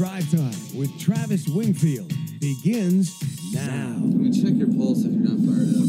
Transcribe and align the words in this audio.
Drive 0.00 0.30
Time 0.30 0.78
with 0.78 0.98
Travis 0.98 1.46
Wingfield 1.46 2.10
begins 2.40 3.22
now. 3.52 3.98
Let 4.00 4.14
me 4.14 4.30
check 4.32 4.54
your 4.54 4.68
pulse 4.68 5.04
if 5.04 5.12
you're 5.12 5.20
not 5.20 5.36
fired 5.44 5.76
up. 5.76 5.84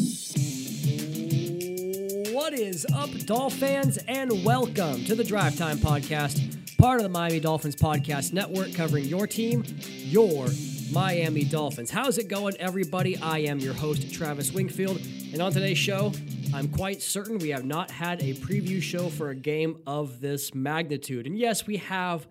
What 2.35 2.51
is 2.51 2.85
up, 2.93 3.09
Dolphins, 3.25 3.99
and 4.09 4.43
welcome 4.43 5.05
to 5.05 5.15
the 5.15 5.23
Drive 5.23 5.57
Time 5.57 5.77
Podcast, 5.77 6.77
part 6.77 6.97
of 6.97 7.03
the 7.03 7.09
Miami 7.09 7.39
Dolphins 7.39 7.77
Podcast 7.77 8.33
Network, 8.33 8.73
covering 8.73 9.05
your 9.05 9.27
team, 9.27 9.63
your 9.87 10.49
Miami 10.91 11.45
Dolphins. 11.45 11.89
How's 11.89 12.17
it 12.17 12.27
going, 12.27 12.57
everybody? 12.57 13.15
I 13.15 13.37
am 13.37 13.59
your 13.59 13.73
host, 13.73 14.13
Travis 14.13 14.51
Wingfield, 14.51 14.97
and 15.31 15.41
on 15.41 15.53
today's 15.53 15.77
show, 15.77 16.11
I'm 16.53 16.67
quite 16.67 17.01
certain 17.01 17.37
we 17.37 17.51
have 17.51 17.63
not 17.63 17.89
had 17.89 18.21
a 18.21 18.33
preview 18.33 18.81
show 18.81 19.07
for 19.07 19.29
a 19.29 19.35
game 19.35 19.81
of 19.87 20.19
this 20.19 20.53
magnitude. 20.53 21.27
And 21.27 21.39
yes, 21.39 21.65
we 21.65 21.77
have 21.77 22.27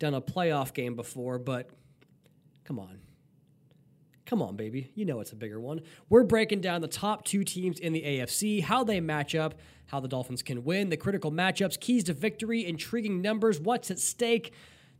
done 0.00 0.14
a 0.14 0.20
playoff 0.20 0.74
game 0.74 0.96
before, 0.96 1.38
but 1.38 1.70
come 2.64 2.80
on. 2.80 2.98
Come 4.26 4.42
on, 4.42 4.56
baby. 4.56 4.90
You 4.94 5.04
know 5.04 5.20
it's 5.20 5.32
a 5.32 5.36
bigger 5.36 5.60
one. 5.60 5.82
We're 6.08 6.24
breaking 6.24 6.60
down 6.60 6.80
the 6.80 6.88
top 6.88 7.24
two 7.24 7.44
teams 7.44 7.78
in 7.78 7.92
the 7.92 8.02
AFC, 8.02 8.62
how 8.62 8.82
they 8.82 9.00
match 9.00 9.34
up, 9.34 9.54
how 9.86 10.00
the 10.00 10.08
Dolphins 10.08 10.42
can 10.42 10.64
win, 10.64 10.88
the 10.88 10.96
critical 10.96 11.30
matchups, 11.30 11.78
keys 11.78 12.04
to 12.04 12.14
victory, 12.14 12.64
intriguing 12.66 13.20
numbers, 13.20 13.60
what's 13.60 13.90
at 13.90 13.98
stake, 13.98 14.52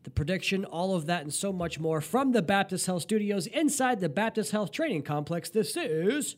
the 0.03 0.11
prediction, 0.11 0.65
all 0.65 0.95
of 0.95 1.07
that, 1.07 1.23
and 1.23 1.33
so 1.33 1.53
much 1.53 1.79
more 1.79 2.01
from 2.01 2.33
the 2.33 2.43
Baptist 2.43 2.87
Health 2.87 3.03
Studios 3.03 3.47
inside 3.47 4.01
the 4.01 4.09
Baptist 4.09 4.51
Health 4.51 4.71
Training 4.73 5.03
Complex. 5.03 5.49
This 5.49 5.77
is 5.77 6.37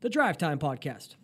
the 0.00 0.10
Drive 0.10 0.36
Time 0.36 0.58
Podcast. 0.58 1.16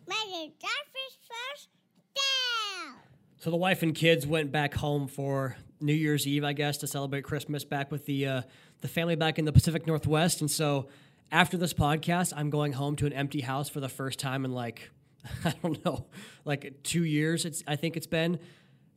So 3.38 3.50
the 3.50 3.56
wife 3.56 3.82
and 3.82 3.94
kids 3.94 4.26
went 4.26 4.52
back 4.52 4.72
home 4.72 5.06
for 5.06 5.58
New 5.80 5.94
Year's 5.94 6.26
Eve, 6.26 6.44
I 6.44 6.52
guess, 6.52 6.78
to 6.78 6.86
celebrate 6.86 7.24
Christmas 7.24 7.64
back 7.64 7.90
with 7.90 8.06
the 8.06 8.26
uh, 8.26 8.42
the 8.80 8.88
family 8.88 9.16
back 9.16 9.38
in 9.38 9.44
the 9.44 9.52
Pacific 9.52 9.86
Northwest. 9.86 10.40
And 10.40 10.50
so 10.50 10.88
after 11.30 11.56
this 11.56 11.74
podcast, 11.74 12.32
I'm 12.36 12.50
going 12.50 12.72
home 12.72 12.96
to 12.96 13.06
an 13.06 13.12
empty 13.12 13.40
house 13.40 13.68
for 13.68 13.80
the 13.80 13.88
first 13.88 14.18
time 14.18 14.44
in 14.44 14.52
like 14.52 14.90
I 15.44 15.54
don't 15.62 15.84
know, 15.84 16.06
like 16.44 16.82
two 16.82 17.04
years. 17.04 17.44
It's 17.44 17.62
I 17.66 17.76
think 17.76 17.96
it's 17.96 18.06
been 18.06 18.38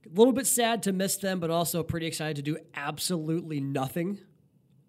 a 0.06 0.18
little 0.18 0.34
bit 0.34 0.48
sad 0.48 0.84
to 0.84 0.94
miss 0.94 1.18
them, 1.18 1.40
but 1.40 1.50
also 1.50 1.84
pretty 1.84 2.08
excited 2.08 2.38
to 2.38 2.42
do 2.42 2.58
absolutely 2.76 3.60
nothing 3.60 4.20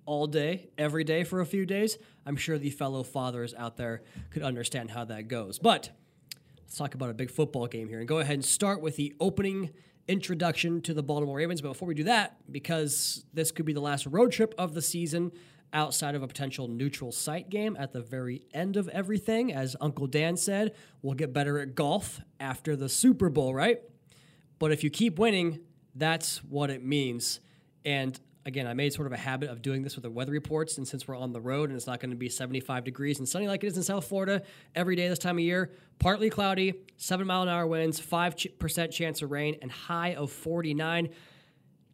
all 0.07 0.27
day, 0.27 0.71
every 0.79 1.05
day 1.05 1.23
for 1.25 1.41
a 1.41 1.47
few 1.47 1.67
days. 1.67 1.99
I'm 2.25 2.37
sure 2.37 2.57
the 2.57 2.71
fellow 2.71 3.03
fathers 3.03 3.55
out 3.55 3.77
there 3.77 4.03
could 4.31 4.43
understand 4.43 4.91
how 4.91 5.05
that 5.05 5.29
goes. 5.29 5.59
But 5.59 5.91
let's 6.63 6.77
talk 6.77 6.95
about 6.95 7.11
a 7.11 7.15
big 7.15 7.31
football 7.31 7.67
game 7.67 7.89
here 7.89 7.99
and 7.99 8.09
go 8.09 8.19
ahead 8.19 8.35
and 8.35 8.45
start 8.45 8.81
with 8.81 8.97
the 8.97 9.15
opening 9.21 9.71
introduction 10.09 10.81
to 10.83 10.95
the 10.95 11.03
Baltimore 11.03 11.37
Ravens. 11.37 11.61
But 11.61 11.69
before 11.69 11.87
we 11.87 11.95
do 11.95 12.05
that, 12.05 12.37
because 12.51 13.25
this 13.33 13.53
could 13.53 13.67
be 13.67 13.73
the 13.73 13.81
last 13.81 14.07
road 14.07 14.33
trip 14.33 14.55
of 14.59 14.75
the 14.75 14.83
season 14.83 15.33
outside 15.73 16.15
of 16.15 16.23
a 16.23 16.27
potential 16.27 16.67
neutral 16.67 17.13
site 17.13 17.51
game 17.51 17.77
at 17.79 17.93
the 17.93 18.01
very 18.01 18.43
end 18.55 18.77
of 18.77 18.89
everything, 18.89 19.53
as 19.53 19.77
Uncle 19.81 20.07
Dan 20.07 20.37
said, 20.37 20.75
we'll 21.03 21.15
get 21.15 21.33
better 21.33 21.59
at 21.59 21.75
golf 21.75 22.21
after 22.41 22.75
the 22.75 22.89
Super 22.89 23.29
Bowl, 23.29 23.55
right? 23.55 23.81
But 24.59 24.73
if 24.73 24.83
you 24.83 24.91
keep 24.91 25.19
winning, 25.19 25.61
that's 25.95 26.39
what 26.45 26.71
it 26.71 26.83
means. 26.83 27.41
And 27.85 28.19
again, 28.47 28.67
I 28.67 28.75
made 28.75 28.93
sort 28.93 29.07
of 29.07 29.13
a 29.13 29.17
habit 29.17 29.51
of 29.51 29.63
doing 29.63 29.83
this 29.83 29.95
with 29.95 30.03
the 30.03 30.11
weather 30.11 30.33
reports. 30.33 30.79
And 30.79 30.87
since 30.87 31.07
we're 31.07 31.17
on 31.17 31.33
the 31.33 31.41
road 31.41 31.71
and 31.71 31.77
it's 31.77 31.87
not 31.87 32.01
going 32.01 32.11
to 32.11 32.17
be 32.17 32.29
75 32.29 32.85
degrees 32.85 33.19
and 33.19 33.29
sunny 33.29 33.47
like 33.47 33.65
it 33.65 33.69
is 33.69 33.77
in 33.77 33.83
South 33.83 34.07
Florida 34.07 34.43
every 34.75 34.97
day 34.97 35.09
this 35.09 35.19
time 35.19 35.37
of 35.37 35.45
year, 35.45 35.71
partly 35.99 36.31
cloudy, 36.31 36.75
seven 36.97 37.27
mile 37.27 37.43
an 37.43 37.49
hour 37.49 37.67
winds, 37.67 38.01
5% 38.01 38.91
chance 38.91 39.23
of 39.23 39.31
rain, 39.31 39.57
and 39.63 39.71
high 39.71 40.15
of 40.15 40.31
49. 40.31 41.11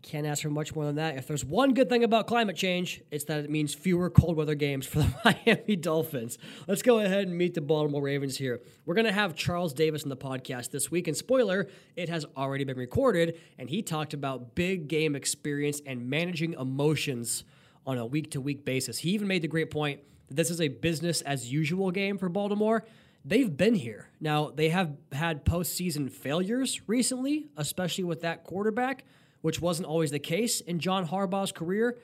Can't 0.04 0.26
ask 0.26 0.42
for 0.42 0.50
much 0.50 0.74
more 0.74 0.84
than 0.84 0.96
that. 0.96 1.16
If 1.16 1.26
there's 1.26 1.46
one 1.46 1.72
good 1.72 1.88
thing 1.88 2.04
about 2.04 2.26
climate 2.26 2.56
change, 2.56 3.00
it's 3.10 3.24
that 3.24 3.42
it 3.42 3.50
means 3.50 3.72
fewer 3.72 4.10
cold 4.10 4.36
weather 4.36 4.54
games 4.54 4.86
for 4.86 4.98
the 4.98 5.14
Miami 5.46 5.76
Dolphins. 5.76 6.36
Let's 6.68 6.82
go 6.82 6.98
ahead 6.98 7.26
and 7.26 7.38
meet 7.38 7.54
the 7.54 7.62
Baltimore 7.62 8.02
Ravens 8.02 8.36
here. 8.36 8.60
We're 8.84 8.96
going 8.96 9.06
to 9.06 9.12
have 9.12 9.34
Charles 9.34 9.72
Davis 9.72 10.02
in 10.02 10.10
the 10.10 10.16
podcast 10.16 10.72
this 10.72 10.90
week. 10.90 11.08
And 11.08 11.16
spoiler, 11.16 11.68
it 11.96 12.10
has 12.10 12.26
already 12.36 12.64
been 12.64 12.76
recorded. 12.76 13.40
And 13.58 13.70
he 13.70 13.80
talked 13.80 14.12
about 14.12 14.54
big 14.54 14.88
game 14.88 15.16
experience 15.16 15.80
and 15.86 16.10
managing 16.10 16.52
emotions 16.52 17.44
on 17.86 17.96
a 17.96 18.04
week 18.04 18.30
to 18.32 18.42
week 18.42 18.66
basis. 18.66 18.98
He 18.98 19.10
even 19.12 19.26
made 19.26 19.40
the 19.40 19.48
great 19.48 19.70
point 19.70 20.00
that 20.28 20.34
this 20.34 20.50
is 20.50 20.60
a 20.60 20.68
business 20.68 21.22
as 21.22 21.50
usual 21.50 21.90
game 21.90 22.18
for 22.18 22.28
Baltimore 22.28 22.84
they've 23.24 23.56
been 23.56 23.74
here. 23.74 24.10
Now, 24.20 24.50
they 24.50 24.68
have 24.68 24.92
had 25.12 25.46
postseason 25.46 26.10
failures 26.10 26.82
recently, 26.86 27.46
especially 27.56 28.04
with 28.04 28.20
that 28.20 28.44
quarterback 28.44 29.04
which 29.44 29.60
wasn't 29.60 29.86
always 29.86 30.10
the 30.10 30.18
case 30.18 30.62
in 30.62 30.78
John 30.78 31.06
Harbaugh's 31.06 31.52
career. 31.52 31.98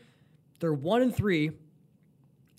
They're 0.59 0.75
one 0.75 1.01
and 1.01 1.17
three 1.17 1.53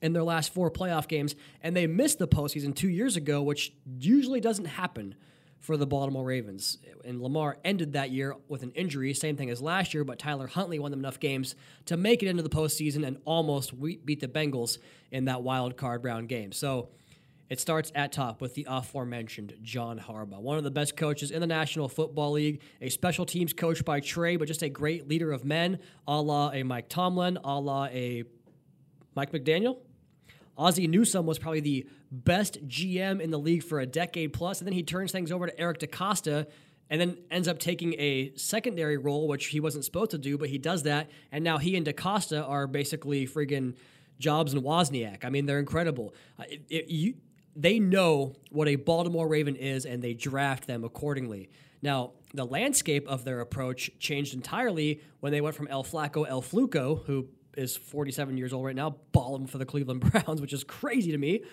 in 0.02 0.14
their 0.14 0.24
last 0.24 0.52
four 0.52 0.72
playoff 0.72 1.08
games, 1.08 1.36
and 1.62 1.76
they 1.76 1.86
missed 1.86 2.18
the 2.18 2.28
postseason 2.28 2.74
two 2.74 2.90
years 2.90 3.16
ago, 3.16 3.44
which 3.44 3.74
usually 4.00 4.40
doesn't 4.40 4.66
happen 4.66 5.14
for 5.60 5.78
the 5.78 5.86
Baltimore 5.86 6.26
Ravens. 6.26 6.80
And 7.06 7.22
Lamar 7.22 7.60
ended 7.64 7.94
that 7.94 8.10
year 8.10 8.36
with 8.48 8.64
an 8.64 8.72
injury, 8.72 9.14
same 9.14 9.38
thing 9.38 9.52
as 9.52 9.62
last 9.62 9.94
year, 9.94 10.04
but 10.04 10.18
Tyler 10.18 10.48
Huntley 10.48 10.80
won 10.80 10.90
them 10.90 11.02
enough 11.02 11.20
games 11.20 11.54
to 11.86 11.96
make 11.96 12.24
it 12.24 12.28
into 12.28 12.42
the 12.42 12.50
postseason 12.50 13.06
and 13.06 13.18
almost 13.24 13.80
beat 13.80 14.20
the 14.20 14.28
Bengals 14.28 14.80
in 15.12 15.26
that 15.26 15.44
wild 15.44 15.78
card 15.78 16.04
round 16.04 16.28
game. 16.28 16.52
So 16.52 16.90
it 17.52 17.60
starts 17.60 17.92
at 17.96 18.14
top 18.14 18.40
with 18.40 18.56
the 18.56 18.66
aforementioned 18.70 19.56
John 19.62 20.00
Harbaugh, 20.00 20.40
one 20.40 20.58
of 20.58 20.64
the 20.64 20.72
best 20.72 20.96
coaches 20.96 21.32
in 21.32 21.42
the 21.42 21.48
National 21.48 21.90
Football 21.90 22.32
League, 22.32 22.62
a 22.80 22.88
special 22.88 23.26
teams 23.26 23.52
coach 23.52 23.84
by 23.84 24.00
trade, 24.00 24.38
but 24.38 24.48
just 24.48 24.62
a 24.62 24.70
great 24.70 25.10
leader 25.10 25.34
of 25.34 25.44
men, 25.44 25.80
a 26.08 26.22
la 26.22 26.52
a 26.52 26.64
Mike 26.64 26.88
Tomlin, 26.88 27.38
a 27.44 27.60
la 27.60 27.88
a 27.88 28.24
Mike 29.16 29.34
McDaniel. 29.34 29.80
Ozzie 30.58 30.88
Newsome 30.88 31.26
was 31.26 31.40
probably 31.40 31.60
the 31.60 31.86
best 32.10 32.66
GM 32.70 33.20
in 33.20 33.32
the 33.32 33.40
league 33.40 33.64
for 33.64 33.82
a 33.82 33.86
decade 33.86 34.32
plus, 34.32 34.62
and 34.62 34.66
then 34.66 34.74
he 34.74 34.82
turns 34.82 35.12
things 35.12 35.30
over 35.30 35.46
to 35.46 35.60
Eric 35.60 35.80
DeCosta 35.80 36.48
and 36.90 37.02
then 37.02 37.18
ends 37.30 37.50
up 37.50 37.60
taking 37.60 37.96
a 38.00 38.32
secondary 38.38 38.96
role, 38.96 39.28
which 39.28 39.48
he 39.48 39.60
wasn't 39.60 39.84
supposed 39.84 40.12
to 40.12 40.18
do, 40.18 40.38
but 40.38 40.48
he 40.48 40.58
does 40.58 40.84
that, 40.84 41.10
and 41.34 41.44
now 41.44 41.58
he 41.58 41.76
and 41.76 41.86
DeCosta 41.86 42.48
are 42.48 42.66
basically 42.66 43.28
friggin' 43.28 43.76
Jobs 44.20 44.54
and 44.54 44.64
Wozniak. 44.64 45.26
I 45.26 45.30
mean, 45.30 45.48
they're 45.48 45.60
incredible. 45.60 46.14
Uh, 46.40 46.44
it, 46.48 46.62
it, 46.70 46.90
you, 46.90 47.16
they 47.56 47.80
know 47.80 48.34
what 48.50 48.68
a 48.68 48.76
Baltimore 48.76 49.28
Raven 49.28 49.56
is 49.56 49.86
and 49.86 50.02
they 50.02 50.14
draft 50.14 50.68
them 50.68 50.84
accordingly. 50.84 51.50
Now, 51.82 52.12
the 52.34 52.46
landscape 52.46 53.08
of 53.08 53.26
their 53.26 53.42
approach 53.42 53.92
changed 54.00 54.34
entirely 54.34 55.02
when 55.20 55.32
they 55.32 55.42
went 55.42 55.56
from 55.56 55.68
El 55.68 55.84
Flaco 55.84 56.28
El 56.28 56.42
Fluco, 56.42 57.04
who 57.06 57.28
is 57.58 57.76
47 57.76 58.38
years 58.38 58.54
old 58.54 58.66
right 58.66 58.76
now, 58.76 58.96
balling 59.12 59.48
for 59.48 59.58
the 59.58 59.66
Cleveland 59.66 60.02
Browns, 60.12 60.40
which 60.42 60.54
is 60.54 60.64
crazy 60.64 61.12
to 61.12 61.18
me. 61.18 61.44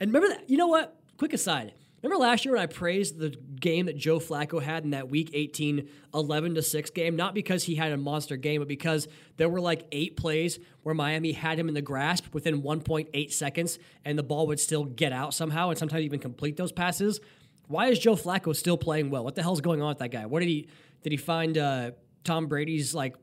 And 0.00 0.12
remember 0.12 0.28
that, 0.34 0.48
you 0.50 0.56
know 0.56 0.66
what? 0.66 0.96
Quick 1.16 1.32
aside. 1.32 1.72
Remember 2.02 2.22
last 2.22 2.44
year 2.44 2.54
when 2.54 2.62
I 2.62 2.66
praised 2.66 3.18
the 3.18 3.30
game 3.30 3.86
that 3.86 3.96
Joe 3.96 4.18
Flacco 4.18 4.62
had 4.62 4.84
in 4.84 4.90
that 4.90 5.08
week 5.08 5.30
18 5.32 5.88
11 6.14 6.54
to 6.54 6.62
6 6.62 6.90
game? 6.90 7.16
Not 7.16 7.34
because 7.34 7.64
he 7.64 7.74
had 7.74 7.90
a 7.90 7.96
monster 7.96 8.36
game, 8.36 8.60
but 8.60 8.68
because 8.68 9.08
there 9.38 9.48
were 9.48 9.60
like 9.60 9.86
eight 9.92 10.16
plays 10.16 10.58
where 10.82 10.94
Miami 10.94 11.32
had 11.32 11.58
him 11.58 11.68
in 11.68 11.74
the 11.74 11.82
grasp 11.82 12.32
within 12.32 12.62
1.8 12.62 13.32
seconds 13.32 13.78
and 14.04 14.18
the 14.18 14.22
ball 14.22 14.46
would 14.46 14.60
still 14.60 14.84
get 14.84 15.12
out 15.12 15.34
somehow 15.34 15.70
and 15.70 15.78
sometimes 15.78 16.04
even 16.04 16.20
complete 16.20 16.56
those 16.56 16.70
passes. 16.70 17.20
Why 17.66 17.88
is 17.88 17.98
Joe 17.98 18.14
Flacco 18.14 18.54
still 18.54 18.76
playing 18.76 19.10
well? 19.10 19.24
What 19.24 19.34
the 19.34 19.42
hell's 19.42 19.60
going 19.60 19.80
on 19.82 19.88
with 19.88 19.98
that 19.98 20.10
guy? 20.10 20.26
What 20.26 20.40
did 20.40 20.48
he 20.48 20.68
did 21.02 21.12
he 21.12 21.16
find 21.16 21.56
uh, 21.56 21.92
Tom 22.24 22.46
Brady's 22.46 22.94
like 22.94 23.16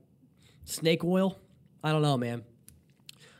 snake 0.65 1.03
oil? 1.03 1.39
I 1.83 1.91
don't 1.91 2.01
know, 2.01 2.17
man. 2.17 2.43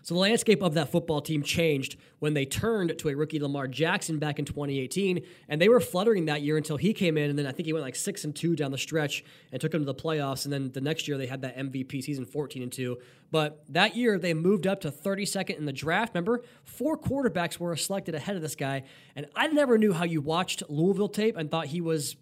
So 0.03 0.16
the 0.16 0.19
landscape 0.19 0.62
of 0.62 0.74
that 0.74 0.90
football 0.90 1.22
team 1.22 1.44
changed 1.44 1.96
when 2.19 2.34
they 2.34 2.46
turned 2.46 2.97
to 3.00 3.09
a 3.09 3.16
rookie 3.16 3.40
Lamar 3.40 3.69
Jackson 3.69 4.19
back 4.19 4.38
in 4.38 4.44
2018, 4.44 5.25
and 5.47 5.62
they 5.62 5.69
were 5.69 5.80
fluttering 5.80 6.25
that 6.25 6.41
year 6.41 6.58
until 6.58 6.75
he 6.75 6.94
came 6.94 7.18
in, 7.18 7.30
and 7.30 7.40
then 7.40 7.47
I 7.47 7.53
think 7.53 7.68
he 7.68 7.74
went 7.74 7.86
like 7.86 7.96
six 7.96 8.25
and 8.25 8.36
two 8.36 8.56
down 8.56 8.72
the 8.72 8.78
stretch 8.78 9.24
and 9.53 9.62
took 9.62 9.72
them 9.72 9.81
to 9.81 9.86
the 9.86 9.96
playoffs, 9.96 10.44
and 10.44 10.52
then 10.52 10.72
the 10.74 10.81
next 10.81 11.08
year 11.08 11.18
they 11.18 11.25
had 11.25 11.41
that 11.41 11.58
MVP 11.58 12.03
season 12.03 12.25
14 12.25 12.62
and 12.62 12.72
two. 12.72 12.97
But 13.31 13.64
that 13.69 13.96
year 13.96 14.19
they 14.19 14.34
moved 14.34 14.68
up 14.68 14.82
to 14.82 14.91
32nd 14.91 15.58
in 15.58 15.66
the 15.66 15.73
draft. 15.73 16.14
Remember, 16.14 16.44
four 16.66 16.97
quarterbacks 16.97 17.58
were 17.58 17.76
selected 17.78 18.14
ahead 18.14 18.35
of 18.35 18.41
this 18.41 18.56
guy, 18.56 18.84
and 19.16 19.28
I 19.35 19.47
never 19.47 19.78
knew 19.78 19.94
how 19.94 20.03
you 20.03 20.20
watched 20.20 20.64
Louisville 20.67 21.09
tape 21.09 21.38
and 21.38 21.49
thought 21.49 21.67
he 21.67 21.79
was 21.79 22.17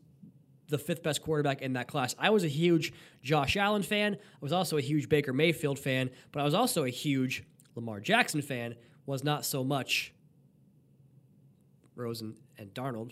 the 0.68 0.77
fifth 0.77 1.04
best 1.04 1.22
quarterback 1.22 1.62
in 1.62 1.74
that 1.74 1.88
class. 1.88 2.16
I 2.18 2.30
was 2.30 2.44
a 2.44 2.48
huge 2.48 2.94
Josh 3.22 3.57
Allen 3.57 3.84
fan. 3.84 4.16
I 4.16 4.38
was 4.39 4.54
also 4.54 4.77
a 4.77 4.81
huge 4.81 5.10
Baker 5.10 5.34
Mayfield 5.34 5.77
fan, 5.77 6.12
but 6.31 6.39
I 6.39 6.44
was 6.44 6.54
also 6.54 6.86
a 6.86 6.89
huge 6.89 7.44
Lamar 7.75 8.00
Jackson 8.00 8.41
fan 8.41 8.75
was 9.06 9.23
not 9.23 9.45
so 9.45 9.63
much 9.63 10.13
Rosen 11.95 12.35
and 12.57 12.73
Darnold. 12.73 13.12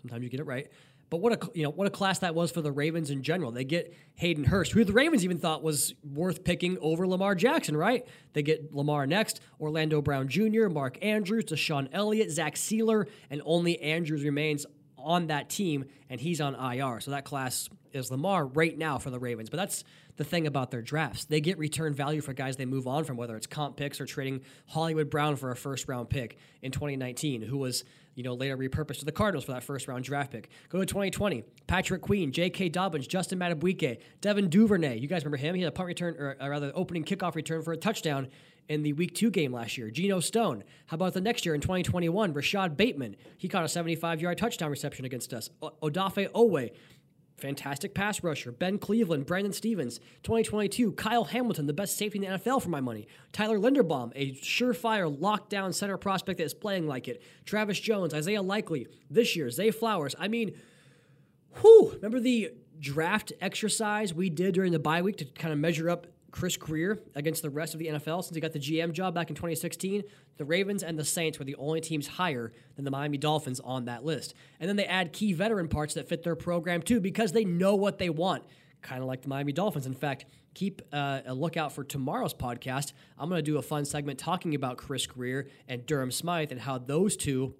Sometimes 0.00 0.22
you 0.22 0.30
get 0.30 0.40
it 0.40 0.46
right. 0.46 0.68
But 1.10 1.18
what 1.18 1.32
a 1.32 1.50
you 1.54 1.64
know 1.64 1.70
what 1.70 1.88
a 1.88 1.90
class 1.90 2.20
that 2.20 2.36
was 2.36 2.52
for 2.52 2.62
the 2.62 2.70
Ravens 2.70 3.10
in 3.10 3.22
general. 3.22 3.50
They 3.50 3.64
get 3.64 3.92
Hayden 4.14 4.44
Hurst, 4.44 4.70
who 4.70 4.84
the 4.84 4.92
Ravens 4.92 5.24
even 5.24 5.38
thought 5.38 5.62
was 5.62 5.94
worth 6.04 6.44
picking 6.44 6.78
over 6.80 7.06
Lamar 7.06 7.34
Jackson, 7.34 7.76
right? 7.76 8.06
They 8.32 8.42
get 8.42 8.72
Lamar 8.72 9.08
next, 9.08 9.40
Orlando 9.60 10.00
Brown 10.00 10.28
Jr., 10.28 10.68
Mark 10.68 10.98
Andrews, 11.02 11.46
DeShon 11.46 11.88
Elliott, 11.92 12.30
Zach 12.30 12.54
Sieler, 12.54 13.08
and 13.28 13.42
only 13.44 13.80
Andrews 13.80 14.22
remains 14.22 14.66
on 14.96 15.26
that 15.28 15.50
team, 15.50 15.86
and 16.08 16.20
he's 16.20 16.40
on 16.40 16.54
IR. 16.54 17.00
So 17.00 17.10
that 17.10 17.24
class 17.24 17.68
is 17.92 18.10
Lamar 18.12 18.46
right 18.46 18.78
now 18.78 18.98
for 18.98 19.10
the 19.10 19.18
Ravens. 19.18 19.50
But 19.50 19.56
that's 19.56 19.82
the 20.20 20.24
thing 20.24 20.46
about 20.46 20.70
their 20.70 20.82
drafts. 20.82 21.24
They 21.24 21.40
get 21.40 21.56
return 21.56 21.94
value 21.94 22.20
for 22.20 22.34
guys 22.34 22.58
they 22.58 22.66
move 22.66 22.86
on 22.86 23.04
from, 23.04 23.16
whether 23.16 23.36
it's 23.36 23.46
comp 23.46 23.78
picks 23.78 24.02
or 24.02 24.04
trading 24.04 24.42
Hollywood 24.66 25.08
Brown 25.08 25.34
for 25.34 25.50
a 25.50 25.56
first 25.56 25.88
round 25.88 26.10
pick 26.10 26.36
in 26.60 26.70
2019, 26.72 27.40
who 27.40 27.56
was 27.56 27.84
you 28.14 28.22
know 28.22 28.34
later 28.34 28.54
repurposed 28.58 28.98
to 28.98 29.06
the 29.06 29.12
Cardinals 29.12 29.46
for 29.46 29.52
that 29.52 29.64
first 29.64 29.88
round 29.88 30.04
draft 30.04 30.30
pick. 30.30 30.50
Go 30.68 30.78
to 30.78 30.84
2020, 30.84 31.42
Patrick 31.66 32.02
Queen, 32.02 32.32
J.K. 32.32 32.68
Dobbins, 32.68 33.06
Justin 33.06 33.38
Madubuike, 33.38 33.98
Devin 34.20 34.50
Duvernay. 34.50 34.98
You 34.98 35.08
guys 35.08 35.24
remember 35.24 35.38
him? 35.38 35.54
He 35.54 35.62
had 35.62 35.68
a 35.68 35.72
punt 35.72 35.86
return, 35.86 36.14
or, 36.18 36.36
or 36.38 36.50
rather, 36.50 36.70
opening 36.74 37.02
kickoff 37.04 37.34
return 37.34 37.62
for 37.62 37.72
a 37.72 37.78
touchdown 37.78 38.28
in 38.68 38.82
the 38.82 38.92
Week 38.92 39.14
Two 39.14 39.30
game 39.30 39.54
last 39.54 39.78
year. 39.78 39.90
Geno 39.90 40.20
Stone. 40.20 40.64
How 40.88 40.96
about 40.96 41.14
the 41.14 41.22
next 41.22 41.46
year 41.46 41.54
in 41.54 41.62
2021? 41.62 42.34
Rashod 42.34 42.76
Bateman. 42.76 43.16
He 43.38 43.48
caught 43.48 43.64
a 43.64 43.68
75 43.68 44.20
yard 44.20 44.36
touchdown 44.36 44.70
reception 44.70 45.06
against 45.06 45.32
us. 45.32 45.48
O- 45.62 45.72
Odafe 45.82 46.28
Oweh 46.32 46.72
fantastic 47.40 47.94
pass 47.94 48.22
rusher. 48.22 48.52
Ben 48.52 48.78
Cleveland, 48.78 49.26
Brandon 49.26 49.52
Stephens, 49.52 49.98
2022, 50.22 50.92
Kyle 50.92 51.24
Hamilton, 51.24 51.66
the 51.66 51.72
best 51.72 51.96
safety 51.96 52.24
in 52.24 52.30
the 52.30 52.38
NFL 52.38 52.62
for 52.62 52.68
my 52.68 52.80
money. 52.80 53.06
Tyler 53.32 53.58
Linderbaum, 53.58 54.12
a 54.14 54.32
surefire 54.32 55.14
lockdown 55.14 55.74
center 55.74 55.96
prospect 55.96 56.38
that 56.38 56.44
is 56.44 56.54
playing 56.54 56.86
like 56.86 57.08
it. 57.08 57.22
Travis 57.44 57.80
Jones, 57.80 58.14
Isaiah 58.14 58.42
Likely. 58.42 58.86
This 59.08 59.34
year, 59.36 59.50
Zay 59.50 59.70
Flowers. 59.70 60.14
I 60.18 60.28
mean, 60.28 60.52
whew, 61.60 61.92
remember 61.94 62.20
the 62.20 62.52
draft 62.78 63.32
exercise 63.40 64.14
we 64.14 64.30
did 64.30 64.54
during 64.54 64.72
the 64.72 64.78
bye 64.78 65.02
week 65.02 65.18
to 65.18 65.24
kind 65.24 65.52
of 65.52 65.58
measure 65.58 65.90
up 65.90 66.06
Chris 66.30 66.56
Grier 66.56 66.98
against 67.14 67.42
the 67.42 67.50
rest 67.50 67.74
of 67.74 67.80
the 67.80 67.86
NFL 67.86 68.24
since 68.24 68.34
he 68.34 68.40
got 68.40 68.52
the 68.52 68.58
GM 68.58 68.92
job 68.92 69.14
back 69.14 69.30
in 69.30 69.34
2016. 69.34 70.02
The 70.36 70.44
Ravens 70.44 70.82
and 70.82 70.98
the 70.98 71.04
Saints 71.04 71.38
were 71.38 71.44
the 71.44 71.56
only 71.56 71.80
teams 71.80 72.06
higher 72.06 72.52
than 72.76 72.84
the 72.84 72.90
Miami 72.90 73.18
Dolphins 73.18 73.60
on 73.60 73.86
that 73.86 74.04
list. 74.04 74.34
And 74.58 74.68
then 74.68 74.76
they 74.76 74.86
add 74.86 75.12
key 75.12 75.32
veteran 75.32 75.68
parts 75.68 75.94
that 75.94 76.08
fit 76.08 76.22
their 76.22 76.36
program 76.36 76.82
too 76.82 77.00
because 77.00 77.32
they 77.32 77.44
know 77.44 77.74
what 77.74 77.98
they 77.98 78.10
want, 78.10 78.44
kind 78.82 79.02
of 79.02 79.08
like 79.08 79.22
the 79.22 79.28
Miami 79.28 79.52
Dolphins. 79.52 79.86
In 79.86 79.94
fact, 79.94 80.26
keep 80.54 80.82
uh, 80.92 81.20
a 81.26 81.34
lookout 81.34 81.72
for 81.72 81.84
tomorrow's 81.84 82.34
podcast. 82.34 82.92
I'm 83.18 83.28
going 83.28 83.38
to 83.38 83.50
do 83.50 83.58
a 83.58 83.62
fun 83.62 83.84
segment 83.84 84.18
talking 84.18 84.54
about 84.54 84.76
Chris 84.76 85.06
Grier 85.06 85.48
and 85.68 85.84
Durham 85.86 86.10
Smythe 86.10 86.52
and 86.52 86.60
how 86.60 86.78
those 86.78 87.16
two 87.16 87.54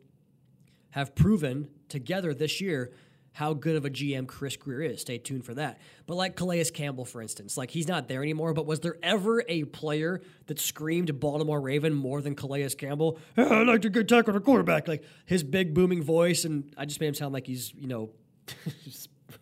have 0.90 1.14
proven 1.14 1.68
together 1.88 2.34
this 2.34 2.60
year 2.60 2.92
how 3.32 3.54
good 3.54 3.76
of 3.76 3.84
a 3.84 3.90
GM 3.90 4.26
Chris 4.26 4.56
Grier 4.56 4.82
is. 4.82 5.00
Stay 5.00 5.18
tuned 5.18 5.44
for 5.44 5.54
that. 5.54 5.80
But 6.06 6.16
like 6.16 6.36
Calais 6.36 6.64
Campbell, 6.64 7.04
for 7.04 7.22
instance, 7.22 7.56
like 7.56 7.70
he's 7.70 7.88
not 7.88 8.08
there 8.08 8.22
anymore. 8.22 8.52
But 8.54 8.66
was 8.66 8.80
there 8.80 8.96
ever 9.02 9.44
a 9.48 9.64
player 9.64 10.20
that 10.46 10.58
screamed 10.58 11.18
Baltimore 11.20 11.60
Raven 11.60 11.94
more 11.94 12.20
than 12.20 12.34
Calais 12.34 12.68
Campbell? 12.70 13.18
Hey, 13.36 13.44
I 13.44 13.62
like 13.62 13.82
to 13.82 13.90
get 13.90 14.08
tackle 14.08 14.32
the 14.32 14.40
quarterback. 14.40 14.88
Like 14.88 15.04
his 15.26 15.42
big 15.42 15.74
booming 15.74 16.02
voice, 16.02 16.44
and 16.44 16.72
I 16.76 16.84
just 16.84 17.00
made 17.00 17.08
him 17.08 17.14
sound 17.14 17.32
like 17.32 17.46
he's 17.46 17.72
you 17.74 17.86
know, 17.86 18.10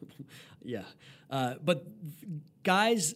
yeah. 0.63 0.83
Uh, 1.31 1.55
but 1.63 1.87
guys 2.63 3.15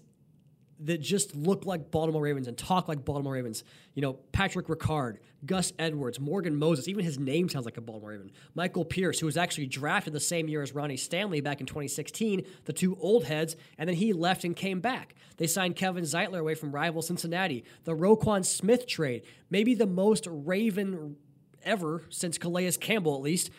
that 0.85 1.01
just 1.01 1.35
look 1.37 1.65
like 1.65 1.91
Baltimore 1.91 2.23
Ravens 2.23 2.49
and 2.49 2.57
talk 2.57 2.89
like 2.89 3.05
Baltimore 3.05 3.35
Ravens. 3.35 3.65
You 3.95 4.03
know, 4.03 4.15
Patrick 4.33 4.67
Ricard, 4.67 5.19
Gus 5.47 5.73
Edwards, 5.79 6.19
Morgan 6.19 6.57
Moses, 6.57 6.89
even 6.89 7.05
his 7.05 7.19
name 7.19 7.49
sounds 7.49 7.65
like 7.65 7.77
a 7.77 7.81
Baltimore 7.81 8.11
Raven. 8.11 8.31
Michael 8.55 8.85
Pierce, 8.85 9.21
who 9.21 9.27
was 9.27 9.37
actually 9.37 9.67
drafted 9.67 10.13
the 10.13 10.21
same 10.21 10.49
year 10.49 10.63
as 10.63 10.75
Ronnie 10.75 10.97
Stanley 10.97 11.41
back 11.41 11.61
in 11.61 11.67
2016, 11.67 12.45
the 12.65 12.73
two 12.73 12.97
old 13.01 13.25
heads, 13.25 13.57
and 13.79 13.89
then 13.89 13.97
he 13.97 14.13
left 14.13 14.45
and 14.45 14.57
came 14.57 14.81
back. 14.81 15.15
They 15.37 15.47
signed 15.47 15.77
Kevin 15.77 16.05
Zeitler 16.05 16.41
away 16.41 16.55
from 16.55 16.73
rival 16.73 17.03
Cincinnati. 17.03 17.65
The 17.85 17.95
Roquan 17.95 18.45
Smith 18.45 18.87
trade, 18.87 19.23
maybe 19.51 19.75
the 19.75 19.87
most 19.87 20.27
Raven 20.29 21.17
ever 21.63 22.03
since 22.09 22.39
Calais 22.39 22.73
Campbell, 22.73 23.15
at 23.15 23.23
least. 23.23 23.51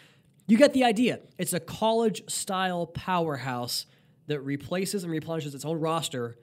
You 0.46 0.58
get 0.58 0.74
the 0.74 0.84
idea. 0.84 1.22
It's 1.38 1.54
a 1.54 1.60
college 1.60 2.30
style 2.30 2.86
powerhouse 2.86 3.86
that 4.28 4.42
replaces 4.42 5.04
and 5.04 5.12
replenishes 5.12 5.56
its 5.56 5.64
own 5.64 5.80
roster 5.80 6.38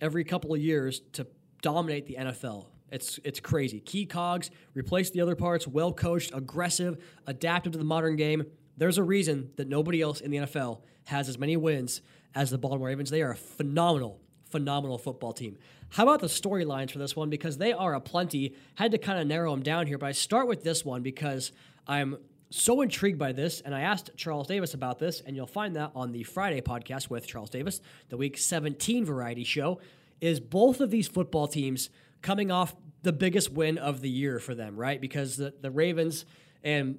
every 0.00 0.24
couple 0.24 0.54
of 0.54 0.60
years 0.60 1.00
to 1.12 1.26
dominate 1.62 2.06
the 2.06 2.16
NFL. 2.18 2.66
It's 2.90 3.20
it's 3.24 3.40
crazy. 3.40 3.80
Key 3.80 4.06
cogs, 4.06 4.50
replace 4.74 5.10
the 5.10 5.20
other 5.20 5.36
parts, 5.36 5.66
well 5.66 5.92
coached, 5.92 6.32
aggressive, 6.34 6.98
adaptive 7.26 7.72
to 7.72 7.78
the 7.78 7.84
modern 7.84 8.16
game. 8.16 8.44
There's 8.76 8.98
a 8.98 9.02
reason 9.02 9.50
that 9.56 9.68
nobody 9.68 10.00
else 10.00 10.20
in 10.20 10.30
the 10.30 10.38
NFL 10.38 10.80
has 11.04 11.28
as 11.28 11.38
many 11.38 11.56
wins 11.56 12.02
as 12.34 12.50
the 12.50 12.58
Baltimore 12.58 12.88
Ravens. 12.88 13.10
They 13.10 13.22
are 13.22 13.32
a 13.32 13.36
phenomenal, 13.36 14.20
phenomenal 14.50 14.98
football 14.98 15.32
team. 15.32 15.58
How 15.90 16.04
about 16.04 16.20
the 16.20 16.28
storylines 16.28 16.90
for 16.90 16.98
this 16.98 17.14
one? 17.14 17.30
Because 17.30 17.58
they 17.58 17.72
are 17.72 17.94
a 17.94 18.00
plenty. 18.00 18.54
Had 18.76 18.92
to 18.92 18.98
kind 18.98 19.20
of 19.20 19.26
narrow 19.26 19.50
them 19.50 19.62
down 19.62 19.86
here, 19.86 19.98
but 19.98 20.06
I 20.06 20.12
start 20.12 20.48
with 20.48 20.62
this 20.62 20.84
one 20.84 21.02
because 21.02 21.52
I'm 21.86 22.16
so 22.50 22.80
intrigued 22.82 23.18
by 23.18 23.32
this, 23.32 23.60
and 23.60 23.74
I 23.74 23.82
asked 23.82 24.10
Charles 24.16 24.48
Davis 24.48 24.74
about 24.74 24.98
this, 24.98 25.20
and 25.20 25.36
you'll 25.36 25.46
find 25.46 25.76
that 25.76 25.92
on 25.94 26.10
the 26.10 26.24
Friday 26.24 26.60
podcast 26.60 27.08
with 27.08 27.26
Charles 27.26 27.50
Davis, 27.50 27.80
the 28.08 28.16
Week 28.16 28.36
17 28.36 29.04
variety 29.04 29.44
show. 29.44 29.80
Is 30.20 30.38
both 30.38 30.80
of 30.80 30.90
these 30.90 31.08
football 31.08 31.48
teams 31.48 31.88
coming 32.20 32.50
off 32.50 32.74
the 33.02 33.12
biggest 33.12 33.50
win 33.52 33.78
of 33.78 34.02
the 34.02 34.10
year 34.10 34.38
for 34.38 34.54
them, 34.54 34.76
right? 34.76 35.00
Because 35.00 35.36
the, 35.36 35.54
the 35.62 35.70
Ravens, 35.70 36.26
and 36.62 36.98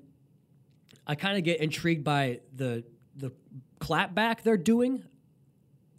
I 1.05 1.13
kind 1.13 1.37
of 1.37 1.43
get 1.43 1.59
intrigued 1.59 2.03
by 2.03 2.39
the 2.55 2.83
the 3.15 3.31
clapback 3.79 4.41
they're 4.41 4.57
doing 4.57 5.03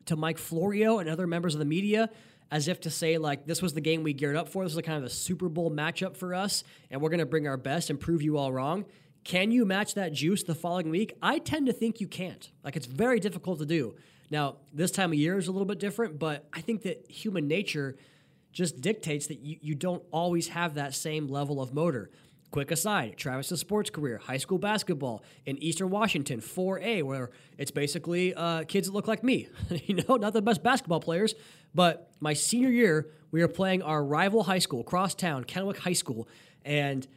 to 0.07 0.17
Mike 0.17 0.39
Florio 0.39 0.99
and 0.99 1.09
other 1.09 1.27
members 1.27 1.55
of 1.55 1.59
the 1.59 1.65
media 1.65 2.11
as 2.51 2.69
if 2.69 2.81
to 2.81 2.91
say 2.91 3.19
like 3.19 3.47
this 3.47 3.63
was 3.63 3.73
the 3.73 3.81
game 3.81 4.03
we 4.03 4.13
geared 4.13 4.37
up 4.37 4.49
for. 4.49 4.65
This 4.65 4.73
was 4.73 4.79
a 4.79 4.83
kind 4.83 4.99
of 4.99 5.05
a 5.05 5.11
Super 5.11 5.49
Bowl 5.49 5.71
matchup 5.71 6.17
for 6.17 6.35
us, 6.35 6.65
and 6.91 7.01
we're 7.01 7.09
going 7.09 7.21
to 7.21 7.27
bring 7.27 7.49
our 7.49 7.57
best 7.57 7.89
and 7.89 7.99
prove 7.99 8.23
you 8.23 8.37
all 8.37 8.53
wrong. 8.53 8.85
Can 9.25 9.53
you 9.53 9.65
match 9.65 9.95
that 9.95 10.13
juice 10.13 10.43
the 10.43 10.55
following 10.55 10.91
week? 10.91 11.17
I 11.23 11.39
tend 11.39 11.67
to 11.67 11.73
think 11.73 12.01
you 12.01 12.09
can't. 12.09 12.51
Like 12.65 12.77
it's 12.77 12.87
very 12.87 13.21
difficult 13.21 13.61
to 13.61 13.67
do. 13.67 13.95
Now, 14.31 14.57
this 14.73 14.91
time 14.91 15.13
of 15.13 15.19
year 15.19 15.39
is 15.39 15.47
a 15.47 15.53
little 15.53 15.67
bit 15.67 15.79
different, 15.79 16.19
but 16.19 16.49
I 16.53 16.61
think 16.61 16.83
that 16.83 17.09
human 17.11 17.47
nature 17.47 17.97
just 18.53 18.81
dictates 18.81 19.27
that 19.29 19.41
you, 19.41 19.59
you 19.61 19.75
don't 19.75 20.03
always 20.11 20.49
have 20.49 20.75
that 20.75 20.95
same 20.95 21.29
level 21.29 21.61
of 21.61 21.73
motor. 21.73 22.11
Quick 22.51 22.71
aside, 22.71 23.17
Travis's 23.17 23.61
sports 23.61 23.89
career, 23.89 24.19
high 24.19 24.37
school 24.37 24.59
basketball 24.59 25.23
in 25.47 25.57
Eastern 25.59 25.89
Washington, 25.89 26.41
4A, 26.41 27.03
where 27.03 27.31
it's 27.57 27.71
basically 27.71 28.35
uh, 28.35 28.65
kids 28.65 28.89
that 28.89 28.93
look 28.93 29.09
like 29.09 29.23
me. 29.23 29.49
you 29.87 30.03
know, 30.09 30.17
not 30.17 30.33
the 30.33 30.43
best 30.43 30.63
basketball 30.63 31.01
players, 31.01 31.35
but 31.75 32.11
my 32.21 32.35
senior 32.35 32.69
year, 32.69 33.09
we 33.31 33.41
were 33.41 33.49
playing 33.49 33.83
our 33.83 34.05
rival 34.05 34.43
high 34.43 34.59
school, 34.59 34.83
crosstown, 34.83 35.45
Kennewick 35.45 35.79
High 35.79 35.93
School, 35.93 36.27
and– 36.65 37.07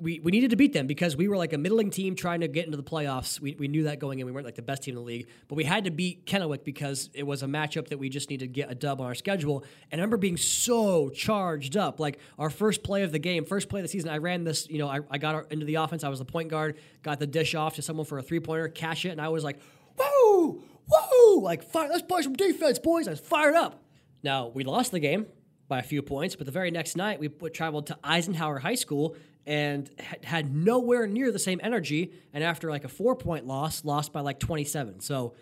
we, 0.00 0.18
we 0.20 0.30
needed 0.30 0.50
to 0.50 0.56
beat 0.56 0.72
them 0.72 0.86
because 0.86 1.16
we 1.16 1.28
were 1.28 1.36
like 1.36 1.52
a 1.52 1.58
middling 1.58 1.90
team 1.90 2.14
trying 2.14 2.40
to 2.40 2.48
get 2.48 2.64
into 2.64 2.76
the 2.76 2.82
playoffs. 2.82 3.38
We, 3.40 3.54
we 3.58 3.68
knew 3.68 3.84
that 3.84 3.98
going 3.98 4.18
in. 4.18 4.26
We 4.26 4.32
weren't 4.32 4.46
like 4.46 4.54
the 4.54 4.62
best 4.62 4.82
team 4.82 4.92
in 4.92 4.96
the 4.96 5.06
league, 5.06 5.28
but 5.48 5.54
we 5.54 5.64
had 5.64 5.84
to 5.84 5.90
beat 5.90 6.26
Kennewick 6.26 6.64
because 6.64 7.10
it 7.14 7.24
was 7.24 7.42
a 7.42 7.46
matchup 7.46 7.88
that 7.88 7.98
we 7.98 8.08
just 8.08 8.30
needed 8.30 8.46
to 8.46 8.52
get 8.52 8.70
a 8.70 8.74
dub 8.74 9.00
on 9.00 9.06
our 9.06 9.14
schedule. 9.14 9.64
And 9.90 10.00
I 10.00 10.02
remember 10.02 10.16
being 10.16 10.36
so 10.36 11.10
charged 11.10 11.76
up. 11.76 12.00
Like 12.00 12.18
our 12.38 12.50
first 12.50 12.82
play 12.82 13.02
of 13.02 13.12
the 13.12 13.18
game, 13.18 13.44
first 13.44 13.68
play 13.68 13.80
of 13.80 13.84
the 13.84 13.88
season, 13.88 14.10
I 14.10 14.18
ran 14.18 14.44
this, 14.44 14.68
you 14.68 14.78
know, 14.78 14.88
I, 14.88 15.00
I 15.10 15.18
got 15.18 15.52
into 15.52 15.66
the 15.66 15.76
offense. 15.76 16.02
I 16.02 16.08
was 16.08 16.18
the 16.18 16.24
point 16.24 16.48
guard, 16.48 16.78
got 17.02 17.18
the 17.18 17.26
dish 17.26 17.54
off 17.54 17.76
to 17.76 17.82
someone 17.82 18.06
for 18.06 18.18
a 18.18 18.22
three 18.22 18.40
pointer, 18.40 18.68
cash 18.68 19.04
it. 19.04 19.10
And 19.10 19.20
I 19.20 19.28
was 19.28 19.44
like, 19.44 19.60
whoa, 19.98 20.62
whoa, 20.88 21.40
like, 21.40 21.62
fire, 21.62 21.88
let's 21.88 22.02
play 22.02 22.22
some 22.22 22.34
defense, 22.34 22.78
boys. 22.78 23.06
I 23.06 23.12
was 23.12 23.20
fired 23.20 23.54
up. 23.54 23.82
Now, 24.22 24.48
we 24.48 24.64
lost 24.64 24.92
the 24.92 25.00
game 25.00 25.26
by 25.68 25.78
a 25.78 25.82
few 25.82 26.02
points, 26.02 26.34
but 26.34 26.46
the 26.46 26.52
very 26.52 26.70
next 26.70 26.96
night 26.96 27.20
we 27.20 27.28
traveled 27.50 27.86
to 27.86 27.98
Eisenhower 28.02 28.58
High 28.58 28.74
School 28.74 29.16
and 29.46 29.90
had 30.22 30.54
nowhere 30.54 31.06
near 31.06 31.32
the 31.32 31.38
same 31.38 31.60
energy. 31.62 32.12
And 32.32 32.44
after 32.44 32.70
like 32.70 32.84
a 32.84 32.88
four 32.88 33.16
point 33.16 33.46
loss, 33.46 33.84
lost 33.84 34.12
by 34.12 34.20
like 34.20 34.38
27. 34.38 35.00
So 35.00 35.34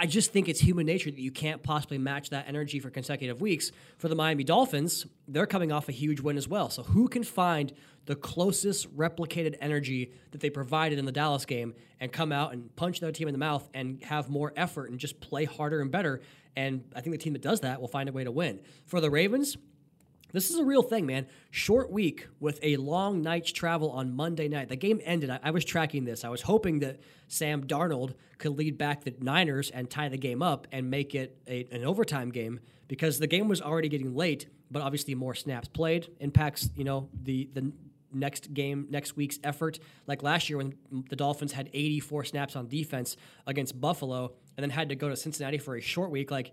I 0.00 0.06
just 0.06 0.32
think 0.32 0.48
it's 0.48 0.60
human 0.60 0.86
nature 0.86 1.10
that 1.10 1.20
you 1.20 1.32
can't 1.32 1.60
possibly 1.60 1.98
match 1.98 2.30
that 2.30 2.44
energy 2.46 2.78
for 2.78 2.88
consecutive 2.88 3.40
weeks. 3.40 3.72
For 3.98 4.08
the 4.08 4.14
Miami 4.14 4.44
Dolphins, 4.44 5.06
they're 5.26 5.46
coming 5.46 5.72
off 5.72 5.88
a 5.88 5.92
huge 5.92 6.20
win 6.20 6.36
as 6.36 6.46
well. 6.46 6.70
So 6.70 6.84
who 6.84 7.08
can 7.08 7.24
find 7.24 7.72
the 8.06 8.14
closest 8.14 8.96
replicated 8.96 9.56
energy 9.60 10.12
that 10.30 10.40
they 10.40 10.50
provided 10.50 11.00
in 11.00 11.04
the 11.04 11.12
Dallas 11.12 11.44
game 11.44 11.74
and 11.98 12.12
come 12.12 12.30
out 12.30 12.52
and 12.52 12.74
punch 12.76 13.00
their 13.00 13.10
team 13.10 13.26
in 13.26 13.34
the 13.34 13.38
mouth 13.38 13.68
and 13.74 14.00
have 14.04 14.30
more 14.30 14.52
effort 14.56 14.90
and 14.90 15.00
just 15.00 15.20
play 15.20 15.44
harder 15.44 15.80
and 15.80 15.90
better? 15.90 16.20
And 16.54 16.84
I 16.94 17.00
think 17.00 17.14
the 17.14 17.18
team 17.18 17.32
that 17.32 17.42
does 17.42 17.60
that 17.60 17.80
will 17.80 17.88
find 17.88 18.08
a 18.08 18.12
way 18.12 18.22
to 18.22 18.30
win. 18.30 18.60
For 18.86 19.00
the 19.00 19.10
Ravens, 19.10 19.56
this 20.32 20.50
is 20.50 20.58
a 20.58 20.64
real 20.64 20.82
thing, 20.82 21.06
man. 21.06 21.26
Short 21.50 21.90
week 21.90 22.28
with 22.38 22.58
a 22.62 22.76
long 22.76 23.22
night's 23.22 23.50
travel 23.50 23.90
on 23.90 24.14
Monday 24.14 24.48
night. 24.48 24.68
The 24.68 24.76
game 24.76 25.00
ended. 25.04 25.30
I, 25.30 25.40
I, 25.42 25.50
was 25.50 25.64
tracking 25.64 26.04
this. 26.04 26.24
I 26.24 26.28
was 26.28 26.42
hoping 26.42 26.80
that 26.80 27.00
Sam 27.28 27.64
Darnold 27.66 28.14
could 28.38 28.56
lead 28.58 28.76
back 28.76 29.04
the 29.04 29.14
Niners 29.20 29.70
and 29.70 29.88
tie 29.88 30.08
the 30.08 30.18
game 30.18 30.42
up 30.42 30.66
and 30.70 30.90
make 30.90 31.14
it 31.14 31.38
a, 31.46 31.66
an 31.72 31.84
overtime 31.84 32.30
game 32.30 32.60
because 32.88 33.18
the 33.18 33.26
game 33.26 33.48
was 33.48 33.62
already 33.62 33.88
getting 33.88 34.14
late. 34.14 34.46
But 34.70 34.82
obviously, 34.82 35.14
more 35.14 35.34
snaps 35.34 35.68
played 35.68 36.10
impacts 36.20 36.68
you 36.76 36.84
know 36.84 37.08
the 37.22 37.48
the 37.54 37.72
next 38.12 38.52
game, 38.54 38.86
next 38.90 39.16
week's 39.16 39.38
effort. 39.44 39.78
Like 40.06 40.22
last 40.22 40.48
year 40.48 40.58
when 40.58 40.74
the 41.08 41.16
Dolphins 41.16 41.52
had 41.52 41.70
84 41.72 42.24
snaps 42.24 42.56
on 42.56 42.68
defense 42.68 43.16
against 43.46 43.80
Buffalo 43.80 44.32
and 44.56 44.62
then 44.62 44.70
had 44.70 44.88
to 44.88 44.96
go 44.96 45.08
to 45.08 45.16
Cincinnati 45.16 45.58
for 45.58 45.76
a 45.76 45.80
short 45.80 46.10
week, 46.10 46.30
like 46.30 46.52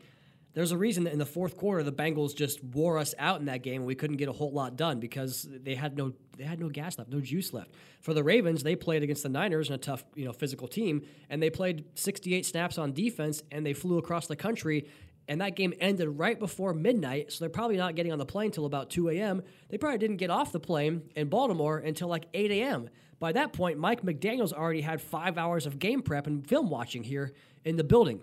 there's 0.56 0.72
a 0.72 0.78
reason 0.78 1.04
that 1.04 1.14
in 1.14 1.20
the 1.20 1.26
fourth 1.26 1.56
quarter 1.58 1.84
the 1.84 1.92
Bengals 1.92 2.36
just 2.36 2.64
wore 2.64 2.98
us 2.98 3.14
out 3.20 3.40
in 3.40 3.46
that 3.46 3.62
game 3.62 3.82
and 3.82 3.86
we 3.86 3.94
couldn't 3.94 4.18
get 4.18 4.30
a 4.30 4.32
whole 4.32 4.52
lot 4.52 4.76
done 4.76 5.00
because 5.00 5.48
they 5.52 5.76
had 5.76 5.96
no 5.96 6.14
they 6.38 6.44
had 6.44 6.60
no 6.60 6.68
gas 6.70 6.98
left, 6.98 7.10
no 7.12 7.22
juice 7.22 7.54
left. 7.54 7.72
For 8.02 8.14
the 8.14 8.24
Ravens, 8.24 8.64
they 8.64 8.76
played 8.76 9.04
against 9.04 9.24
the 9.24 9.30
Niners 9.30 9.70
in 9.70 9.76
a 9.76 9.78
tough, 9.78 10.04
you 10.16 10.26
know, 10.26 10.34
physical 10.34 10.68
team 10.68 11.04
and 11.30 11.42
they 11.42 11.50
played 11.50 11.86
68 11.96 12.46
snaps 12.46 12.78
on 12.78 12.94
defense 12.94 13.44
and 13.52 13.66
they 13.66 13.74
flew 13.74 13.98
across 13.98 14.28
the 14.28 14.36
country 14.36 14.88
and 15.28 15.42
that 15.42 15.56
game 15.56 15.74
ended 15.80 16.08
right 16.08 16.40
before 16.40 16.74
midnight, 16.74 17.32
so 17.32 17.40
they're 17.40 17.50
probably 17.50 17.78
not 17.78 17.96
getting 17.96 18.12
on 18.12 18.20
the 18.20 18.26
plane 18.26 18.52
till 18.52 18.66
about 18.66 18.92
2 18.92 19.10
a.m. 19.10 19.42
They 19.70 19.78
probably 19.78 19.98
didn't 19.98 20.18
get 20.18 20.30
off 20.30 20.52
the 20.52 20.60
plane 20.60 21.02
in 21.16 21.30
Baltimore 21.30 21.80
until 21.80 22.08
like 22.08 22.28
8 22.34 22.52
a.m. 22.52 22.90
By 23.20 23.32
that 23.32 23.54
point, 23.54 23.80
Mike 23.80 24.04
McDaniels 24.04 24.54
already 24.54 24.82
had 24.82 25.02
five 25.02 25.38
hours 25.38 25.66
of 25.66 25.80
game 25.80 26.02
prep 26.02 26.28
and 26.28 26.48
film 26.48 26.70
watching 26.70 27.04
here 27.04 27.34
in 27.64 27.76
the 27.76 27.84
building. 27.84 28.22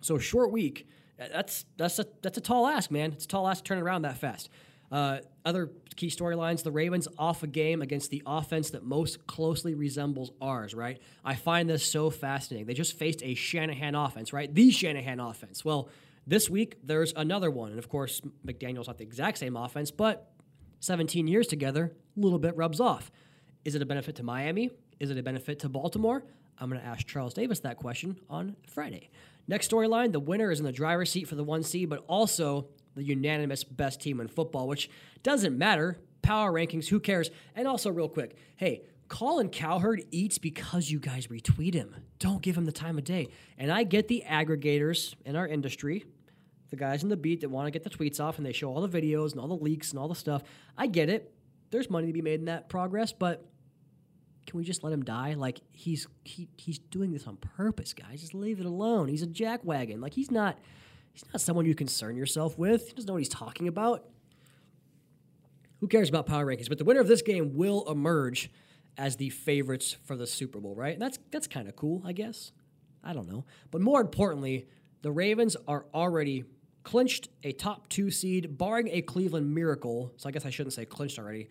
So 0.00 0.18
short 0.18 0.52
week. 0.52 0.86
That's 1.18 1.64
that's 1.76 1.98
a 1.98 2.06
that's 2.22 2.38
a 2.38 2.40
tall 2.40 2.66
ask, 2.66 2.90
man. 2.90 3.12
It's 3.12 3.24
a 3.24 3.28
tall 3.28 3.48
ask 3.48 3.64
to 3.64 3.68
turn 3.68 3.78
around 3.78 4.02
that 4.02 4.18
fast. 4.18 4.48
Uh, 4.90 5.18
other 5.44 5.70
key 5.96 6.08
storylines: 6.08 6.62
the 6.62 6.70
Ravens 6.70 7.08
off 7.18 7.42
a 7.42 7.46
game 7.46 7.82
against 7.82 8.10
the 8.10 8.22
offense 8.24 8.70
that 8.70 8.84
most 8.84 9.26
closely 9.26 9.74
resembles 9.74 10.30
ours. 10.40 10.74
Right? 10.74 11.00
I 11.24 11.34
find 11.34 11.68
this 11.68 11.84
so 11.84 12.10
fascinating. 12.10 12.66
They 12.66 12.74
just 12.74 12.96
faced 12.96 13.22
a 13.22 13.34
Shanahan 13.34 13.94
offense, 13.94 14.32
right? 14.32 14.52
The 14.52 14.70
Shanahan 14.70 15.18
offense. 15.18 15.64
Well, 15.64 15.88
this 16.26 16.48
week 16.48 16.76
there's 16.84 17.12
another 17.16 17.50
one, 17.50 17.70
and 17.70 17.78
of 17.78 17.88
course 17.88 18.20
McDaniel's 18.46 18.86
not 18.86 18.98
the 18.98 19.04
exact 19.04 19.38
same 19.38 19.56
offense, 19.56 19.90
but 19.90 20.30
17 20.80 21.26
years 21.26 21.46
together, 21.46 21.92
a 22.16 22.20
little 22.20 22.38
bit 22.38 22.56
rubs 22.56 22.80
off. 22.80 23.10
Is 23.64 23.74
it 23.74 23.82
a 23.82 23.86
benefit 23.86 24.16
to 24.16 24.22
Miami? 24.22 24.70
Is 25.00 25.10
it 25.10 25.18
a 25.18 25.22
benefit 25.22 25.58
to 25.60 25.68
Baltimore? 25.68 26.22
I'm 26.58 26.68
going 26.68 26.80
to 26.80 26.86
ask 26.86 27.06
Charles 27.06 27.34
Davis 27.34 27.60
that 27.60 27.76
question 27.76 28.18
on 28.28 28.56
Friday. 28.66 29.10
Next 29.48 29.70
storyline 29.70 30.12
the 30.12 30.20
winner 30.20 30.50
is 30.50 30.60
in 30.60 30.66
the 30.66 30.72
driver's 30.72 31.10
seat 31.10 31.26
for 31.26 31.34
the 31.34 31.42
one 31.42 31.62
seed, 31.62 31.88
but 31.88 32.04
also 32.06 32.68
the 32.94 33.02
unanimous 33.02 33.64
best 33.64 34.00
team 34.00 34.20
in 34.20 34.28
football, 34.28 34.68
which 34.68 34.90
doesn't 35.22 35.56
matter. 35.56 35.98
Power 36.22 36.52
rankings, 36.52 36.88
who 36.88 37.00
cares? 37.00 37.30
And 37.54 37.66
also, 37.66 37.90
real 37.90 38.08
quick, 38.08 38.36
hey, 38.56 38.82
Colin 39.08 39.48
Cowherd 39.48 40.02
eats 40.10 40.36
because 40.36 40.90
you 40.90 41.00
guys 41.00 41.28
retweet 41.28 41.72
him. 41.72 41.96
Don't 42.18 42.42
give 42.42 42.58
him 42.58 42.66
the 42.66 42.72
time 42.72 42.98
of 42.98 43.04
day. 43.04 43.28
And 43.56 43.72
I 43.72 43.84
get 43.84 44.08
the 44.08 44.24
aggregators 44.28 45.14
in 45.24 45.34
our 45.34 45.48
industry, 45.48 46.04
the 46.68 46.76
guys 46.76 47.02
in 47.02 47.08
the 47.08 47.16
beat 47.16 47.40
that 47.40 47.48
want 47.48 47.66
to 47.66 47.70
get 47.70 47.84
the 47.84 47.90
tweets 47.90 48.20
off 48.20 48.36
and 48.36 48.46
they 48.46 48.52
show 48.52 48.68
all 48.68 48.86
the 48.86 49.00
videos 49.00 49.32
and 49.32 49.40
all 49.40 49.48
the 49.48 49.54
leaks 49.54 49.90
and 49.90 49.98
all 49.98 50.08
the 50.08 50.14
stuff. 50.14 50.42
I 50.76 50.86
get 50.86 51.08
it. 51.08 51.32
There's 51.70 51.88
money 51.88 52.08
to 52.08 52.12
be 52.12 52.20
made 52.20 52.40
in 52.40 52.46
that 52.46 52.68
progress, 52.68 53.12
but 53.12 53.46
can 54.48 54.58
we 54.58 54.64
just 54.64 54.82
let 54.82 54.92
him 54.92 55.04
die? 55.04 55.34
Like 55.34 55.60
he's 55.70 56.06
he 56.24 56.48
he's 56.56 56.78
doing 56.78 57.12
this 57.12 57.26
on 57.26 57.36
purpose, 57.36 57.92
guys. 57.92 58.20
Just 58.20 58.34
leave 58.34 58.60
it 58.60 58.66
alone. 58.66 59.08
He's 59.08 59.22
a 59.22 59.26
jackwagon. 59.26 60.00
Like 60.00 60.14
he's 60.14 60.30
not 60.30 60.58
he's 61.12 61.24
not 61.32 61.40
someone 61.40 61.66
you 61.66 61.74
concern 61.74 62.16
yourself 62.16 62.58
with. 62.58 62.88
He 62.88 62.94
doesn't 62.94 63.06
know 63.06 63.14
what 63.14 63.20
he's 63.20 63.28
talking 63.28 63.68
about. 63.68 64.04
Who 65.80 65.86
cares 65.86 66.08
about 66.08 66.26
power 66.26 66.46
rankings? 66.46 66.68
But 66.68 66.78
the 66.78 66.84
winner 66.84 67.00
of 67.00 67.08
this 67.08 67.22
game 67.22 67.54
will 67.54 67.88
emerge 67.88 68.50
as 68.96 69.16
the 69.16 69.30
favorites 69.30 69.96
for 70.04 70.16
the 70.16 70.26
Super 70.26 70.58
Bowl, 70.58 70.74
right? 70.74 70.98
That's 70.98 71.18
that's 71.30 71.46
kind 71.46 71.68
of 71.68 71.76
cool, 71.76 72.02
I 72.04 72.12
guess. 72.12 72.52
I 73.04 73.12
don't 73.12 73.28
know. 73.28 73.44
But 73.70 73.82
more 73.82 74.00
importantly, 74.00 74.66
the 75.02 75.12
Ravens 75.12 75.56
are 75.68 75.84
already 75.94 76.44
clinched 76.82 77.28
a 77.44 77.52
top 77.52 77.88
two 77.90 78.10
seed, 78.10 78.56
barring 78.56 78.88
a 78.88 79.02
Cleveland 79.02 79.54
miracle. 79.54 80.12
So 80.16 80.28
I 80.28 80.32
guess 80.32 80.46
I 80.46 80.50
shouldn't 80.50 80.72
say 80.72 80.86
clinched 80.86 81.18
already. 81.18 81.50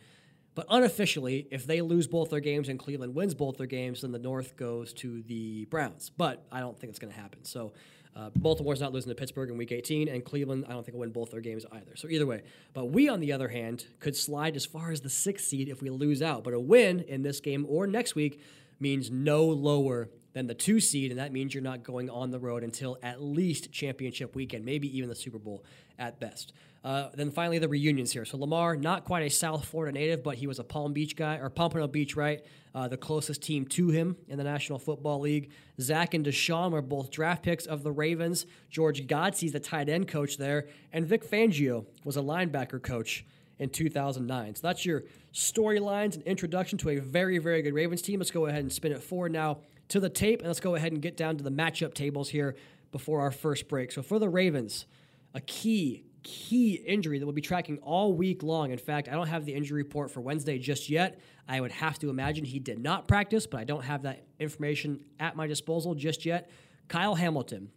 But 0.58 0.66
unofficially, 0.70 1.48
if 1.52 1.68
they 1.68 1.82
lose 1.82 2.08
both 2.08 2.32
their 2.32 2.40
games 2.40 2.68
and 2.68 2.80
Cleveland 2.80 3.14
wins 3.14 3.36
both 3.36 3.58
their 3.58 3.68
games, 3.68 4.02
then 4.02 4.12
the 4.12 4.18
North 4.18 4.58
goes 4.58 4.92
to 4.94 5.22
the 5.22 5.66
Browns. 5.66 6.10
But 6.10 6.48
I 6.52 6.62
don't 6.62 6.76
think 6.80 6.90
it's 6.90 6.98
going 6.98 7.14
to 7.14 7.20
happen. 7.20 7.46
So 7.46 7.74
uh, 8.16 8.32
Baltimore's 8.36 8.82
not 8.82 8.92
losing 8.92 9.10
to 9.10 9.16
Pittsburgh 9.16 9.52
in 9.52 9.58
Week 9.60 9.72
18, 9.72 10.08
and 10.08 10.26
Cleveland, 10.26 10.66
I 10.68 10.72
don't 10.72 10.84
think 10.84 10.96
will 10.96 11.02
win 11.02 11.12
both 11.12 11.30
their 11.30 11.42
games 11.42 11.64
either. 11.72 11.96
So 11.96 12.08
either 12.08 12.26
way, 12.26 12.42
but 12.74 12.86
we 12.86 13.08
on 13.08 13.20
the 13.20 13.34
other 13.34 13.50
hand 13.50 13.86
could 14.00 14.16
slide 14.16 14.56
as 14.56 14.66
far 14.66 14.90
as 14.90 15.02
the 15.02 15.12
sixth 15.12 15.46
seed 15.46 15.70
if 15.70 15.84
we 15.84 15.92
lose 15.92 16.24
out. 16.24 16.44
But 16.44 16.56
a 16.56 16.60
win 16.60 17.02
in 17.02 17.22
this 17.22 17.40
game 17.40 17.64
or 17.70 17.86
next 17.86 18.16
week 18.16 18.42
means 18.80 19.12
no 19.12 19.46
lower 19.46 20.10
than 20.34 20.48
the 20.48 20.56
two 20.56 20.80
seed, 20.80 21.12
and 21.12 21.20
that 21.20 21.32
means 21.32 21.54
you're 21.54 21.62
not 21.62 21.84
going 21.84 22.10
on 22.10 22.32
the 22.32 22.40
road 22.40 22.64
until 22.64 22.98
at 23.04 23.22
least 23.22 23.72
championship 23.72 24.36
weekend, 24.36 24.66
maybe 24.66 24.98
even 24.98 25.08
the 25.08 25.16
Super 25.16 25.38
Bowl 25.38 25.64
at 26.00 26.20
best. 26.20 26.52
Uh, 26.88 27.10
then 27.16 27.30
finally, 27.32 27.60
the 27.60 27.68
reunions 27.68 28.14
here. 28.14 28.24
So 28.24 28.38
Lamar, 28.38 28.78
not 28.78 29.04
quite 29.04 29.24
a 29.24 29.30
South 29.30 29.66
Florida 29.66 29.92
native, 29.92 30.24
but 30.24 30.36
he 30.38 30.48
was 30.48 30.58
a 30.58 30.64
Palm 30.64 30.94
Beach 30.94 31.18
guy, 31.18 31.36
or 31.36 31.50
Pompano 31.50 31.86
Beach, 31.86 32.16
right? 32.16 32.46
Uh, 32.74 32.88
the 32.88 32.96
closest 32.96 33.42
team 33.42 33.66
to 33.66 33.90
him 33.90 34.16
in 34.30 34.38
the 34.38 34.44
National 34.46 34.80
Football 34.80 35.20
League. 35.20 35.52
Zach 35.82 36.14
and 36.14 36.26
Deshaun 36.26 36.72
were 36.72 36.82
both 36.82 37.12
draft 37.12 37.44
picks 37.44 37.66
of 37.66 37.84
the 37.84 37.92
Ravens. 37.92 38.46
George 38.70 39.06
Godsey's 39.06 39.52
the 39.52 39.60
tight 39.60 39.90
end 39.90 40.08
coach 40.08 40.38
there, 40.38 40.70
and 40.94 41.06
Vic 41.06 41.30
Fangio 41.30 41.86
was 42.06 42.16
a 42.16 42.22
linebacker 42.22 42.82
coach 42.82 43.26
in 43.60 43.68
2009. 43.68 44.56
So 44.56 44.62
that's 44.66 44.86
your 44.86 45.04
storylines 45.34 46.16
and 46.16 46.24
introduction 46.24 46.78
to 46.78 46.92
a 46.92 47.02
very, 47.02 47.38
very 47.38 47.64
good 47.64 47.74
Ravens 47.74 48.02
team. 48.02 48.22
Let's 48.22 48.32
go 48.32 48.46
ahead 48.46 48.62
and 48.62 48.72
spin 48.72 48.94
it 48.94 49.04
forward 49.04 49.34
now 49.34 49.58
to 49.90 50.00
the 50.00 50.10
tape, 50.10 50.40
and 50.40 50.48
let's 50.48 50.62
go 50.62 50.76
ahead 50.76 50.94
and 50.94 51.02
get 51.02 51.18
down 51.18 51.36
to 51.36 51.44
the 51.44 51.52
matchup 51.52 51.96
tables 51.96 52.30
here 52.30 52.56
before 52.94 53.20
our 53.20 53.32
first 53.32 53.68
break. 53.68 53.92
So 53.92 54.02
for 54.02 54.20
the 54.20 54.30
Ravens, 54.30 54.86
a 55.34 55.42
key 55.42 56.06
key 56.28 56.74
injury 56.74 57.20
that 57.20 57.26
we'll 57.26 57.34
be 57.34 57.42
tracking 57.42 57.78
all 57.80 58.14
week 58.14 58.44
long. 58.44 58.72
In 58.72 58.78
fact, 58.78 59.08
I 59.08 59.14
don't 59.14 59.28
have 59.28 59.46
the 59.46 59.54
injury 59.54 59.82
report 59.82 60.12
for 60.12 60.20
Wednesday 60.20 60.60
just 60.60 60.90
yet. 60.90 61.22
I 61.48 61.62
would 61.62 61.72
have 61.72 61.98
to 62.00 62.10
imagine 62.10 62.44
he 62.44 62.60
did 62.60 62.80
not 62.80 63.08
practice, 63.08 63.48
but 63.48 63.62
I 63.62 63.64
don't 63.64 63.86
have 63.86 64.04
that 64.04 64.26
information 64.38 65.06
at 65.22 65.38
my 65.38 65.48
disposal 65.48 65.96
just 65.96 66.26
yet. 66.26 66.50
Kyle 66.90 67.16
Hamilton, 67.16 67.72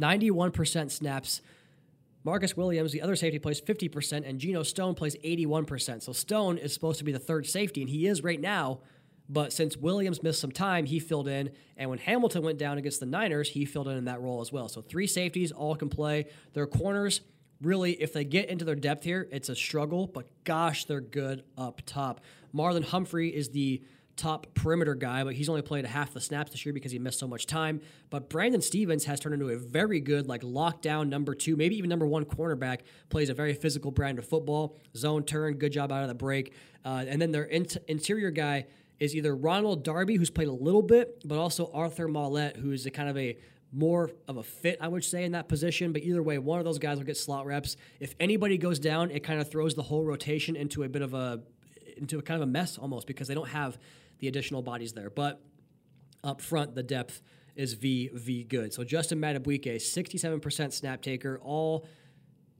91% 0.00 0.90
snaps. 0.90 1.40
Marcus 2.24 2.56
Williams, 2.56 2.90
the 2.90 3.02
other 3.02 3.14
safety, 3.14 3.38
plays 3.38 3.60
50%, 3.60 4.28
and 4.28 4.40
Geno 4.40 4.64
Stone 4.64 4.96
plays 4.96 5.14
81%. 5.24 6.02
So 6.02 6.12
Stone 6.12 6.58
is 6.58 6.74
supposed 6.74 6.98
to 6.98 7.04
be 7.04 7.12
the 7.12 7.20
third 7.20 7.46
safety, 7.46 7.82
and 7.82 7.88
he 7.88 8.08
is 8.08 8.24
right 8.24 8.40
now. 8.40 8.80
But 9.28 9.52
since 9.52 9.76
Williams 9.76 10.24
missed 10.24 10.40
some 10.40 10.50
time, 10.50 10.86
he 10.86 10.98
filled 10.98 11.28
in. 11.28 11.50
And 11.76 11.88
when 11.88 12.00
Hamilton 12.00 12.42
went 12.42 12.58
down 12.58 12.78
against 12.78 12.98
the 12.98 13.06
Niners, 13.06 13.48
he 13.50 13.64
filled 13.64 13.86
in 13.86 13.96
in 13.96 14.04
that 14.06 14.20
role 14.20 14.40
as 14.40 14.52
well. 14.52 14.68
So 14.68 14.80
three 14.80 15.06
safeties 15.06 15.52
all 15.52 15.76
can 15.76 15.88
play. 15.88 16.26
Their 16.52 16.66
corners, 16.66 17.20
really, 17.62 17.92
if 17.92 18.12
they 18.12 18.24
get 18.24 18.48
into 18.48 18.64
their 18.64 18.74
depth 18.74 19.04
here, 19.04 19.28
it's 19.30 19.48
a 19.48 19.56
struggle, 19.56 20.06
but 20.06 20.26
gosh, 20.44 20.84
they're 20.84 21.00
good 21.00 21.42
up 21.56 21.82
top. 21.86 22.20
Marlon 22.54 22.84
Humphrey 22.84 23.34
is 23.34 23.50
the 23.50 23.82
top 24.16 24.46
perimeter 24.54 24.94
guy, 24.94 25.24
but 25.24 25.34
he's 25.34 25.48
only 25.48 25.62
played 25.62 25.84
half 25.84 26.12
the 26.14 26.20
snaps 26.20 26.50
this 26.50 26.64
year 26.64 26.72
because 26.72 26.90
he 26.90 26.98
missed 26.98 27.18
so 27.18 27.28
much 27.28 27.46
time. 27.46 27.80
But 28.10 28.30
Brandon 28.30 28.62
Stephens 28.62 29.04
has 29.04 29.20
turned 29.20 29.34
into 29.34 29.50
a 29.50 29.58
very 29.58 30.00
good, 30.00 30.26
like 30.26 30.42
lockdown 30.42 31.08
number 31.08 31.34
two, 31.34 31.56
maybe 31.56 31.76
even 31.76 31.90
number 31.90 32.06
one 32.06 32.24
cornerback. 32.24 32.80
Plays 33.10 33.28
a 33.28 33.34
very 33.34 33.52
physical 33.52 33.90
brand 33.90 34.18
of 34.18 34.26
football, 34.26 34.76
zone 34.96 35.24
turn, 35.24 35.54
good 35.54 35.72
job 35.72 35.92
out 35.92 36.02
of 36.02 36.08
the 36.08 36.14
break. 36.14 36.54
Uh, 36.84 37.04
and 37.06 37.20
then 37.20 37.30
their 37.30 37.44
in- 37.44 37.66
interior 37.88 38.30
guy 38.30 38.66
is 38.98 39.14
either 39.14 39.36
Ronald 39.36 39.84
Darby, 39.84 40.16
who's 40.16 40.30
played 40.30 40.48
a 40.48 40.52
little 40.52 40.82
bit, 40.82 41.22
but 41.26 41.38
also 41.38 41.70
Arthur 41.74 42.08
Maulet, 42.08 42.56
who's 42.56 42.86
a 42.86 42.90
kind 42.90 43.10
of 43.10 43.18
a 43.18 43.36
more 43.72 44.10
of 44.28 44.36
a 44.36 44.42
fit, 44.42 44.78
I 44.80 44.88
would 44.88 45.04
say, 45.04 45.24
in 45.24 45.32
that 45.32 45.48
position. 45.48 45.92
But 45.92 46.02
either 46.02 46.22
way, 46.22 46.38
one 46.38 46.58
of 46.58 46.64
those 46.64 46.78
guys 46.78 46.98
will 46.98 47.04
get 47.04 47.16
slot 47.16 47.46
reps. 47.46 47.76
If 48.00 48.14
anybody 48.20 48.58
goes 48.58 48.78
down, 48.78 49.10
it 49.10 49.22
kind 49.22 49.40
of 49.40 49.50
throws 49.50 49.74
the 49.74 49.82
whole 49.82 50.04
rotation 50.04 50.56
into 50.56 50.82
a 50.82 50.88
bit 50.88 51.02
of 51.02 51.14
a 51.14 51.42
into 51.96 52.18
a 52.18 52.22
kind 52.22 52.42
of 52.42 52.48
a 52.48 52.50
mess 52.50 52.78
almost 52.78 53.06
because 53.06 53.26
they 53.28 53.34
don't 53.34 53.48
have 53.48 53.78
the 54.18 54.28
additional 54.28 54.62
bodies 54.62 54.92
there. 54.92 55.10
But 55.10 55.40
up 56.22 56.40
front, 56.40 56.74
the 56.74 56.82
depth 56.82 57.22
is 57.54 57.74
V 57.74 58.10
V 58.12 58.44
good. 58.44 58.72
So 58.72 58.84
Justin 58.84 59.20
Madubuike, 59.20 59.76
67% 59.76 60.72
snap 60.72 61.02
taker, 61.02 61.40
all 61.42 61.86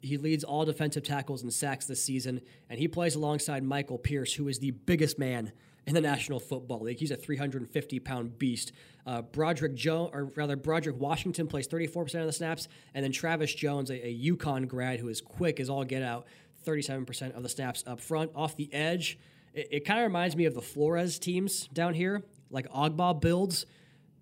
he 0.03 0.19
leads 0.19 0.45
all 0.45 0.65
defensive 0.65 1.03
tackles 1.03 1.43
and 1.43 1.53
sacks 1.53 1.87
this 1.87 2.03
season, 2.03 2.41
and 2.69 2.79
he 2.79 2.89
plays 2.89 3.15
alongside 3.15 3.63
Michael 3.65 3.99
Pierce, 3.99 4.33
who 4.33 4.49
is 4.49 4.59
the 4.59 4.71
biggest 4.71 5.19
man 5.19 5.53
in 5.87 5.95
the 5.95 6.01
National 6.01 6.41
Football 6.41 6.81
League. 6.81 6.99
He's 6.99 7.11
a 7.11 7.17
350 7.17 8.01
pound 8.01 8.39
beast. 8.39 8.73
Uh, 9.07 9.23
Broderick 9.23 9.75
Joe, 9.75 10.11
or 10.13 10.33
rather 10.37 10.57
Broderick 10.57 10.99
Washington, 10.99 11.47
plays 11.47 11.69
34% 11.69 12.21
of 12.21 12.27
the 12.27 12.33
snaps, 12.33 12.69
and 12.95 13.05
then 13.05 13.13
Travis 13.13 13.55
Jones, 13.55 13.91
a, 13.91 14.09
a 14.09 14.21
UConn 14.33 14.67
grad 14.67 14.99
who 14.99 15.09
is 15.09 15.21
quick 15.21 15.61
as 15.61 15.71
all 15.71 15.85
get 15.85 16.03
out, 16.03 16.27
37% 16.67 17.37
of 17.37 17.43
the 17.43 17.49
snaps 17.49 17.85
up 17.87 18.01
front. 18.01 18.33
Off 18.35 18.57
the 18.57 18.73
edge, 18.75 19.19
it, 19.55 19.69
it 19.71 19.81
kind 19.85 20.01
of 20.01 20.05
reminds 20.05 20.35
me 20.35 20.45
of 20.47 20.55
the 20.55 20.63
Flores 20.63 21.19
teams 21.21 21.69
down 21.69 21.95
here, 21.95 22.23
like 22.51 22.69
Ogbah 22.73 23.21
builds. 23.21 23.67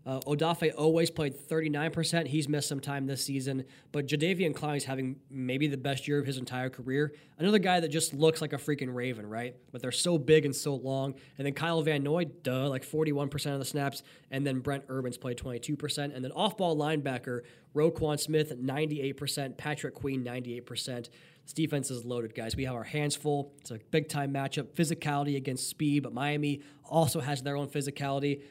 Uh, 0.06 0.20
Odafe 0.20 0.70
Oweh's 0.76 1.10
played 1.10 1.34
39%. 1.34 2.26
He's 2.26 2.46
missed 2.46 2.68
some 2.68 2.80
time 2.80 3.06
this 3.06 3.24
season. 3.24 3.64
But 3.90 4.06
Jadeveon 4.06 4.52
Clowney's 4.52 4.84
having 4.84 5.16
maybe 5.30 5.66
the 5.66 5.78
best 5.78 6.06
year 6.06 6.18
of 6.18 6.26
his 6.26 6.36
entire 6.36 6.68
career. 6.68 7.14
Another 7.38 7.58
guy 7.58 7.80
that 7.80 7.88
just 7.88 8.12
looks 8.12 8.42
like 8.42 8.52
a 8.52 8.58
freaking 8.58 8.94
Raven, 8.94 9.26
right? 9.26 9.56
But 9.72 9.80
they're 9.80 9.92
so 9.92 10.18
big 10.18 10.44
and 10.44 10.54
so 10.54 10.74
long. 10.74 11.14
And 11.38 11.46
then 11.46 11.54
Kyle 11.54 11.80
Van 11.80 12.02
Noy, 12.02 12.26
duh, 12.26 12.68
like 12.68 12.84
41% 12.84 13.52
of 13.54 13.58
the 13.58 13.64
snaps. 13.64 14.02
And 14.30 14.46
then 14.46 14.60
Brent 14.60 14.84
Urban's 14.90 15.16
played 15.16 15.38
22%. 15.38 16.14
And 16.14 16.22
then 16.22 16.32
off 16.32 16.58
ball 16.58 16.76
linebacker, 16.76 17.40
Roquan 17.74 18.20
Smith, 18.20 18.52
98%. 18.54 19.56
Patrick 19.56 19.94
Queen, 19.94 20.22
98%. 20.22 21.08
This 21.44 21.52
defense 21.52 21.90
is 21.90 22.04
loaded, 22.04 22.34
guys. 22.34 22.56
We 22.56 22.64
have 22.64 22.74
our 22.74 22.84
hands 22.84 23.16
full. 23.16 23.52
It's 23.60 23.70
a 23.70 23.78
big 23.90 24.08
time 24.08 24.32
matchup. 24.34 24.74
Physicality 24.74 25.36
against 25.36 25.68
speed, 25.68 26.02
but 26.02 26.12
Miami 26.12 26.60
also 26.84 27.20
has 27.20 27.42
their 27.42 27.56
own 27.56 27.68
physicality. 27.68 28.42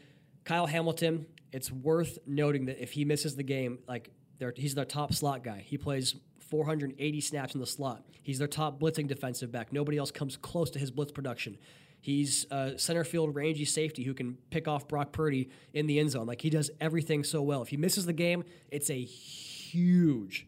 Kyle 0.44 0.66
Hamilton, 0.66 1.26
it's 1.54 1.72
worth 1.72 2.18
noting 2.26 2.66
that 2.66 2.82
if 2.82 2.92
he 2.92 3.06
misses 3.06 3.36
the 3.36 3.44
game, 3.44 3.80
like 3.88 4.10
he's 4.56 4.76
their 4.76 4.86
top 4.86 5.14
slot 5.14 5.44
guy. 5.44 5.64
He 5.66 5.78
plays 5.78 6.16
480 6.40 7.22
snaps 7.22 7.54
in 7.54 7.62
the 7.62 7.66
slot. 7.66 8.04
He's 8.22 8.40
their 8.40 8.48
top 8.48 8.80
blitzing 8.80 9.08
defensive 9.08 9.52
back. 9.52 9.72
Nobody 9.72 9.98
else 9.98 10.12
comes 10.12 10.36
close 10.36 10.70
to 10.72 10.80
his 10.80 10.92
blitz 10.92 11.12
production. 11.12 11.58
He's 12.02 12.46
a 12.52 12.78
center 12.78 13.06
field 13.06 13.34
rangy 13.34 13.64
safety 13.64 14.04
who 14.04 14.14
can 14.14 14.38
pick 14.50 14.68
off 14.68 14.88
Brock 14.90 15.14
Purdy 15.14 15.50
in 15.74 15.88
the 15.88 16.00
end 16.00 16.12
zone. 16.12 16.28
Like 16.28 16.42
he 16.42 16.50
does 16.50 16.70
everything 16.82 17.24
so 17.24 17.42
well. 17.42 17.62
If 17.62 17.70
he 17.70 17.78
misses 17.78 18.06
the 18.06 18.14
game, 18.14 18.44
it's 18.70 18.90
a 18.90 19.02
huge, 19.02 20.48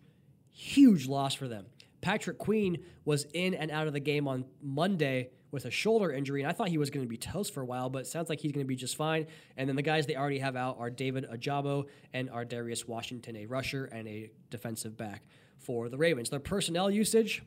huge 0.52 1.08
loss 1.08 1.34
for 1.34 1.48
them. 1.48 1.68
Patrick 2.02 2.38
Queen 2.38 2.84
was 3.06 3.26
in 3.34 3.54
and 3.54 3.72
out 3.72 3.88
of 3.88 3.94
the 3.94 4.00
game 4.00 4.28
on 4.28 4.46
Monday 4.62 5.30
with 5.56 5.66
a 5.66 5.72
shoulder 5.72 6.12
injury, 6.12 6.42
and 6.42 6.50
I 6.50 6.54
thought 6.54 6.68
he 6.68 6.78
was 6.78 6.92
going 6.92 7.04
to 7.04 7.10
be 7.10 7.18
toast 7.18 7.54
for 7.54 7.62
a 7.62 7.66
while, 7.66 7.90
but 7.90 8.00
it 8.00 8.08
sounds 8.08 8.30
like 8.30 8.40
he's 8.40 8.52
going 8.52 8.64
to 8.64 8.68
be 8.68 8.76
just 8.76 8.96
fine. 8.96 9.26
And 9.58 9.68
then 9.68 9.76
the 9.76 9.82
guys 9.82 10.06
they 10.06 10.16
already 10.16 10.38
have 10.38 10.56
out 10.56 10.78
are 10.80 10.92
David 10.92 11.26
Ojabo 11.32 11.86
and 12.14 12.30
Ar'Darius 12.30 12.88
Washington, 12.88 13.36
a 13.36 13.48
rusher 13.48 13.86
and 13.86 14.08
a 14.08 14.30
defensive 14.52 14.96
back 14.96 15.24
for 15.58 15.90
the 15.90 15.98
Ravens. 15.98 16.30
Their 16.30 16.40
personnel 16.40 16.92
usage. 16.92 17.42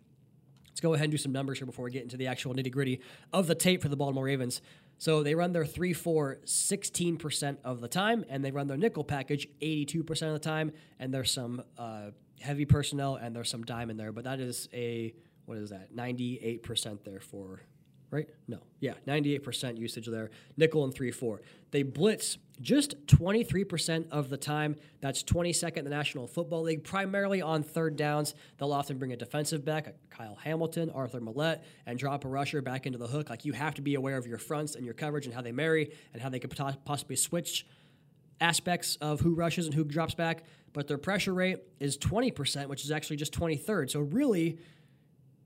Let's 0.68 0.80
go 0.80 0.94
ahead 0.94 1.04
and 1.04 1.12
do 1.12 1.18
some 1.18 1.32
numbers 1.32 1.58
here 1.58 1.66
before 1.66 1.84
we 1.84 1.90
get 1.90 2.02
into 2.02 2.16
the 2.16 2.26
actual 2.26 2.54
nitty 2.54 2.72
gritty 2.72 3.00
of 3.32 3.46
the 3.46 3.54
tape 3.54 3.82
for 3.82 3.88
the 3.88 3.96
Baltimore 3.96 4.24
Ravens. 4.24 4.60
So 4.96 5.22
they 5.22 5.34
run 5.34 5.52
their 5.52 5.64
3 5.64 5.92
4 5.92 6.38
16% 6.44 7.56
of 7.64 7.80
the 7.80 7.88
time, 7.88 8.24
and 8.28 8.44
they 8.44 8.50
run 8.50 8.66
their 8.66 8.76
nickel 8.76 9.04
package 9.04 9.46
82% 9.60 10.08
of 10.08 10.32
the 10.32 10.38
time, 10.38 10.72
and 10.98 11.12
there's 11.12 11.30
some 11.30 11.62
uh, 11.76 12.10
heavy 12.40 12.64
personnel 12.64 13.16
and 13.16 13.34
there's 13.34 13.50
some 13.50 13.64
dime 13.64 13.90
in 13.90 13.96
there, 13.96 14.12
but 14.12 14.24
that 14.24 14.40
is 14.40 14.68
a, 14.72 15.14
what 15.46 15.58
is 15.58 15.70
that, 15.70 15.94
98% 15.94 17.04
there 17.04 17.20
for 17.20 17.60
right? 18.10 18.28
No. 18.46 18.58
Yeah, 18.80 18.94
98% 19.06 19.76
usage 19.78 20.06
there. 20.06 20.30
Nickel 20.56 20.84
and 20.84 20.94
3 20.94 21.10
4. 21.10 21.40
They 21.70 21.82
blitz 21.82 22.38
just 22.60 23.06
23% 23.06 24.10
of 24.10 24.30
the 24.30 24.36
time. 24.36 24.76
That's 25.00 25.22
22nd 25.22 25.78
in 25.78 25.84
the 25.84 25.90
National 25.90 26.26
Football 26.26 26.62
League, 26.62 26.82
primarily 26.82 27.40
on 27.40 27.62
third 27.62 27.96
downs. 27.96 28.34
They'll 28.56 28.72
often 28.72 28.98
bring 28.98 29.12
a 29.12 29.16
defensive 29.16 29.64
back, 29.64 29.94
Kyle 30.10 30.36
Hamilton, 30.42 30.90
Arthur 30.90 31.20
Maulet, 31.20 31.60
and 31.86 31.98
drop 31.98 32.24
a 32.24 32.28
rusher 32.28 32.62
back 32.62 32.86
into 32.86 32.98
the 32.98 33.06
hook. 33.06 33.30
Like 33.30 33.44
you 33.44 33.52
have 33.52 33.74
to 33.74 33.82
be 33.82 33.94
aware 33.94 34.16
of 34.16 34.26
your 34.26 34.38
fronts 34.38 34.74
and 34.74 34.84
your 34.84 34.94
coverage 34.94 35.26
and 35.26 35.34
how 35.34 35.42
they 35.42 35.52
marry 35.52 35.92
and 36.12 36.22
how 36.22 36.28
they 36.28 36.40
could 36.40 36.54
possibly 36.84 37.16
switch 37.16 37.66
aspects 38.40 38.96
of 39.00 39.20
who 39.20 39.34
rushes 39.34 39.66
and 39.66 39.74
who 39.74 39.84
drops 39.84 40.14
back. 40.14 40.44
But 40.72 40.86
their 40.86 40.98
pressure 40.98 41.34
rate 41.34 41.58
is 41.80 41.98
20%, 41.98 42.66
which 42.66 42.84
is 42.84 42.90
actually 42.90 43.16
just 43.16 43.32
23rd. 43.32 43.90
So 43.90 44.00
really, 44.00 44.58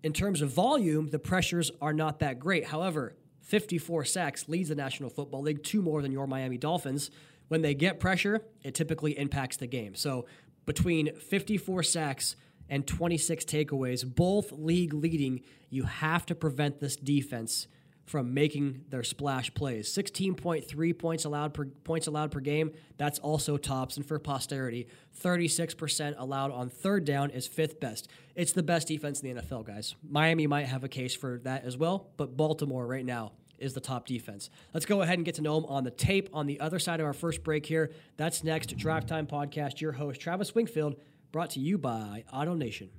in 0.03 0.13
terms 0.13 0.43
of 0.43 0.51
volume, 0.51 1.09
the 1.11 1.19
pressures 1.19 1.71
are 1.81 1.93
not 1.93 2.19
that 2.21 2.39
great. 2.39 2.67
However, 2.67 3.15
54 3.41 4.05
sacks 4.05 4.49
leads 4.49 4.69
the 4.69 4.75
National 4.75 5.11
Football 5.11 5.43
League, 5.43 5.63
two 5.63 5.83
more 5.83 6.03
than 6.03 6.13
your 6.13 6.27
Miami 6.27 6.59
Dolphins. 6.59 7.11
When 7.49 7.63
they 7.63 7.75
get 7.75 8.01
pressure, 8.01 8.41
it 8.63 8.75
typically 8.75 9.19
impacts 9.19 9.57
the 9.57 9.67
game. 9.67 9.95
So 9.95 10.27
between 10.65 11.15
54 11.15 11.83
sacks 11.83 12.37
and 12.69 12.87
26 12.87 13.45
takeaways, 13.45 14.07
both 14.07 14.53
league 14.53 14.95
leading, 14.95 15.43
you 15.69 15.85
have 15.85 16.25
to 16.27 16.35
prevent 16.35 16.81
this 16.81 16.97
defense 16.97 17.67
from 18.05 18.35
making 18.35 18.85
their 18.89 19.03
splash 19.03 19.53
plays. 19.55 19.89
16.3 19.95 20.99
points 20.99 21.25
allowed 21.25 21.55
per 21.55 21.67
points 21.67 22.07
allowed 22.07 22.31
per 22.31 22.41
game. 22.41 22.73
That's 22.97 23.19
also 23.19 23.57
tops 23.57 23.97
and 23.97 24.05
for 24.05 24.19
posterity. 24.19 24.89
36% 25.23 26.15
allowed 26.19 26.51
on 26.51 26.69
third 26.69 27.05
down 27.05 27.31
is 27.31 27.47
fifth 27.47 27.81
best. 27.81 28.09
It's 28.35 28.53
the 28.53 28.62
best 28.62 28.89
defense 28.89 29.21
in 29.21 29.35
the 29.35 29.43
NFL, 29.43 29.67
guys. 29.67 29.95
Miami 30.03 30.47
might 30.47 30.67
have 30.67 30.85
a 30.85 30.89
case 30.89 31.15
for 31.15 31.41
that 31.45 31.65
as 31.65 31.77
well, 31.77 32.11
but 32.17 32.37
Baltimore 32.37 32.87
right 32.87 33.05
now 33.05 33.33
is 33.59 33.75
the 33.75 33.81
top 33.81 34.07
defense. 34.07 34.51
Let's 34.73 34.87
go 34.87 35.03
ahead 35.03 35.19
and 35.19 35.25
get 35.25 35.37
to 35.37 35.43
know 35.43 35.61
them 35.61 35.71
on 35.71 35.85
the 35.85 35.91
tape 35.91 36.29
on 36.33 36.47
the 36.47 36.59
other 36.61 36.79
side 36.79 37.01
of 37.01 37.07
our 37.07 37.12
first 37.12 37.43
break 37.43 37.67
here. 37.67 37.93
That's 38.17 38.43
next. 38.43 38.77
Drive 38.77 39.07
Time 39.07 39.27
Podcast. 39.27 39.81
Your 39.81 39.93
host, 39.93 40.21
Travis 40.21 40.55
Wingfield, 40.55 40.97
brought 41.31 41.51
to 41.51 41.61
you 41.61 41.79
by 41.79 42.25
Auto 42.33 42.55
Nation. 42.55 42.91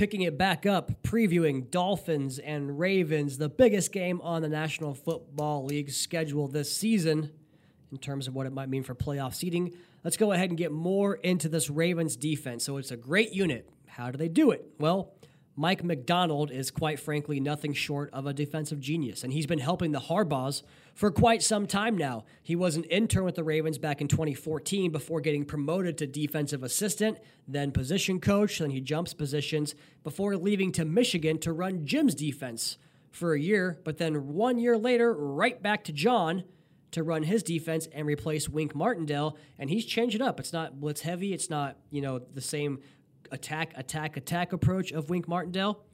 picking 0.00 0.22
it 0.22 0.38
back 0.38 0.64
up, 0.64 1.02
previewing 1.02 1.70
Dolphins 1.70 2.38
and 2.38 2.78
Ravens, 2.78 3.36
the 3.36 3.50
biggest 3.50 3.92
game 3.92 4.18
on 4.22 4.40
the 4.40 4.48
National 4.48 4.94
Football 4.94 5.66
League 5.66 5.90
schedule 5.90 6.48
this 6.48 6.74
season 6.74 7.30
in 7.92 7.98
terms 7.98 8.26
of 8.26 8.34
what 8.34 8.46
it 8.46 8.50
might 8.50 8.70
mean 8.70 8.82
for 8.82 8.94
playoff 8.94 9.34
seeding. 9.34 9.74
Let's 10.02 10.16
go 10.16 10.32
ahead 10.32 10.48
and 10.48 10.58
get 10.58 10.72
more 10.72 11.14
into 11.16 11.48
this 11.48 11.68
Ravens 11.68 12.16
defense. 12.16 12.64
So 12.64 12.78
it's 12.78 12.90
a 12.90 12.96
great 12.96 13.32
unit. 13.32 13.68
How 13.86 14.10
do 14.10 14.16
they 14.16 14.28
do 14.28 14.50
it? 14.50 14.64
Well, 14.78 15.12
Mike 15.56 15.84
Macdonald 15.84 16.50
is 16.50 16.70
quite 16.70 16.98
frankly 16.98 17.38
nothing 17.38 17.74
short 17.74 18.08
of 18.14 18.24
a 18.24 18.32
defensive 18.32 18.80
genius, 18.80 19.24
and 19.24 19.32
he's 19.32 19.46
been 19.46 19.58
helping 19.58 19.92
the 19.92 20.00
Harbaughs 20.00 20.62
for 20.94 21.10
quite 21.10 21.42
some 21.42 21.66
time 21.66 21.98
now. 21.98 22.24
He 22.42 22.56
was 22.56 22.76
an 22.76 22.84
intern 22.84 23.24
with 23.24 23.34
the 23.34 23.44
Ravens 23.44 23.76
back 23.76 24.00
in 24.00 24.08
2014 24.08 24.90
before 24.90 25.20
getting 25.20 25.44
promoted 25.44 25.98
to 25.98 26.06
defensive 26.06 26.62
assistant, 26.62 27.18
then 27.46 27.72
position 27.72 28.20
coach, 28.20 28.58
then 28.58 28.70
he 28.70 28.80
jumps 28.80 29.12
positions 29.12 29.74
before 30.02 30.34
leaving 30.36 30.72
to 30.72 30.86
Michigan 30.86 31.38
to 31.40 31.52
run 31.52 31.84
Jim's 31.84 32.14
defense 32.14 32.78
for 33.10 33.34
a 33.34 33.40
year, 33.40 33.80
but 33.84 33.98
then 33.98 34.28
one 34.28 34.56
year 34.56 34.78
later, 34.78 35.12
right 35.12 35.60
back 35.60 35.84
to 35.84 35.92
John 35.92 36.44
to 36.92 37.02
run 37.02 37.22
his 37.22 37.42
defense 37.42 37.88
and 37.92 38.06
replace 38.06 38.48
Wink 38.48 38.74
Martindale, 38.74 39.36
and 39.58 39.70
he's 39.70 39.84
changed 39.84 40.16
it 40.16 40.22
up. 40.22 40.40
It's 40.40 40.52
not 40.52 40.80
blitz 40.80 41.00
heavy. 41.00 41.32
It's 41.32 41.50
not 41.50 41.76
you 41.90 42.00
know 42.00 42.18
the 42.18 42.40
same 42.40 42.80
attack, 43.30 43.72
attack, 43.76 44.16
attack 44.16 44.52
approach 44.52 44.92
of 44.92 45.10
Wink 45.10 45.28
Martindale, 45.28 45.84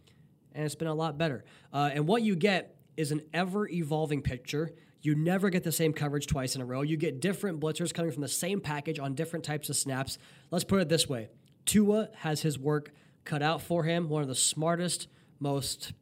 and 0.52 0.64
it's 0.64 0.74
been 0.74 0.88
a 0.88 0.94
lot 0.94 1.18
better. 1.18 1.44
Uh, 1.72 1.90
and 1.92 2.06
what 2.06 2.22
you 2.22 2.34
get 2.36 2.76
is 2.96 3.12
an 3.12 3.22
ever 3.34 3.68
evolving 3.68 4.22
picture. 4.22 4.72
You 5.02 5.14
never 5.14 5.50
get 5.50 5.62
the 5.62 5.72
same 5.72 5.92
coverage 5.92 6.26
twice 6.26 6.56
in 6.56 6.62
a 6.62 6.64
row. 6.64 6.82
You 6.82 6.96
get 6.96 7.20
different 7.20 7.60
blitzers 7.60 7.92
coming 7.92 8.10
from 8.10 8.22
the 8.22 8.28
same 8.28 8.60
package 8.60 8.98
on 8.98 9.14
different 9.14 9.44
types 9.44 9.68
of 9.68 9.76
snaps. 9.76 10.18
Let's 10.50 10.64
put 10.64 10.80
it 10.80 10.88
this 10.88 11.08
way 11.08 11.28
Tua 11.64 12.08
has 12.14 12.42
his 12.42 12.58
work 12.58 12.92
cut 13.24 13.42
out 13.42 13.60
for 13.60 13.84
him, 13.84 14.08
one 14.08 14.22
of 14.22 14.28
the 14.28 14.34
smartest, 14.34 15.08
most 15.40 15.92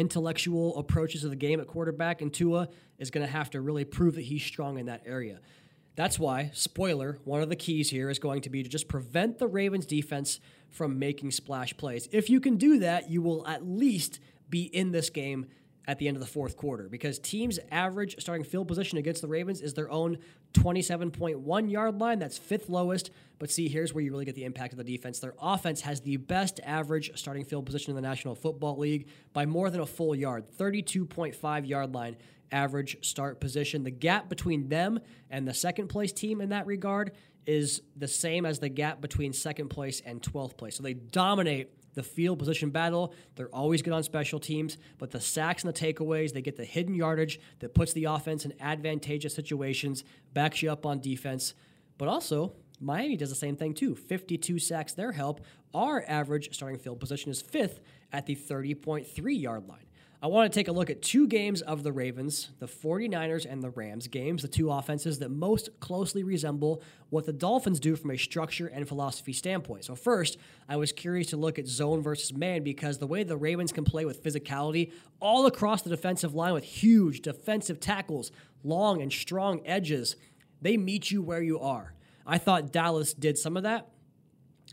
intellectual 0.00 0.78
approaches 0.78 1.24
of 1.24 1.30
the 1.30 1.36
game 1.36 1.60
at 1.60 1.66
quarterback, 1.66 2.22
and 2.22 2.32
Tua 2.32 2.68
is 2.98 3.10
going 3.10 3.24
to 3.24 3.30
have 3.30 3.50
to 3.50 3.60
really 3.60 3.84
prove 3.84 4.14
that 4.14 4.22
he's 4.22 4.42
strong 4.42 4.78
in 4.78 4.86
that 4.86 5.02
area. 5.04 5.40
That's 5.94 6.18
why, 6.18 6.50
spoiler, 6.54 7.18
one 7.24 7.42
of 7.42 7.50
the 7.50 7.56
keys 7.56 7.90
here 7.90 8.08
is 8.08 8.18
going 8.18 8.40
to 8.42 8.50
be 8.50 8.62
to 8.62 8.68
just 8.68 8.88
prevent 8.88 9.38
the 9.38 9.46
Ravens 9.46 9.84
defense 9.84 10.40
from 10.70 10.98
making 10.98 11.32
splash 11.32 11.76
plays. 11.76 12.08
If 12.12 12.30
you 12.30 12.40
can 12.40 12.56
do 12.56 12.78
that, 12.78 13.10
you 13.10 13.20
will 13.20 13.46
at 13.46 13.66
least 13.66 14.20
be 14.48 14.62
in 14.62 14.92
this 14.92 15.10
game 15.10 15.46
at 15.90 15.98
the 15.98 16.06
end 16.06 16.16
of 16.16 16.20
the 16.20 16.28
fourth 16.28 16.56
quarter 16.56 16.88
because 16.88 17.18
teams' 17.18 17.58
average 17.72 18.14
starting 18.20 18.44
field 18.44 18.68
position 18.68 18.96
against 18.96 19.22
the 19.22 19.26
Ravens 19.26 19.60
is 19.60 19.74
their 19.74 19.90
own 19.90 20.18
27.1 20.54 21.68
yard 21.68 21.98
line. 21.98 22.20
That's 22.20 22.38
fifth 22.38 22.68
lowest. 22.68 23.10
But 23.40 23.50
see, 23.50 23.66
here's 23.66 23.92
where 23.92 24.04
you 24.04 24.12
really 24.12 24.24
get 24.24 24.36
the 24.36 24.44
impact 24.44 24.72
of 24.72 24.78
the 24.78 24.84
defense. 24.84 25.18
Their 25.18 25.34
offense 25.42 25.80
has 25.80 26.00
the 26.00 26.16
best 26.16 26.60
average 26.62 27.10
starting 27.16 27.44
field 27.44 27.66
position 27.66 27.90
in 27.90 27.96
the 27.96 28.08
National 28.08 28.36
Football 28.36 28.78
League 28.78 29.08
by 29.32 29.46
more 29.46 29.68
than 29.68 29.80
a 29.80 29.86
full 29.86 30.14
yard, 30.14 30.44
32.5 30.56 31.66
yard 31.66 31.92
line 31.92 32.16
average 32.52 33.04
start 33.04 33.40
position. 33.40 33.82
The 33.82 33.90
gap 33.90 34.28
between 34.28 34.68
them 34.68 35.00
and 35.28 35.46
the 35.46 35.54
second 35.54 35.88
place 35.88 36.12
team 36.12 36.40
in 36.40 36.50
that 36.50 36.66
regard 36.66 37.10
is 37.46 37.82
the 37.96 38.06
same 38.06 38.46
as 38.46 38.60
the 38.60 38.68
gap 38.68 39.00
between 39.00 39.32
second 39.32 39.70
place 39.70 40.02
and 40.06 40.22
12th 40.22 40.56
place. 40.56 40.76
So 40.76 40.84
they 40.84 40.94
dominate 40.94 41.70
the 41.94 42.02
field 42.02 42.38
position 42.38 42.70
battle. 42.70 43.14
They're 43.36 43.54
always 43.54 43.82
good 43.82 43.92
on 43.92 44.02
special 44.02 44.38
teams, 44.38 44.78
but 44.98 45.10
the 45.10 45.20
sacks 45.20 45.64
and 45.64 45.74
the 45.74 45.78
takeaways, 45.78 46.32
they 46.32 46.42
get 46.42 46.56
the 46.56 46.64
hidden 46.64 46.94
yardage 46.94 47.40
that 47.60 47.74
puts 47.74 47.92
the 47.92 48.04
offense 48.04 48.44
in 48.44 48.54
advantageous 48.60 49.34
situations, 49.34 50.04
backs 50.32 50.62
you 50.62 50.70
up 50.70 50.86
on 50.86 51.00
defense. 51.00 51.54
But 51.98 52.08
also, 52.08 52.52
Miami 52.80 53.16
does 53.16 53.28
the 53.28 53.36
same 53.36 53.56
thing 53.56 53.74
too. 53.74 53.94
52 53.94 54.58
sacks 54.58 54.94
their 54.94 55.12
help. 55.12 55.40
Our 55.74 56.04
average 56.08 56.54
starting 56.54 56.78
field 56.78 56.98
position 56.98 57.30
is 57.30 57.42
fifth 57.42 57.80
at 58.12 58.26
the 58.26 58.34
30.3 58.34 59.06
yard 59.40 59.68
line. 59.68 59.84
I 60.22 60.26
want 60.26 60.52
to 60.52 60.58
take 60.58 60.68
a 60.68 60.72
look 60.72 60.90
at 60.90 61.00
two 61.00 61.26
games 61.26 61.62
of 61.62 61.82
the 61.82 61.92
Ravens, 61.92 62.50
the 62.58 62.66
49ers 62.66 63.50
and 63.50 63.62
the 63.62 63.70
Rams 63.70 64.06
games, 64.06 64.42
the 64.42 64.48
two 64.48 64.70
offenses 64.70 65.18
that 65.20 65.30
most 65.30 65.70
closely 65.80 66.22
resemble 66.22 66.82
what 67.08 67.24
the 67.24 67.32
Dolphins 67.32 67.80
do 67.80 67.96
from 67.96 68.10
a 68.10 68.18
structure 68.18 68.66
and 68.66 68.86
philosophy 68.86 69.32
standpoint. 69.32 69.86
So, 69.86 69.94
first, 69.94 70.36
I 70.68 70.76
was 70.76 70.92
curious 70.92 71.28
to 71.28 71.38
look 71.38 71.58
at 71.58 71.66
zone 71.66 72.02
versus 72.02 72.34
man 72.34 72.62
because 72.62 72.98
the 72.98 73.06
way 73.06 73.22
the 73.22 73.38
Ravens 73.38 73.72
can 73.72 73.84
play 73.84 74.04
with 74.04 74.22
physicality 74.22 74.92
all 75.20 75.46
across 75.46 75.80
the 75.80 75.90
defensive 75.90 76.34
line 76.34 76.52
with 76.52 76.64
huge 76.64 77.22
defensive 77.22 77.80
tackles, 77.80 78.30
long 78.62 79.00
and 79.00 79.10
strong 79.10 79.62
edges, 79.64 80.16
they 80.60 80.76
meet 80.76 81.10
you 81.10 81.22
where 81.22 81.42
you 81.42 81.58
are. 81.58 81.94
I 82.26 82.36
thought 82.36 82.72
Dallas 82.72 83.14
did 83.14 83.38
some 83.38 83.56
of 83.56 83.62
that 83.62 83.88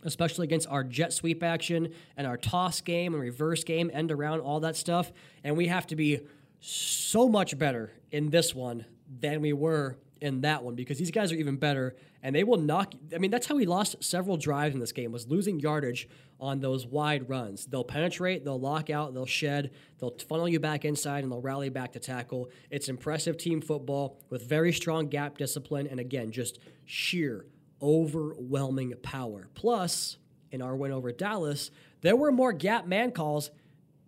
especially 0.04 0.46
against 0.46 0.68
our 0.68 0.84
jet 0.84 1.14
sweep 1.14 1.44
action 1.44 1.94
and 2.16 2.28
our 2.28 2.38
toss 2.38 2.82
game 2.82 3.14
and 3.14 3.22
reverse 3.22 3.64
game, 3.64 3.90
end 3.94 4.12
around, 4.12 4.42
all 4.42 4.60
that 4.62 4.76
stuff. 4.76 5.12
And 5.44 5.58
we 5.58 5.68
have 5.68 5.88
to 5.88 5.96
be 5.96 6.22
so 6.60 7.28
much 7.28 7.58
better 7.58 7.92
in 8.12 8.30
this 8.30 8.54
one 8.56 8.86
than 9.20 9.42
we 9.42 9.54
were 9.54 9.98
in 10.22 10.42
that 10.42 10.64
one 10.64 10.76
because 10.76 10.98
these 10.98 11.12
guys 11.12 11.32
are 11.32 11.36
even 11.36 11.58
better 11.58 11.96
and 12.24 12.36
they 12.36 12.44
will 12.44 12.58
knock 12.58 12.94
I 13.14 13.20
mean 13.20 13.32
that's 13.32 13.46
how 13.46 13.56
we 13.56 13.66
lost 13.66 14.04
several 14.04 14.38
drives 14.38 14.74
in 14.74 14.80
this 14.80 14.92
game 14.92 15.12
was 15.12 15.28
losing 15.28 15.60
yardage 15.60 16.10
on 16.40 16.60
those 16.60 16.86
wide 16.86 17.30
runs. 17.30 17.66
They'll 17.66 17.84
penetrate, 17.84 18.46
they'll 18.46 18.60
lock 18.60 18.90
out, 18.90 19.14
they'll 19.14 19.26
shed, 19.26 19.72
they'll 20.00 20.16
funnel 20.28 20.48
you 20.48 20.60
back 20.60 20.86
inside 20.86 21.24
and 21.24 21.32
they'll 21.32 21.42
rally 21.42 21.70
back 21.70 21.94
to 21.94 22.00
tackle. 22.00 22.50
It's 22.70 22.90
impressive 22.90 23.38
team 23.38 23.62
football 23.62 24.20
with 24.30 24.48
very 24.48 24.72
strong 24.72 25.08
gap 25.08 25.38
discipline 25.38 25.88
and 25.88 26.00
again 26.00 26.32
just 26.32 26.60
sheer 26.86 27.46
overwhelming 27.82 28.94
power. 29.02 29.50
Plus, 29.54 30.18
in 30.52 30.62
our 30.62 30.76
win 30.76 30.92
over 30.92 31.12
Dallas, 31.12 31.72
there 32.02 32.16
were 32.16 32.32
more 32.32 32.54
gap 32.54 32.88
man 32.88 33.12
calls 33.12 33.52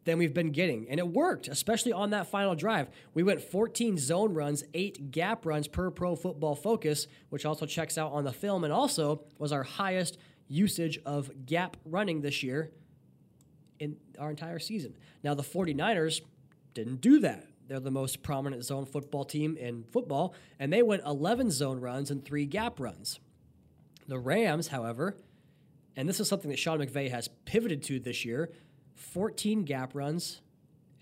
than 0.05 0.17
we've 0.17 0.33
been 0.33 0.51
getting. 0.51 0.87
And 0.89 0.99
it 0.99 1.07
worked, 1.07 1.47
especially 1.47 1.93
on 1.93 2.11
that 2.11 2.27
final 2.27 2.55
drive. 2.55 2.89
We 3.13 3.23
went 3.23 3.41
14 3.41 3.97
zone 3.97 4.33
runs, 4.33 4.63
eight 4.73 5.11
gap 5.11 5.45
runs 5.45 5.67
per 5.67 5.91
pro 5.91 6.15
football 6.15 6.55
focus, 6.55 7.07
which 7.29 7.45
also 7.45 7.65
checks 7.65 7.97
out 7.97 8.11
on 8.11 8.23
the 8.23 8.33
film 8.33 8.63
and 8.63 8.73
also 8.73 9.23
was 9.37 9.51
our 9.51 9.63
highest 9.63 10.17
usage 10.47 10.99
of 11.05 11.45
gap 11.45 11.77
running 11.85 12.21
this 12.21 12.41
year 12.41 12.71
in 13.77 13.97
our 14.17 14.29
entire 14.31 14.59
season. 14.59 14.95
Now, 15.23 15.33
the 15.33 15.43
49ers 15.43 16.21
didn't 16.73 17.01
do 17.01 17.19
that. 17.19 17.45
They're 17.67 17.79
the 17.79 17.91
most 17.91 18.23
prominent 18.23 18.63
zone 18.63 18.85
football 18.85 19.25
team 19.25 19.55
in 19.55 19.83
football, 19.91 20.33
and 20.57 20.73
they 20.73 20.81
went 20.81 21.03
11 21.05 21.51
zone 21.51 21.79
runs 21.79 22.09
and 22.09 22.25
three 22.25 22.45
gap 22.45 22.79
runs. 22.79 23.19
The 24.09 24.17
Rams, 24.17 24.69
however, 24.69 25.15
and 25.95 26.09
this 26.09 26.19
is 26.19 26.27
something 26.27 26.49
that 26.49 26.57
Sean 26.57 26.79
McVay 26.79 27.11
has 27.11 27.27
pivoted 27.45 27.83
to 27.83 27.99
this 27.99 28.25
year 28.25 28.51
14 28.95 29.65
gap 29.65 29.93
runs 29.93 30.41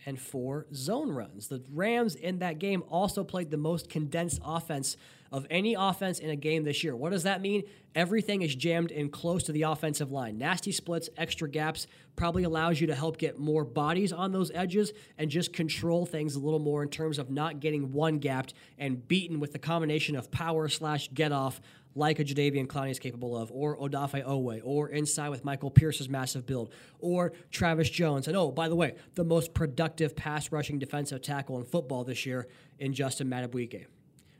and 0.05 0.19
four 0.19 0.67
zone 0.73 1.11
runs. 1.11 1.47
The 1.47 1.63
Rams 1.71 2.15
in 2.15 2.39
that 2.39 2.59
game 2.59 2.83
also 2.89 3.23
played 3.23 3.49
the 3.49 3.57
most 3.57 3.89
condensed 3.89 4.41
offense 4.43 4.97
of 5.31 5.47
any 5.49 5.73
offense 5.73 6.19
in 6.19 6.29
a 6.29 6.35
game 6.35 6.63
this 6.65 6.83
year. 6.83 6.95
What 6.95 7.11
does 7.11 7.23
that 7.23 7.41
mean? 7.41 7.63
Everything 7.95 8.41
is 8.41 8.55
jammed 8.55 8.91
in 8.91 9.09
close 9.09 9.43
to 9.43 9.51
the 9.53 9.63
offensive 9.63 10.11
line. 10.11 10.37
Nasty 10.37 10.71
splits, 10.73 11.09
extra 11.17 11.49
gaps 11.49 11.87
probably 12.15 12.43
allows 12.43 12.79
you 12.79 12.87
to 12.87 12.95
help 12.95 13.17
get 13.17 13.39
more 13.39 13.63
bodies 13.63 14.11
on 14.11 14.31
those 14.31 14.51
edges 14.53 14.91
and 15.17 15.31
just 15.31 15.53
control 15.53 16.05
things 16.05 16.35
a 16.35 16.39
little 16.39 16.59
more 16.59 16.83
in 16.83 16.89
terms 16.89 17.19
of 17.19 17.29
not 17.29 17.59
getting 17.61 17.93
one 17.93 18.19
gapped 18.19 18.53
and 18.77 19.07
beaten 19.07 19.39
with 19.39 19.53
the 19.53 19.59
combination 19.59 20.15
of 20.15 20.29
power 20.29 20.67
slash 20.67 21.09
get 21.13 21.31
off 21.31 21.61
like 21.97 22.19
a 22.19 22.23
Jadeveon 22.23 22.67
Clowney 22.67 22.91
is 22.91 22.99
capable 22.99 23.35
of, 23.35 23.51
or 23.51 23.77
Odafe 23.77 24.23
Oweh, 24.25 24.61
or 24.63 24.89
inside 24.89 25.29
with 25.29 25.43
Michael 25.43 25.71
Pierce's 25.71 26.07
massive 26.07 26.45
build, 26.45 26.71
or 26.99 27.33
Travis 27.51 27.89
Jones. 27.89 28.27
And 28.27 28.37
oh, 28.37 28.51
by 28.51 28.69
the 28.69 28.75
way, 28.75 28.95
the 29.15 29.23
most 29.23 29.53
productive 29.53 30.15
pass 30.15 30.51
rushing 30.51 30.79
defensive 30.79 31.21
tackle 31.21 31.57
in 31.57 31.65
football 31.65 32.03
this 32.03 32.25
year 32.25 32.47
in 32.79 32.93
Justin 32.93 33.27
Madubuike. 33.29 33.87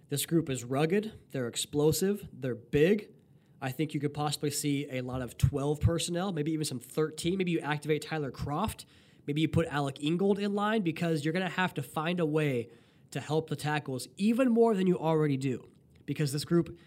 This 0.09 0.25
group 0.25 0.49
is 0.49 0.63
rugged, 0.63 1.11
they're 1.31 1.47
explosive, 1.47 2.27
they're 2.31 2.55
big. 2.55 3.09
I 3.59 3.71
think 3.71 3.93
you 3.93 3.99
could 3.99 4.13
possibly 4.13 4.51
see 4.51 4.87
a 4.91 5.01
lot 5.01 5.21
of 5.21 5.37
12 5.37 5.81
personnel, 5.81 6.31
maybe 6.31 6.51
even 6.51 6.63
some 6.63 6.79
13. 6.79 7.39
Maybe 7.39 7.51
you 7.51 7.59
activate 7.59 8.03
Tyler 8.03 8.31
Kroft. 8.31 8.85
Maybe 9.25 9.41
you 9.41 9.47
put 9.47 9.67
Alec 9.67 10.01
Ingold 10.01 10.37
in 10.37 10.53
line 10.53 10.83
because 10.83 11.25
you're 11.25 11.33
going 11.33 11.45
to 11.45 11.51
have 11.51 11.73
to 11.73 11.81
find 11.81 12.19
a 12.19 12.25
way 12.25 12.69
to 13.11 13.19
help 13.19 13.49
the 13.49 13.55
tackles 13.55 14.07
even 14.15 14.49
more 14.49 14.75
than 14.75 14.85
you 14.85 14.97
already 14.97 15.37
do. 15.37 15.67
Because 16.05 16.31
this 16.31 16.45
group 16.45 16.77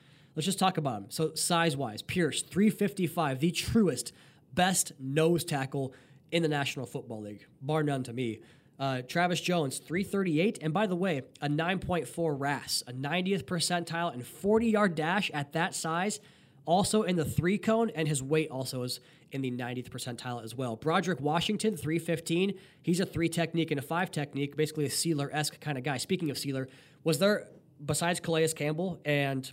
Let's 0.40 0.46
just 0.46 0.58
talk 0.58 0.78
about 0.78 1.02
him. 1.02 1.06
So, 1.10 1.34
size 1.34 1.76
wise, 1.76 2.00
Pierce, 2.00 2.40
355, 2.40 3.40
the 3.40 3.50
truest, 3.50 4.14
best 4.54 4.92
nose 4.98 5.44
tackle 5.44 5.92
in 6.32 6.42
the 6.42 6.48
National 6.48 6.86
Football 6.86 7.20
League, 7.20 7.44
bar 7.60 7.82
none 7.82 8.02
to 8.04 8.14
me. 8.14 8.40
Uh, 8.78 9.02
Travis 9.02 9.38
Jones, 9.42 9.76
338. 9.80 10.60
And 10.62 10.72
by 10.72 10.86
the 10.86 10.96
way, 10.96 11.24
a 11.42 11.48
9.4 11.50 12.36
RAS, 12.38 12.82
a 12.86 12.92
90th 12.94 13.42
percentile 13.44 14.14
and 14.14 14.26
40 14.26 14.70
yard 14.70 14.94
dash 14.94 15.30
at 15.34 15.52
that 15.52 15.74
size, 15.74 16.20
also 16.64 17.02
in 17.02 17.16
the 17.16 17.24
three 17.26 17.58
cone, 17.58 17.90
and 17.90 18.08
his 18.08 18.22
weight 18.22 18.50
also 18.50 18.82
is 18.82 19.00
in 19.32 19.42
the 19.42 19.50
90th 19.50 19.90
percentile 19.90 20.42
as 20.42 20.54
well. 20.54 20.74
Broderick 20.74 21.20
Washington, 21.20 21.76
315. 21.76 22.54
He's 22.80 23.00
a 23.00 23.04
three 23.04 23.28
technique 23.28 23.70
and 23.72 23.78
a 23.78 23.82
five 23.82 24.10
technique, 24.10 24.56
basically 24.56 24.86
a 24.86 24.88
Sieler 24.88 25.28
esque 25.34 25.60
kind 25.60 25.76
of 25.76 25.84
guy. 25.84 25.98
Speaking 25.98 26.30
of 26.30 26.38
Sieler, 26.38 26.68
was 27.04 27.18
there, 27.18 27.46
besides 27.84 28.20
Calais 28.20 28.48
Campbell 28.54 29.02
and 29.04 29.52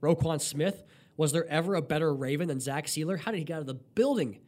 Roquan 0.00 0.40
Smith. 0.40 0.82
Was 1.16 1.32
there 1.32 1.46
ever 1.46 1.74
a 1.74 1.82
better 1.82 2.14
Raven 2.14 2.48
than 2.48 2.60
Zach 2.60 2.86
Sieler? 2.86 3.18
How 3.18 3.32
did 3.32 3.38
he 3.38 3.44
get 3.44 3.54
out 3.54 3.60
of 3.60 3.66
the 3.66 3.74
building? 3.74 4.38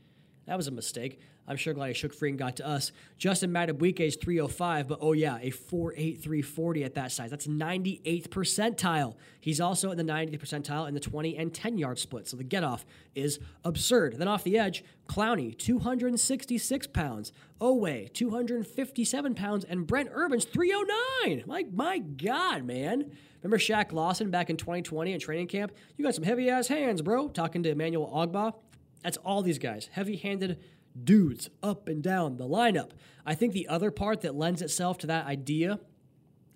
That 0.47 0.57
was 0.57 0.69
a 0.69 0.73
mistake. 0.73 1.21
I'm 1.51 1.57
sure 1.57 1.75
glad 1.75 1.89
he 1.89 1.95
shook 1.95 2.15
free 2.15 2.29
and 2.29 2.39
got 2.39 2.57
to 2.57 2.67
us. 2.67 2.93
Justin 3.19 3.51
is 3.57 4.17
305, 4.17 4.87
but 4.87 4.99
oh 5.03 5.13
yeah, 5.13 5.39
a 5.43 5.51
4.8340 5.51 6.85
at 6.85 6.95
that 6.95 7.11
size. 7.11 7.29
That's 7.29 7.49
98th 7.49 8.29
percentile. 8.29 9.17
He's 9.41 9.61
also 9.61 9.91
in 9.91 9.99
the 9.99 10.05
90th 10.05 10.39
percentile 10.39 10.87
in 10.87 10.95
the 10.95 11.01
20 11.01 11.37
and 11.37 11.53
10 11.53 11.77
yard 11.77 11.99
split. 11.99 12.29
So 12.29 12.37
the 12.37 12.45
get 12.45 12.63
off 12.63 12.87
is 13.17 13.41
absurd. 13.65 14.17
Then 14.19 14.29
off 14.29 14.45
the 14.45 14.57
edge, 14.57 14.85
Clowney, 15.09 15.59
266 15.59 16.87
pounds. 16.87 17.33
Oweh, 17.61 18.13
257 18.13 19.35
pounds. 19.35 19.65
And 19.65 19.89
Brent 19.89 20.09
Urban's 20.15 20.45
309. 20.45 21.43
Like, 21.47 21.73
my 21.73 21.99
God, 21.99 22.63
man. 22.63 23.11
Remember 23.43 23.59
Shaq 23.59 23.91
Lawson 23.91 24.31
back 24.31 24.51
in 24.51 24.57
2020 24.57 25.13
in 25.13 25.19
training 25.19 25.49
camp? 25.49 25.73
You 25.97 26.05
got 26.05 26.15
some 26.15 26.23
heavy 26.23 26.49
ass 26.49 26.69
hands, 26.69 27.03
bro. 27.03 27.27
Talking 27.29 27.65
to 27.65 27.71
Emmanuel 27.71 28.09
Ogbah. 28.15 28.55
That's 29.03 29.17
all 29.19 29.43
these 29.43 29.59
guys. 29.59 29.89
Heavy 29.93 30.17
handed 30.17 30.61
dudes 31.03 31.51
up 31.63 31.89
and 31.89 32.03
down 32.03 32.37
the 32.37 32.47
lineup. 32.47 32.91
I 33.25 33.35
think 33.35 33.53
the 33.53 33.69
other 33.69 33.91
part 33.91 34.23
that 34.23 34.35
lends 34.35 34.63
itself 34.63 34.99
to 34.99 35.07
that 35.09 35.27
idea 35.27 35.81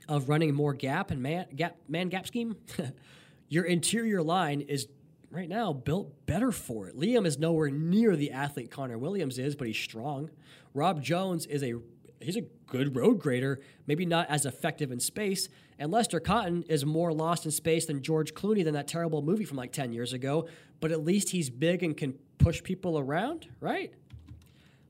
of 0.08 0.28
running 0.28 0.54
more 0.54 0.74
gap 0.74 1.10
and 1.10 1.22
man 1.22 1.46
gap 1.54 1.76
man 1.88 2.08
gap 2.08 2.26
scheme, 2.26 2.56
your 3.48 3.64
interior 3.64 4.22
line 4.22 4.60
is 4.60 4.88
right 5.30 5.48
now 5.48 5.72
built 5.72 6.26
better 6.26 6.52
for 6.52 6.88
it. 6.88 6.96
Liam 6.96 7.26
is 7.26 7.38
nowhere 7.38 7.70
near 7.70 8.16
the 8.16 8.30
athlete 8.30 8.70
Connor 8.70 8.98
Williams 8.98 9.38
is, 9.38 9.56
but 9.56 9.66
he's 9.66 9.78
strong. 9.78 10.30
Rob 10.74 11.02
Jones 11.02 11.46
is 11.46 11.62
a 11.62 11.74
he's 12.20 12.36
a 12.36 12.42
good 12.66 12.96
road 12.96 13.18
grader, 13.20 13.60
maybe 13.86 14.06
not 14.06 14.28
as 14.30 14.46
effective 14.46 14.90
in 14.90 15.00
space. 15.00 15.48
And 15.78 15.90
Lester 15.90 16.20
Cotton 16.20 16.64
is 16.68 16.84
more 16.84 17.12
lost 17.12 17.44
in 17.44 17.50
space 17.50 17.86
than 17.86 18.02
George 18.02 18.34
Clooney 18.34 18.64
than 18.64 18.74
that 18.74 18.88
terrible 18.88 19.22
movie 19.22 19.44
from 19.44 19.56
like 19.56 19.72
10 19.72 19.92
years 19.92 20.12
ago, 20.12 20.48
but 20.80 20.92
at 20.92 21.04
least 21.04 21.30
he's 21.30 21.50
big 21.50 21.82
and 21.82 21.96
can 21.96 22.14
push 22.38 22.62
people 22.62 22.98
around, 22.98 23.48
right? 23.60 23.92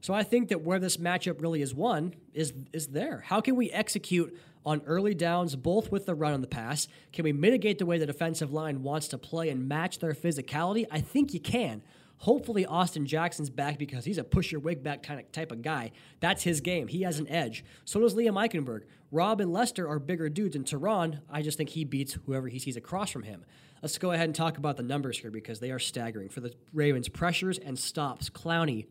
So 0.05 0.13
I 0.13 0.23
think 0.23 0.51
that 0.51 0.61
where 0.61 0.79
this 0.79 0.99
matchup 0.99 1.41
really 1.41 1.63
is 1.63 1.75
won 1.75 2.15
is 2.35 2.53
is 2.75 2.89
there. 2.89 3.25
How 3.25 3.41
can 3.41 3.57
we 3.57 3.71
execute 3.71 4.39
on 4.67 4.83
early 4.85 5.15
downs 5.15 5.57
both 5.57 5.91
with 5.91 6.05
the 6.05 6.15
run 6.15 6.35
and 6.35 6.43
the 6.43 6.47
pass? 6.47 6.89
Can 7.15 7.25
we 7.25 7.33
mitigate 7.33 7.79
the 7.79 7.87
way 7.87 7.97
the 7.97 8.05
defensive 8.05 8.53
line 8.53 8.83
wants 8.83 9.09
to 9.09 9.17
play 9.17 9.49
and 9.49 9.67
match 9.67 10.01
their 10.01 10.13
physicality? 10.13 10.85
I 10.91 11.01
think 11.01 11.33
you 11.33 11.41
can. 11.41 11.81
Hopefully, 12.19 12.67
Austin 12.67 13.07
Jackson's 13.07 13.49
back 13.49 13.79
because 13.79 14.05
he's 14.05 14.19
a 14.19 14.25
push 14.25 14.53
your 14.53 14.61
wig 14.61 14.83
back 14.83 15.03
kind 15.03 15.21
of 15.21 15.33
type 15.33 15.51
of 15.51 15.63
guy. 15.63 15.91
That's 16.21 16.43
his 16.43 16.61
game. 16.61 16.89
He 16.89 17.01
has 17.05 17.19
an 17.19 17.27
edge. 17.29 17.65
So 17.87 17.99
does 18.01 18.15
Liam 18.15 18.35
Eichenberg. 18.35 18.83
Rob 19.11 19.41
and 19.41 19.55
Lester 19.55 19.89
are 19.89 19.99
bigger 19.99 20.29
dudes, 20.29 20.55
and 20.55 20.67
Terron, 20.67 21.21
I 21.31 21.41
just 21.41 21.57
think 21.57 21.71
he 21.71 21.85
beats 21.85 22.19
whoever 22.27 22.49
he 22.49 22.59
sees 22.59 22.77
across 22.77 23.11
from 23.11 23.23
him. 23.23 23.47
Let's 23.81 23.97
go 23.97 24.13
ahead 24.13 24.27
and 24.27 24.35
talk 24.35 24.59
about 24.59 24.77
the 24.77 24.83
numbers 24.83 25.19
here 25.19 25.31
because 25.31 25.61
they 25.61 25.71
are 25.71 25.79
staggering. 25.79 26.29
For 26.29 26.41
the 26.41 26.53
Ravens, 26.75 27.09
pressures 27.09 27.57
and 27.57 27.79
stops. 27.79 28.29
Clowney, 28.29 28.85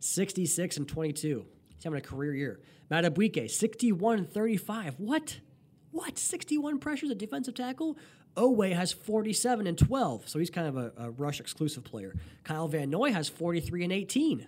66 0.00 0.76
and 0.76 0.88
22. 0.88 1.46
He's 1.74 1.84
having 1.84 1.98
a 1.98 2.02
career 2.02 2.34
year. 2.34 2.60
Madubuike, 2.90 3.50
61 3.50 4.26
35. 4.26 4.94
What? 4.98 5.40
What? 5.90 6.18
61 6.18 6.78
pressures 6.78 7.10
at 7.10 7.18
defensive 7.18 7.54
tackle? 7.54 7.96
Oweh 8.36 8.74
has 8.74 8.92
47 8.92 9.66
and 9.66 9.78
12, 9.78 10.28
so 10.28 10.38
he's 10.38 10.50
kind 10.50 10.68
of 10.68 10.76
a, 10.76 10.92
a, 10.98 11.10
rush 11.10 11.40
exclusive 11.40 11.84
player. 11.84 12.14
Kyle 12.44 12.68
Van 12.68 12.90
Noy 12.90 13.10
has 13.10 13.30
43 13.30 13.84
and 13.84 13.92
18. 13.92 14.46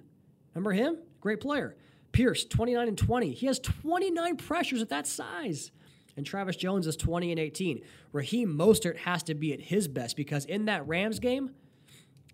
Remember 0.54 0.72
him? 0.72 0.98
Great 1.20 1.40
player. 1.40 1.74
Pierce, 2.12 2.44
29 2.44 2.88
and 2.88 2.98
20. 2.98 3.32
He 3.32 3.46
has 3.46 3.58
29 3.58 4.36
pressures 4.36 4.82
at 4.82 4.90
that 4.90 5.06
size. 5.06 5.70
And 6.16 6.26
Travis 6.26 6.56
Jones 6.56 6.86
is 6.86 6.96
20 6.96 7.30
and 7.30 7.40
18. 7.40 7.80
Raheem 8.12 8.56
Mostert 8.58 8.96
has 8.98 9.22
to 9.24 9.34
be 9.34 9.52
at 9.52 9.60
his 9.60 9.88
best 9.88 10.16
because 10.16 10.44
in 10.44 10.66
that 10.66 10.86
Rams 10.86 11.18
game, 11.18 11.50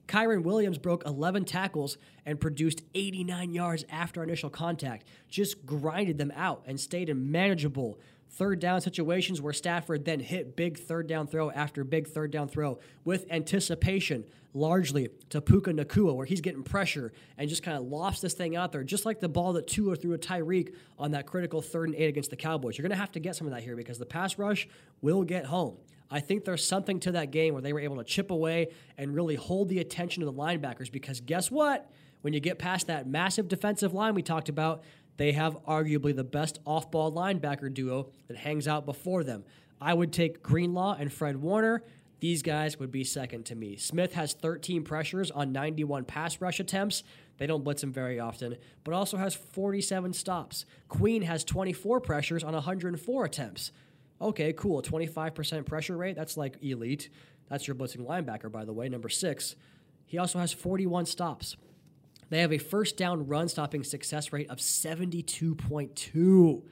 Kyren 0.06 0.42
Williams 0.42 0.78
broke 0.78 1.04
11 1.06 1.44
tackles 1.44 1.96
and 2.26 2.40
produced 2.40 2.82
89 2.94 3.52
yards 3.54 3.84
after 3.88 4.22
initial 4.22 4.50
contact. 4.50 5.06
Just 5.28 5.64
grinded 5.64 6.18
them 6.18 6.32
out 6.36 6.62
and 6.66 6.78
stayed 6.78 7.08
in 7.08 7.30
manageable 7.30 7.98
third 8.34 8.58
down 8.58 8.80
situations 8.80 9.40
where 9.40 9.52
Stafford 9.52 10.04
then 10.04 10.20
hit 10.20 10.56
big 10.56 10.78
third 10.78 11.06
down 11.06 11.26
throw 11.26 11.50
after 11.50 11.84
big 11.84 12.08
third 12.08 12.30
down 12.30 12.48
throw 12.48 12.78
with 13.04 13.26
anticipation, 13.30 14.24
largely 14.52 15.08
to 15.30 15.40
Puka 15.40 15.72
Nacua 15.72 16.14
where 16.14 16.26
he's 16.26 16.40
getting 16.40 16.64
pressure 16.64 17.12
and 17.38 17.48
just 17.48 17.62
kind 17.62 17.76
of 17.76 17.84
lofts 17.84 18.20
this 18.20 18.34
thing 18.34 18.56
out 18.56 18.72
there, 18.72 18.82
just 18.82 19.06
like 19.06 19.20
the 19.20 19.28
ball 19.28 19.52
that 19.52 19.66
Tua 19.68 19.96
threw 19.96 20.14
a 20.14 20.18
Tyreek 20.18 20.74
on 20.98 21.12
that 21.12 21.26
critical 21.26 21.62
third 21.62 21.88
and 21.88 21.96
eight 21.96 22.08
against 22.08 22.30
the 22.30 22.36
Cowboys. 22.36 22.76
You're 22.76 22.82
going 22.82 22.96
to 22.96 23.00
have 23.00 23.12
to 23.12 23.20
get 23.20 23.36
some 23.36 23.46
of 23.46 23.52
that 23.52 23.62
here 23.62 23.76
because 23.76 23.98
the 23.98 24.06
pass 24.06 24.36
rush 24.38 24.68
will 25.00 25.22
get 25.22 25.46
home. 25.46 25.76
I 26.10 26.20
think 26.20 26.44
there's 26.44 26.66
something 26.66 27.00
to 27.00 27.12
that 27.12 27.30
game 27.30 27.54
where 27.54 27.62
they 27.62 27.72
were 27.72 27.80
able 27.80 27.96
to 27.96 28.04
chip 28.04 28.30
away 28.30 28.68
and 28.98 29.14
really 29.14 29.34
hold 29.34 29.68
the 29.68 29.80
attention 29.80 30.22
of 30.22 30.26
the 30.26 30.40
linebackers 30.40 30.90
because 30.90 31.20
guess 31.20 31.50
what? 31.50 31.90
When 32.20 32.32
you 32.32 32.40
get 32.40 32.58
past 32.58 32.86
that 32.86 33.06
massive 33.06 33.48
defensive 33.48 33.92
line 33.92 34.14
we 34.14 34.22
talked 34.22 34.48
about, 34.48 34.82
they 35.16 35.32
have 35.32 35.56
arguably 35.64 36.14
the 36.14 36.24
best 36.24 36.58
off 36.66 36.90
ball 36.90 37.12
linebacker 37.12 37.72
duo 37.72 38.10
that 38.28 38.36
hangs 38.36 38.66
out 38.66 38.86
before 38.86 39.24
them. 39.24 39.44
I 39.80 39.94
would 39.94 40.12
take 40.12 40.42
Greenlaw 40.42 40.96
and 40.98 41.12
Fred 41.12 41.36
Warner. 41.36 41.82
These 42.20 42.42
guys 42.42 42.78
would 42.78 42.90
be 42.90 43.04
second 43.04 43.44
to 43.46 43.54
me. 43.54 43.76
Smith 43.76 44.14
has 44.14 44.32
13 44.32 44.82
pressures 44.82 45.30
on 45.30 45.52
91 45.52 46.04
pass 46.04 46.40
rush 46.40 46.58
attempts. 46.58 47.02
They 47.36 47.46
don't 47.46 47.64
blitz 47.64 47.82
him 47.82 47.92
very 47.92 48.18
often, 48.18 48.56
but 48.84 48.94
also 48.94 49.16
has 49.16 49.34
47 49.34 50.12
stops. 50.12 50.64
Queen 50.88 51.22
has 51.22 51.44
24 51.44 52.00
pressures 52.00 52.42
on 52.42 52.54
104 52.54 53.24
attempts. 53.24 53.72
Okay, 54.20 54.52
cool. 54.52 54.82
25% 54.82 55.66
pressure 55.66 55.96
rate. 55.96 56.16
That's 56.16 56.36
like 56.36 56.62
elite. 56.62 57.10
That's 57.48 57.66
your 57.66 57.74
blitzing 57.74 58.06
linebacker, 58.06 58.50
by 58.50 58.64
the 58.64 58.72
way, 58.72 58.88
number 58.88 59.08
six. 59.08 59.56
He 60.06 60.18
also 60.18 60.38
has 60.38 60.52
41 60.52 61.06
stops. 61.06 61.56
They 62.30 62.40
have 62.40 62.52
a 62.52 62.58
first 62.58 62.96
down 62.96 63.26
run 63.26 63.48
stopping 63.48 63.84
success 63.84 64.32
rate 64.32 64.50
of 64.50 64.58
72.2. 64.58 66.62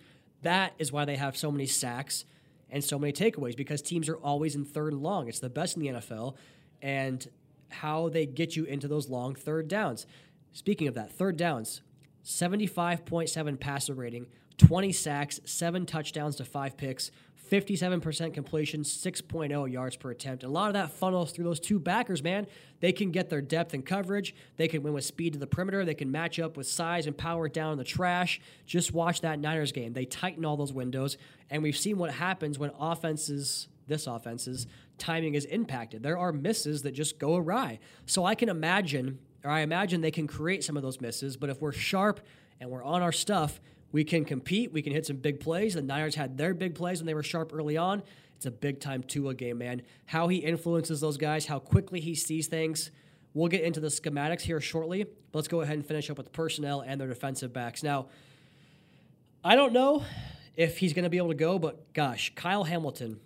That 0.42 0.74
is 0.78 0.92
why 0.92 1.04
they 1.04 1.16
have 1.16 1.36
so 1.36 1.52
many 1.52 1.66
sacks 1.66 2.24
and 2.70 2.82
so 2.82 2.98
many 2.98 3.12
takeaways 3.12 3.56
because 3.56 3.82
teams 3.82 4.08
are 4.08 4.16
always 4.16 4.54
in 4.54 4.64
third 4.64 4.92
and 4.92 5.02
long. 5.02 5.28
It's 5.28 5.40
the 5.40 5.50
best 5.50 5.76
in 5.76 5.82
the 5.82 5.88
NFL. 5.88 6.36
And 6.80 7.28
how 7.72 8.08
they 8.08 8.26
get 8.26 8.56
you 8.56 8.64
into 8.64 8.88
those 8.88 9.08
long 9.08 9.34
third 9.34 9.68
downs. 9.68 10.06
Speaking 10.52 10.88
of 10.88 10.94
that, 10.94 11.10
third 11.10 11.36
downs, 11.36 11.82
75.7 12.24 13.58
passer 13.58 13.94
rating, 13.94 14.26
20 14.58 14.92
sacks, 14.92 15.40
7 15.44 15.86
touchdowns 15.86 16.36
to 16.36 16.44
5 16.44 16.76
picks, 16.76 17.10
57% 17.50 18.32
completion, 18.32 18.82
6.0 18.82 19.70
yards 19.70 19.96
per 19.96 20.10
attempt. 20.10 20.42
And 20.42 20.50
a 20.50 20.52
lot 20.52 20.68
of 20.68 20.74
that 20.74 20.90
funnels 20.90 21.32
through 21.32 21.44
those 21.44 21.60
two 21.60 21.78
backers, 21.78 22.22
man. 22.22 22.46
They 22.80 22.92
can 22.92 23.10
get 23.10 23.28
their 23.28 23.42
depth 23.42 23.74
and 23.74 23.84
coverage. 23.84 24.34
They 24.56 24.68
can 24.68 24.82
win 24.82 24.92
with 24.92 25.04
speed 25.04 25.34
to 25.34 25.38
the 25.38 25.46
perimeter. 25.46 25.84
They 25.84 25.94
can 25.94 26.10
match 26.10 26.38
up 26.38 26.56
with 26.56 26.66
size 26.66 27.06
and 27.06 27.16
power 27.16 27.48
down 27.48 27.72
in 27.72 27.78
the 27.78 27.84
trash. 27.84 28.40
Just 28.64 28.92
watch 28.92 29.20
that 29.20 29.38
Niners 29.38 29.72
game. 29.72 29.92
They 29.92 30.04
tighten 30.04 30.44
all 30.44 30.56
those 30.56 30.72
windows. 30.72 31.18
And 31.50 31.62
we've 31.62 31.76
seen 31.76 31.98
what 31.98 32.12
happens 32.12 32.58
when 32.58 32.70
offenses, 32.78 33.68
this 33.86 34.06
offense's 34.06 34.66
timing 34.98 35.34
is 35.34 35.44
impacted. 35.44 36.02
There 36.02 36.18
are 36.18 36.32
misses 36.32 36.82
that 36.82 36.92
just 36.92 37.18
go 37.18 37.36
awry. 37.36 37.80
So 38.06 38.24
I 38.24 38.34
can 38.34 38.48
imagine, 38.48 39.18
or 39.44 39.50
I 39.50 39.60
imagine 39.60 40.00
they 40.00 40.10
can 40.10 40.26
create 40.26 40.64
some 40.64 40.76
of 40.76 40.82
those 40.82 41.00
misses. 41.00 41.36
But 41.36 41.50
if 41.50 41.60
we're 41.60 41.72
sharp 41.72 42.20
and 42.60 42.70
we're 42.70 42.84
on 42.84 43.02
our 43.02 43.12
stuff, 43.12 43.60
we 43.92 44.04
can 44.04 44.24
compete. 44.24 44.72
We 44.72 44.82
can 44.82 44.92
hit 44.92 45.06
some 45.06 45.16
big 45.16 45.38
plays. 45.38 45.74
The 45.74 45.82
Niners 45.82 46.14
had 46.14 46.36
their 46.38 46.54
big 46.54 46.74
plays 46.74 46.98
when 46.98 47.06
they 47.06 47.14
were 47.14 47.22
sharp 47.22 47.52
early 47.54 47.76
on. 47.76 48.02
It's 48.36 48.46
a 48.46 48.50
big 48.50 48.80
time 48.80 49.02
Tua 49.02 49.34
game, 49.34 49.58
man. 49.58 49.82
How 50.06 50.28
he 50.28 50.38
influences 50.38 51.00
those 51.00 51.16
guys, 51.16 51.46
how 51.46 51.58
quickly 51.58 52.00
he 52.00 52.14
sees 52.14 52.48
things. 52.48 52.90
We'll 53.34 53.48
get 53.48 53.62
into 53.62 53.80
the 53.80 53.88
schematics 53.88 54.40
here 54.40 54.60
shortly. 54.60 55.06
Let's 55.32 55.48
go 55.48 55.60
ahead 55.60 55.76
and 55.76 55.86
finish 55.86 56.10
up 56.10 56.16
with 56.16 56.26
the 56.26 56.32
personnel 56.32 56.80
and 56.80 57.00
their 57.00 57.08
defensive 57.08 57.52
backs. 57.52 57.82
Now, 57.82 58.08
I 59.44 59.54
don't 59.54 59.72
know 59.72 60.04
if 60.56 60.78
he's 60.78 60.92
going 60.92 61.04
to 61.04 61.10
be 61.10 61.16
able 61.16 61.28
to 61.28 61.34
go, 61.34 61.58
but 61.58 61.92
gosh, 61.94 62.32
Kyle 62.34 62.64
Hamilton, 62.64 63.20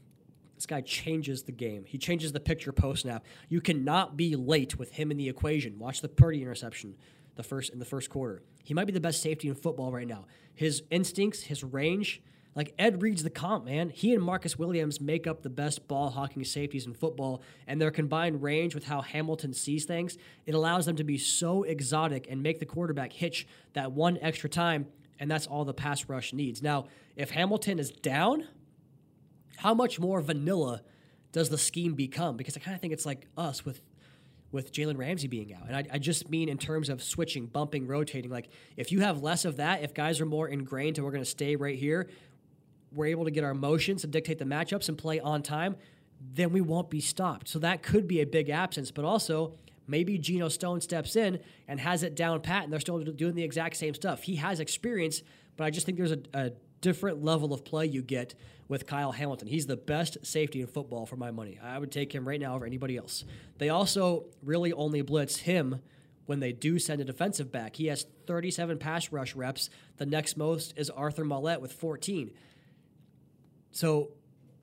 this 0.55 0.67
guy 0.67 0.81
changes 0.81 1.43
the 1.43 1.53
game. 1.53 1.85
He 1.87 1.99
changes 1.99 2.33
the 2.33 2.41
picture 2.41 2.73
post 2.73 3.03
snap. 3.03 3.25
You 3.49 3.61
cannot 3.61 4.17
be 4.17 4.37
late 4.37 4.79
with 4.79 4.93
him 4.93 5.11
in 5.11 5.17
the 5.17 5.29
equation. 5.29 5.79
Watch 5.79 6.03
the 6.03 6.09
Purdy 6.09 6.43
interception 6.43 6.95
the 7.37 7.43
first 7.43 7.73
in 7.73 7.79
the 7.79 7.85
first 7.85 8.11
quarter. 8.11 8.43
He 8.67 8.75
might 8.75 8.89
be 8.89 8.93
the 8.93 9.01
best 9.01 9.23
safety 9.23 9.47
in 9.47 9.55
football 9.55 9.93
right 9.93 10.09
now. 10.09 10.25
His 10.53 10.83
instincts, 10.91 11.43
his 11.43 11.63
range, 11.63 12.21
like 12.57 12.75
Ed 12.81 13.01
Reed's 13.01 13.23
the 13.23 13.31
comp, 13.31 13.65
man. 13.65 13.91
He 13.91 14.13
and 14.13 14.21
Marcus 14.21 14.59
Williams 14.59 15.01
make 15.01 15.29
up 15.29 15.43
the 15.43 15.49
best 15.49 15.87
ball 15.87 16.11
hawking 16.11 16.43
safeties 16.43 16.85
in 16.85 16.93
football, 16.93 17.43
and 17.69 17.81
their 17.81 17.93
combined 17.93 18.43
range 18.43 18.75
with 18.75 18.87
how 18.87 19.03
Hamilton 19.03 19.53
sees 19.53 19.85
things, 19.85 20.19
it 20.47 20.55
allows 20.57 20.85
them 20.85 20.97
to 20.97 21.05
be 21.05 21.17
so 21.17 21.63
exotic 21.63 22.27
and 22.29 22.43
make 22.43 22.59
the 22.59 22.67
quarterback 22.67 23.13
hitch 23.13 23.47
that 23.75 23.93
one 23.93 24.19
extra 24.21 24.51
time, 24.51 24.89
and 25.21 25.31
that's 25.31 25.47
all 25.47 25.65
the 25.65 25.73
pass 25.73 26.09
rush 26.09 26.33
needs. 26.33 26.61
Now, 26.61 26.87
if 27.15 27.31
Hamilton 27.31 27.79
is 27.79 27.93
down, 27.93 28.49
how 29.59 29.75
much 29.75 30.01
more 30.01 30.21
vanilla 30.21 30.83
does 31.31 31.51
the 31.51 31.59
scheme 31.59 31.95
become? 31.95 32.37
Because 32.37 32.57
I 32.57 32.61
kind 32.61 32.75
of 32.75 32.81
think 32.81 32.93
it's 32.93 33.07
like 33.07 33.29
us 33.37 33.65
with 33.65 33.81
with 34.53 34.73
Jalen 34.73 34.97
Ramsey 34.97 35.29
being 35.29 35.53
out. 35.55 35.67
And 35.67 35.77
I, 35.77 35.85
I, 35.93 35.99
just 35.99 36.31
mean 36.31 36.49
in 36.49 36.57
terms 36.57 36.89
of 36.89 37.03
switching, 37.03 37.47
bumping, 37.47 37.87
rotating. 37.87 38.31
Like 38.31 38.49
if 38.77 38.93
you 38.93 39.01
have 39.01 39.23
less 39.23 39.45
of 39.45 39.57
that, 39.57 39.83
if 39.83 39.93
guys 39.93 40.21
are 40.21 40.27
more 40.27 40.49
ingrained 40.49 40.99
and 40.99 41.05
we're 41.05 41.11
going 41.11 41.25
to 41.25 41.31
stay 41.31 41.57
right 41.57 41.77
here, 41.77 42.09
we're 42.93 43.07
able 43.07 43.25
to 43.25 43.31
get 43.31 43.45
our 43.45 43.55
motions 43.55 44.05
and 44.05 44.13
dictate 44.13 44.39
the 44.39 44.45
matchups 44.45 44.89
and 44.89 44.97
play 44.97 45.21
on 45.21 45.43
time, 45.43 45.77
then 46.35 46.53
we 46.53 46.61
won't 46.61 46.89
be 46.89 47.01
stopped. 47.01 47.49
So 47.49 47.59
that 47.59 47.83
could 47.83 48.07
be 48.07 48.21
a 48.21 48.27
big 48.27 48.49
absence. 48.49 48.91
But 48.91 49.05
also, 49.05 49.55
maybe 49.87 50.19
Geno 50.19 50.49
Stone 50.49 50.81
steps 50.81 51.17
in 51.17 51.41
and 51.69 51.81
has 51.81 52.03
it 52.03 52.15
down 52.15 52.41
pat 52.41 52.65
and 52.65 52.73
they're 52.73 52.81
still 52.81 52.99
doing 52.99 53.35
the 53.35 53.43
exact 53.43 53.77
same 53.77 53.95
stuff. 53.95 54.23
He 54.23 54.37
has 54.37 54.61
experience, 54.61 55.23
but 55.57 55.65
I 55.65 55.71
just 55.71 55.87
think 55.87 55.99
there's 55.99 56.13
a, 56.13 56.21
a 56.33 56.53
different 56.81 57.25
level 57.25 57.53
of 57.53 57.65
play 57.65 57.87
you 57.87 58.03
get 58.03 58.35
with 58.69 58.87
Kyle 58.87 59.13
Hamilton. 59.13 59.49
He's 59.49 59.67
the 59.67 59.77
best 59.77 60.19
safety 60.23 60.61
in 60.61 60.67
football 60.67 61.07
for 61.07 61.17
my 61.17 61.31
money. 61.31 61.59
I 61.63 61.79
would 61.79 61.93
take 61.93 62.15
him 62.15 62.27
right 62.27 62.41
now 62.41 62.55
over 62.55 62.67
anybody 62.67 62.97
else. 62.97 63.25
They 63.59 63.69
also 63.69 64.27
really 64.43 64.73
only 64.73 65.03
blitz 65.03 65.39
him 65.39 65.81
when 66.27 66.41
they 66.41 66.53
do 66.53 66.79
send 66.79 67.01
a 67.01 67.05
defensive 67.05 67.53
back. 67.53 67.77
He 67.77 67.87
has 67.87 68.07
37 68.27 68.79
pass 68.79 69.13
rush 69.13 69.35
reps. 69.37 69.71
The 69.97 70.07
next 70.07 70.37
most 70.37 70.75
is 70.77 70.91
Arthur 70.91 71.25
Maulet 71.25 71.61
with 71.61 71.73
14. 71.73 72.33
So, 73.71 74.11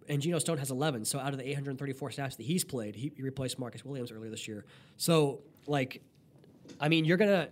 and 0.09 0.21
Geno 0.21 0.39
Stone 0.39 0.57
has 0.57 0.71
11. 0.71 1.05
So 1.05 1.19
out 1.19 1.31
of 1.31 1.37
the 1.37 1.47
834 1.47 2.11
snaps 2.11 2.35
that 2.35 2.43
he's 2.43 2.65
played, 2.65 2.95
he, 2.95 3.13
he 3.15 3.21
replaced 3.21 3.57
Marcus 3.57 3.85
Williams 3.85 4.11
earlier 4.11 4.29
this 4.29 4.47
year. 4.47 4.65
So, 4.97 5.41
like, 5.65 6.01
I 6.79 6.89
mean, 6.89 7.05
you're 7.05 7.17
going 7.17 7.31
to 7.31 7.49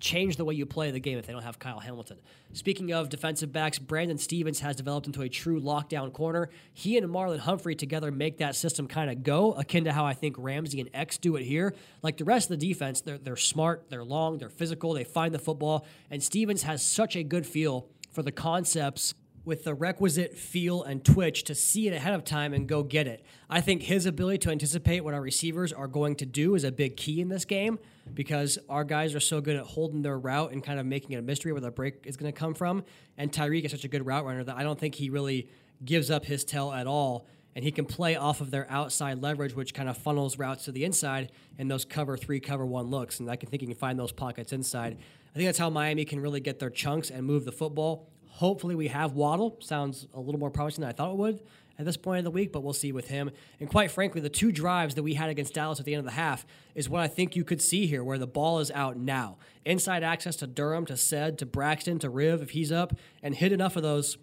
change 0.00 0.36
the 0.36 0.44
way 0.44 0.54
you 0.54 0.66
play 0.66 0.90
the 0.90 1.00
game 1.00 1.18
if 1.18 1.26
they 1.26 1.32
don't 1.32 1.42
have 1.42 1.58
Kyle 1.58 1.80
Hamilton. 1.80 2.18
Speaking 2.52 2.92
of 2.92 3.08
defensive 3.08 3.52
backs, 3.52 3.78
Brandon 3.78 4.18
Stephens 4.18 4.60
has 4.60 4.76
developed 4.76 5.06
into 5.06 5.22
a 5.22 5.28
true 5.28 5.60
lockdown 5.60 6.12
corner. 6.12 6.50
He 6.72 6.96
and 6.96 7.08
Marlon 7.08 7.38
Humphrey 7.38 7.74
together 7.74 8.10
make 8.10 8.38
that 8.38 8.54
system 8.54 8.86
kind 8.86 9.10
of 9.10 9.22
go, 9.22 9.52
akin 9.52 9.84
to 9.84 9.92
how 9.92 10.06
I 10.06 10.14
think 10.14 10.36
Ramsey 10.38 10.80
and 10.80 10.90
X 10.94 11.18
do 11.18 11.36
it 11.36 11.44
here. 11.44 11.74
Like 12.02 12.16
the 12.16 12.24
rest 12.24 12.50
of 12.50 12.58
the 12.58 12.68
defense, 12.68 13.00
they're, 13.00 13.18
they're 13.18 13.36
smart, 13.36 13.86
they're 13.88 14.04
long, 14.04 14.38
they're 14.38 14.48
physical, 14.48 14.92
they 14.92 15.04
find 15.04 15.34
the 15.34 15.38
football, 15.38 15.86
and 16.10 16.22
Stephens 16.22 16.62
has 16.62 16.84
such 16.84 17.16
a 17.16 17.22
good 17.22 17.46
feel 17.46 17.88
for 18.12 18.22
the 18.22 18.32
concepts 18.32 19.14
with 19.48 19.64
the 19.64 19.74
requisite 19.74 20.36
feel 20.36 20.82
and 20.82 21.02
twitch 21.02 21.42
to 21.44 21.54
see 21.54 21.88
it 21.88 21.94
ahead 21.94 22.12
of 22.12 22.22
time 22.22 22.52
and 22.52 22.68
go 22.68 22.82
get 22.82 23.06
it. 23.06 23.24
I 23.48 23.62
think 23.62 23.82
his 23.82 24.04
ability 24.04 24.38
to 24.38 24.50
anticipate 24.50 25.00
what 25.00 25.14
our 25.14 25.22
receivers 25.22 25.72
are 25.72 25.88
going 25.88 26.16
to 26.16 26.26
do 26.26 26.54
is 26.54 26.64
a 26.64 26.70
big 26.70 26.98
key 26.98 27.22
in 27.22 27.30
this 27.30 27.46
game 27.46 27.78
because 28.12 28.58
our 28.68 28.84
guys 28.84 29.14
are 29.14 29.20
so 29.20 29.40
good 29.40 29.56
at 29.56 29.64
holding 29.64 30.02
their 30.02 30.18
route 30.18 30.52
and 30.52 30.62
kind 30.62 30.78
of 30.78 30.84
making 30.84 31.12
it 31.12 31.16
a 31.16 31.22
mystery 31.22 31.52
where 31.52 31.62
the 31.62 31.70
break 31.70 32.04
is 32.04 32.18
going 32.18 32.30
to 32.30 32.38
come 32.38 32.52
from. 32.52 32.84
And 33.16 33.32
Tyreek 33.32 33.64
is 33.64 33.70
such 33.70 33.84
a 33.84 33.88
good 33.88 34.04
route 34.06 34.26
runner 34.26 34.44
that 34.44 34.56
I 34.56 34.62
don't 34.62 34.78
think 34.78 34.94
he 34.94 35.08
really 35.08 35.48
gives 35.82 36.10
up 36.10 36.26
his 36.26 36.44
tell 36.44 36.70
at 36.70 36.86
all. 36.86 37.26
And 37.56 37.64
he 37.64 37.72
can 37.72 37.86
play 37.86 38.16
off 38.16 38.42
of 38.42 38.50
their 38.50 38.70
outside 38.70 39.22
leverage, 39.22 39.56
which 39.56 39.72
kind 39.72 39.88
of 39.88 39.96
funnels 39.96 40.38
routes 40.38 40.66
to 40.66 40.72
the 40.72 40.84
inside 40.84 41.32
and 41.58 41.70
those 41.70 41.86
cover 41.86 42.18
three, 42.18 42.38
cover 42.38 42.66
one 42.66 42.88
looks. 42.88 43.18
And 43.18 43.30
I 43.30 43.36
can 43.36 43.48
think 43.48 43.62
he 43.62 43.66
can 43.66 43.74
find 43.74 43.98
those 43.98 44.12
pockets 44.12 44.52
inside. 44.52 44.98
I 45.34 45.38
think 45.38 45.48
that's 45.48 45.58
how 45.58 45.70
Miami 45.70 46.04
can 46.04 46.20
really 46.20 46.40
get 46.40 46.58
their 46.58 46.70
chunks 46.70 47.10
and 47.10 47.24
move 47.24 47.46
the 47.46 47.52
football. 47.52 48.10
Hopefully, 48.38 48.76
we 48.76 48.86
have 48.86 49.14
Waddle. 49.14 49.56
Sounds 49.58 50.06
a 50.14 50.20
little 50.20 50.38
more 50.38 50.48
promising 50.48 50.82
than 50.82 50.90
I 50.90 50.92
thought 50.92 51.10
it 51.10 51.16
would 51.16 51.40
at 51.76 51.84
this 51.84 51.96
point 51.96 52.18
of 52.18 52.24
the 52.24 52.30
week, 52.30 52.52
but 52.52 52.62
we'll 52.62 52.72
see 52.72 52.92
with 52.92 53.08
him. 53.08 53.32
And 53.58 53.68
quite 53.68 53.90
frankly, 53.90 54.20
the 54.20 54.28
two 54.28 54.52
drives 54.52 54.94
that 54.94 55.02
we 55.02 55.14
had 55.14 55.28
against 55.28 55.54
Dallas 55.54 55.80
at 55.80 55.86
the 55.86 55.92
end 55.92 55.98
of 55.98 56.04
the 56.04 56.12
half 56.12 56.46
is 56.76 56.88
what 56.88 57.00
I 57.00 57.08
think 57.08 57.34
you 57.34 57.42
could 57.42 57.60
see 57.60 57.88
here, 57.88 58.04
where 58.04 58.16
the 58.16 58.28
ball 58.28 58.60
is 58.60 58.70
out 58.70 58.96
now. 58.96 59.38
Inside 59.64 60.04
access 60.04 60.36
to 60.36 60.46
Durham, 60.46 60.86
to 60.86 60.96
Sed, 60.96 61.36
to 61.38 61.46
Braxton, 61.46 61.98
to 61.98 62.08
Riv 62.08 62.40
if 62.40 62.50
he's 62.50 62.70
up, 62.70 62.96
and 63.24 63.34
hit 63.34 63.50
enough 63.50 63.74
of 63.74 63.82
those, 63.82 64.18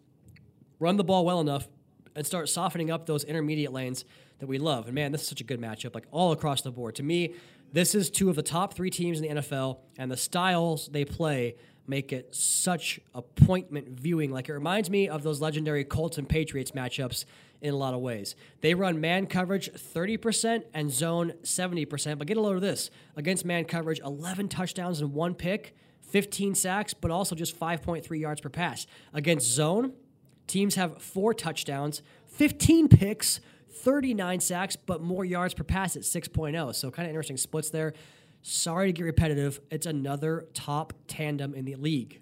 run 0.79 0.95
the 0.95 1.03
ball 1.03 1.25
well 1.25 1.41
enough, 1.41 1.67
and 2.15 2.25
start 2.25 2.47
softening 2.47 2.89
up 2.89 3.07
those 3.07 3.25
intermediate 3.25 3.73
lanes 3.73 4.05
that 4.39 4.47
we 4.47 4.59
love. 4.59 4.85
And 4.85 4.95
man, 4.95 5.11
this 5.11 5.23
is 5.23 5.27
such 5.27 5.41
a 5.41 5.43
good 5.43 5.59
matchup, 5.59 5.93
like 5.93 6.07
all 6.09 6.31
across 6.31 6.61
the 6.61 6.71
board. 6.71 6.95
To 6.95 7.03
me, 7.03 7.35
this 7.73 7.93
is 7.93 8.09
two 8.09 8.29
of 8.29 8.37
the 8.37 8.43
top 8.43 8.75
three 8.75 8.89
teams 8.89 9.19
in 9.19 9.27
the 9.27 9.41
NFL, 9.41 9.79
and 9.97 10.09
the 10.09 10.15
styles 10.15 10.87
they 10.87 11.03
play 11.03 11.55
make 11.87 12.11
it 12.11 12.33
such 12.33 12.99
appointment 13.13 13.89
viewing. 13.89 14.31
Like 14.31 14.49
it 14.49 14.53
reminds 14.53 14.89
me 14.89 15.07
of 15.07 15.23
those 15.23 15.41
legendary 15.41 15.83
Colts 15.83 16.17
and 16.17 16.27
Patriots 16.27 16.71
matchups 16.71 17.25
in 17.61 17.73
a 17.73 17.77
lot 17.77 17.93
of 17.93 17.99
ways. 17.99 18.35
They 18.61 18.73
run 18.73 18.99
man 19.01 19.27
coverage 19.27 19.71
30% 19.71 20.63
and 20.73 20.91
zone 20.91 21.33
70%. 21.43 22.17
But 22.17 22.27
get 22.27 22.37
a 22.37 22.41
load 22.41 22.55
of 22.55 22.61
this 22.61 22.89
against 23.15 23.45
man 23.45 23.65
coverage, 23.65 23.99
11 23.99 24.49
touchdowns 24.49 25.01
and 25.01 25.13
one 25.13 25.33
pick, 25.33 25.75
15 26.01 26.55
sacks, 26.55 26.93
but 26.93 27.11
also 27.11 27.35
just 27.35 27.59
5.3 27.59 28.19
yards 28.19 28.41
per 28.41 28.49
pass. 28.49 28.85
Against 29.13 29.47
zone, 29.47 29.93
teams 30.47 30.75
have 30.75 31.01
four 31.01 31.33
touchdowns, 31.33 32.01
15 32.27 32.87
picks, 32.87 33.39
39 33.69 34.39
sacks, 34.39 34.75
but 34.75 35.01
more 35.01 35.25
yards 35.25 35.53
per 35.53 35.63
pass 35.63 35.95
at 35.95 36.03
6.0. 36.03 36.75
So 36.75 36.91
kind 36.91 37.07
of 37.07 37.09
interesting 37.09 37.37
splits 37.37 37.69
there. 37.69 37.93
Sorry 38.47 38.89
to 38.89 38.93
get 38.93 39.05
repetitive. 39.05 39.59
It's 39.71 39.87
another 39.87 40.45
top 40.53 40.93
tandem 41.07 41.55
in 41.55 41.65
the 41.65 41.73
league, 41.77 42.21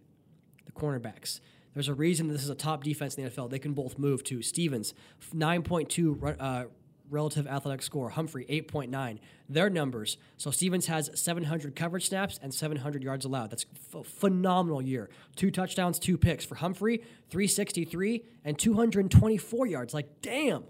the 0.65 0.71
cornerbacks. 0.71 1.41
There's 1.73 1.89
a 1.89 1.93
reason 1.93 2.29
this 2.29 2.45
is 2.45 2.49
a 2.49 2.55
top 2.55 2.81
defense 2.81 3.15
in 3.15 3.25
the 3.25 3.29
NFL. 3.29 3.49
They 3.49 3.59
can 3.59 3.73
both 3.73 3.99
move 3.99 4.23
too. 4.23 4.41
Stephens, 4.41 4.93
9.2 5.35 6.37
uh, 6.39 6.63
relative 7.09 7.45
athletic 7.45 7.81
score. 7.81 8.11
Humphrey, 8.11 8.45
8.9. 8.45 9.19
Their 9.49 9.69
numbers. 9.69 10.15
So 10.37 10.49
Stephens 10.49 10.85
has 10.85 11.11
700 11.13 11.75
coverage 11.75 12.07
snaps 12.07 12.39
and 12.41 12.53
700 12.53 13.03
yards 13.03 13.25
allowed. 13.25 13.51
That's 13.51 13.65
phenomenal 14.05 14.81
year. 14.81 15.09
Two 15.35 15.51
touchdowns, 15.51 15.99
two 15.99 16.17
picks. 16.17 16.45
For 16.45 16.55
Humphrey, 16.55 16.99
363 17.31 18.23
and 18.45 18.57
224 18.57 19.67
yards. 19.67 19.93
Like, 19.93 20.21
damn. 20.21 20.63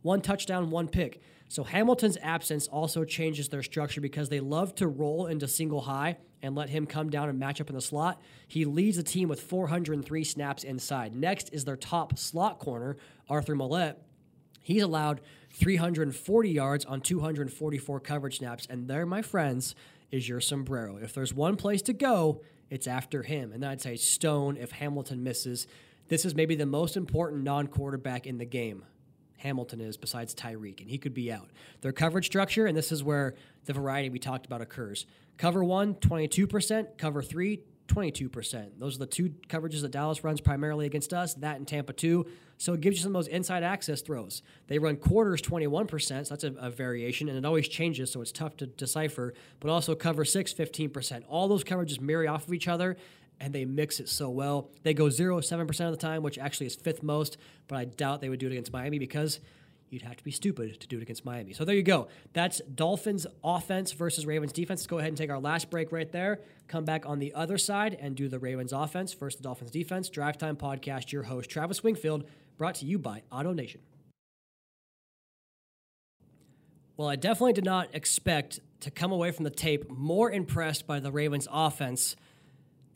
One 0.00 0.22
touchdown, 0.22 0.70
one 0.70 0.88
pick. 0.88 1.20
So 1.54 1.62
Hamilton's 1.62 2.18
absence 2.20 2.66
also 2.66 3.04
changes 3.04 3.48
their 3.48 3.62
structure 3.62 4.00
because 4.00 4.28
they 4.28 4.40
love 4.40 4.74
to 4.74 4.88
roll 4.88 5.26
into 5.26 5.46
single 5.46 5.82
high 5.82 6.16
and 6.42 6.56
let 6.56 6.68
him 6.68 6.84
come 6.84 7.10
down 7.10 7.28
and 7.28 7.38
match 7.38 7.60
up 7.60 7.68
in 7.68 7.76
the 7.76 7.80
slot. 7.80 8.20
He 8.48 8.64
leads 8.64 8.96
the 8.96 9.04
team 9.04 9.28
with 9.28 9.40
403 9.40 10.24
snaps 10.24 10.64
inside. 10.64 11.14
Next 11.14 11.50
is 11.52 11.64
their 11.64 11.76
top 11.76 12.18
slot 12.18 12.58
corner, 12.58 12.96
Arthur 13.28 13.54
Maulet. 13.54 13.94
He's 14.62 14.82
allowed 14.82 15.20
340 15.52 16.50
yards 16.50 16.84
on 16.86 17.00
244 17.00 18.00
coverage 18.00 18.38
snaps. 18.38 18.66
And 18.68 18.88
there, 18.88 19.06
my 19.06 19.22
friends, 19.22 19.76
is 20.10 20.28
your 20.28 20.40
sombrero. 20.40 20.96
If 20.96 21.14
there's 21.14 21.32
one 21.32 21.54
place 21.54 21.82
to 21.82 21.92
go, 21.92 22.42
it's 22.68 22.88
after 22.88 23.22
him. 23.22 23.52
And 23.52 23.64
I'd 23.64 23.80
say 23.80 23.94
Stone 23.94 24.56
if 24.56 24.72
Hamilton 24.72 25.22
misses. 25.22 25.68
This 26.08 26.24
is 26.24 26.34
maybe 26.34 26.56
the 26.56 26.66
most 26.66 26.96
important 26.96 27.44
non 27.44 27.68
quarterback 27.68 28.26
in 28.26 28.38
the 28.38 28.44
game. 28.44 28.82
Hamilton 29.44 29.80
is 29.80 29.96
besides 29.96 30.34
Tyreek, 30.34 30.80
and 30.80 30.90
he 30.90 30.98
could 30.98 31.14
be 31.14 31.30
out. 31.30 31.50
Their 31.82 31.92
coverage 31.92 32.26
structure, 32.26 32.66
and 32.66 32.76
this 32.76 32.90
is 32.90 33.04
where 33.04 33.34
the 33.66 33.74
variety 33.74 34.08
we 34.08 34.18
talked 34.18 34.46
about 34.46 34.62
occurs. 34.62 35.06
Cover 35.36 35.62
one, 35.62 35.94
22%, 35.96 36.96
cover 36.96 37.22
three, 37.22 37.60
22%. 37.88 38.70
Those 38.78 38.96
are 38.96 39.00
the 39.00 39.06
two 39.06 39.34
coverages 39.48 39.82
that 39.82 39.90
Dallas 39.90 40.24
runs 40.24 40.40
primarily 40.40 40.86
against 40.86 41.12
us, 41.12 41.34
that 41.34 41.56
and 41.56 41.68
Tampa 41.68 41.92
2. 41.92 42.24
So 42.56 42.72
it 42.72 42.80
gives 42.80 42.96
you 42.96 43.02
some 43.02 43.14
of 43.14 43.22
those 43.22 43.28
inside 43.28 43.62
access 43.62 44.00
throws. 44.00 44.42
They 44.68 44.78
run 44.78 44.96
quarters 44.96 45.42
21%, 45.42 46.00
so 46.00 46.22
that's 46.22 46.44
a, 46.44 46.54
a, 46.58 46.70
variation, 46.70 47.28
and 47.28 47.36
it 47.36 47.44
always 47.44 47.68
changes, 47.68 48.10
so 48.10 48.22
it's 48.22 48.32
tough 48.32 48.56
to 48.58 48.66
decipher. 48.66 49.34
But 49.60 49.70
also 49.70 49.94
cover 49.94 50.24
6, 50.24 50.54
15%. 50.54 51.24
All 51.28 51.48
those 51.48 51.64
coverages 51.64 52.00
marry 52.00 52.26
off 52.26 52.46
of 52.46 52.54
each 52.54 52.68
other, 52.68 52.96
and 53.44 53.52
they 53.52 53.66
mix 53.66 54.00
it 54.00 54.08
so 54.08 54.30
well. 54.30 54.70
They 54.84 54.94
go 54.94 55.10
0, 55.10 55.40
7% 55.40 55.84
of 55.84 55.90
the 55.90 55.98
time, 55.98 56.22
which 56.22 56.38
actually 56.38 56.66
is 56.66 56.74
fifth 56.74 57.02
most, 57.02 57.36
but 57.68 57.76
I 57.76 57.84
doubt 57.84 58.22
they 58.22 58.30
would 58.30 58.40
do 58.40 58.46
it 58.46 58.52
against 58.52 58.72
Miami 58.72 58.98
because 58.98 59.38
you'd 59.90 60.00
have 60.00 60.16
to 60.16 60.24
be 60.24 60.30
stupid 60.30 60.80
to 60.80 60.88
do 60.88 60.96
it 60.96 61.02
against 61.02 61.26
Miami. 61.26 61.52
So 61.52 61.66
there 61.66 61.76
you 61.76 61.82
go. 61.82 62.08
That's 62.32 62.62
Dolphins 62.74 63.26
offense 63.44 63.92
versus 63.92 64.24
Ravens 64.24 64.54
defense. 64.54 64.80
Let's 64.80 64.86
go 64.86 64.96
ahead 64.96 65.08
and 65.08 65.18
take 65.18 65.28
our 65.28 65.38
last 65.38 65.68
break 65.68 65.92
right 65.92 66.10
there. 66.10 66.40
Come 66.68 66.86
back 66.86 67.04
on 67.04 67.18
the 67.18 67.34
other 67.34 67.58
side 67.58 67.98
and 68.00 68.16
do 68.16 68.28
the 68.30 68.38
Ravens 68.38 68.72
offense 68.72 69.12
First, 69.12 69.36
the 69.36 69.42
Dolphins 69.42 69.70
defense. 69.70 70.08
Drive 70.08 70.38
Time 70.38 70.56
Podcast, 70.56 71.12
your 71.12 71.24
host, 71.24 71.50
Travis 71.50 71.82
Wingfield, 71.82 72.24
brought 72.56 72.76
to 72.76 72.86
you 72.86 72.98
by 72.98 73.24
Auto 73.30 73.52
Nation. 73.52 73.82
Well, 76.96 77.08
I 77.08 77.16
definitely 77.16 77.52
did 77.52 77.66
not 77.66 77.94
expect 77.94 78.60
to 78.80 78.90
come 78.90 79.12
away 79.12 79.32
from 79.32 79.44
the 79.44 79.50
tape 79.50 79.90
more 79.90 80.30
impressed 80.30 80.86
by 80.86 80.98
the 80.98 81.12
Ravens 81.12 81.46
offense 81.52 82.16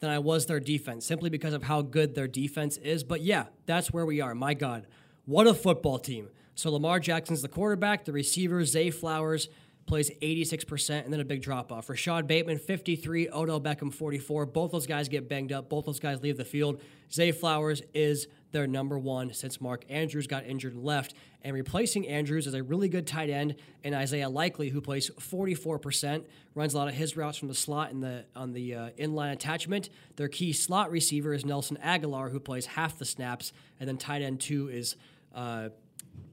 than 0.01 0.11
I 0.11 0.19
was 0.19 0.47
their 0.47 0.61
defense, 0.61 1.05
simply 1.07 1.31
because 1.31 1.55
of 1.55 1.65
how 1.65 1.83
good 1.83 2.15
their 2.15 2.29
defense 2.29 2.77
is. 2.79 3.05
But 3.05 3.23
yeah, 3.23 3.47
that's 3.67 3.93
where 3.93 4.07
we 4.07 4.21
are. 4.21 4.35
My 4.35 4.55
God, 4.55 4.87
what 5.25 5.47
a 5.47 5.55
football 5.55 5.99
team. 5.99 6.29
So 6.55 6.71
Lamar 6.73 6.99
Jackson's 7.01 7.43
the 7.43 7.49
quarterback, 7.49 8.05
the 8.05 8.13
receiver, 8.13 8.65
Zay 8.65 8.91
Flowers 8.91 9.49
plays 9.88 10.11
86%, 10.22 11.05
and 11.05 11.12
then 11.12 11.20
a 11.20 11.24
big 11.24 11.42
drop 11.42 11.72
off. 11.72 11.88
Rashod 11.88 12.27
Bateman, 12.27 12.59
53, 12.59 13.31
Odell 13.31 13.61
Beckham, 13.61 13.92
44. 13.92 14.46
Both 14.46 14.70
those 14.70 14.87
guys 14.87 15.09
get 15.09 15.29
banged 15.29 15.51
up. 15.51 15.68
Both 15.68 15.87
those 15.87 15.98
guys 15.98 16.22
leave 16.22 16.37
the 16.37 16.44
field. 16.44 16.81
Zay 17.12 17.33
Flowers 17.33 17.83
is 17.94 18.29
their 18.53 18.66
number 18.66 18.98
one 18.98 19.33
since 19.33 19.61
Mark 19.61 19.85
Andrews 19.88 20.27
got 20.27 20.44
injured 20.46 20.74
and 20.74 20.85
left. 20.85 21.14
And 21.42 21.55
replacing 21.55 22.07
Andrews 22.07 22.46
is 22.46 22.55
a 22.55 22.62
really 22.62 22.88
good 22.88 23.07
tight 23.07 23.31
end, 23.31 23.57
and 23.83 23.94
Isaiah 23.94 24.29
Likely, 24.29 24.68
who 24.68 24.81
plays 24.81 25.11
44%, 25.11 26.24
runs 26.55 26.74
a 26.74 26.77
lot 26.77 26.88
of 26.88 26.94
his 26.94 27.16
routes 27.16 27.38
from 27.38 27.48
the 27.48 27.55
slot 27.55 27.90
and 27.90 28.03
the 28.03 28.24
on 28.35 28.53
the 28.53 28.74
uh, 28.74 28.90
inline 28.98 29.33
attachment. 29.33 29.88
Their 30.16 30.29
key 30.29 30.53
slot 30.53 30.90
receiver 30.90 31.33
is 31.33 31.44
Nelson 31.44 31.79
Agholor, 31.83 32.31
who 32.31 32.40
plays 32.40 32.66
half 32.66 32.98
the 32.98 33.05
snaps, 33.05 33.53
and 33.81 33.88
then 33.88 33.96
tight 33.96 34.22
end 34.22 34.40
two 34.40 34.68
is. 34.68 34.96
Uh, 35.35 35.68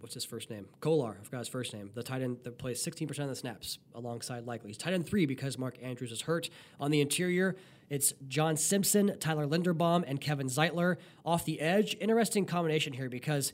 what's 0.05 0.13
his 0.13 0.23
first 0.23 0.51
name? 0.51 0.67
Kolar. 0.81 1.17
I 1.19 1.23
forgot 1.23 1.39
his 1.39 1.47
first 1.47 1.73
name. 1.73 1.89
The 1.95 2.03
tight 2.03 2.21
end 2.21 2.37
that 2.43 2.59
plays 2.59 2.79
16% 2.85 3.09
of 3.17 3.27
the 3.27 3.35
snaps 3.35 3.79
alongside 3.95 4.45
Likely. 4.45 4.69
He's 4.69 4.77
tight 4.77 4.93
end 4.93 5.07
three 5.07 5.25
because 5.25 5.57
Mark 5.57 5.79
Andrews 5.81 6.11
is 6.11 6.21
hurt. 6.21 6.51
On 6.79 6.91
the 6.91 7.01
interior, 7.01 7.55
it's 7.89 8.13
John 8.27 8.55
Simpson, 8.55 9.17
Tyler 9.19 9.47
Linderbaum, 9.47 10.03
and 10.05 10.21
Kevin 10.21 10.45
Zeitler. 10.45 10.97
Off 11.25 11.43
the 11.43 11.59
edge, 11.59 11.97
interesting 11.99 12.45
combination 12.45 12.93
here 12.93 13.09
because 13.09 13.51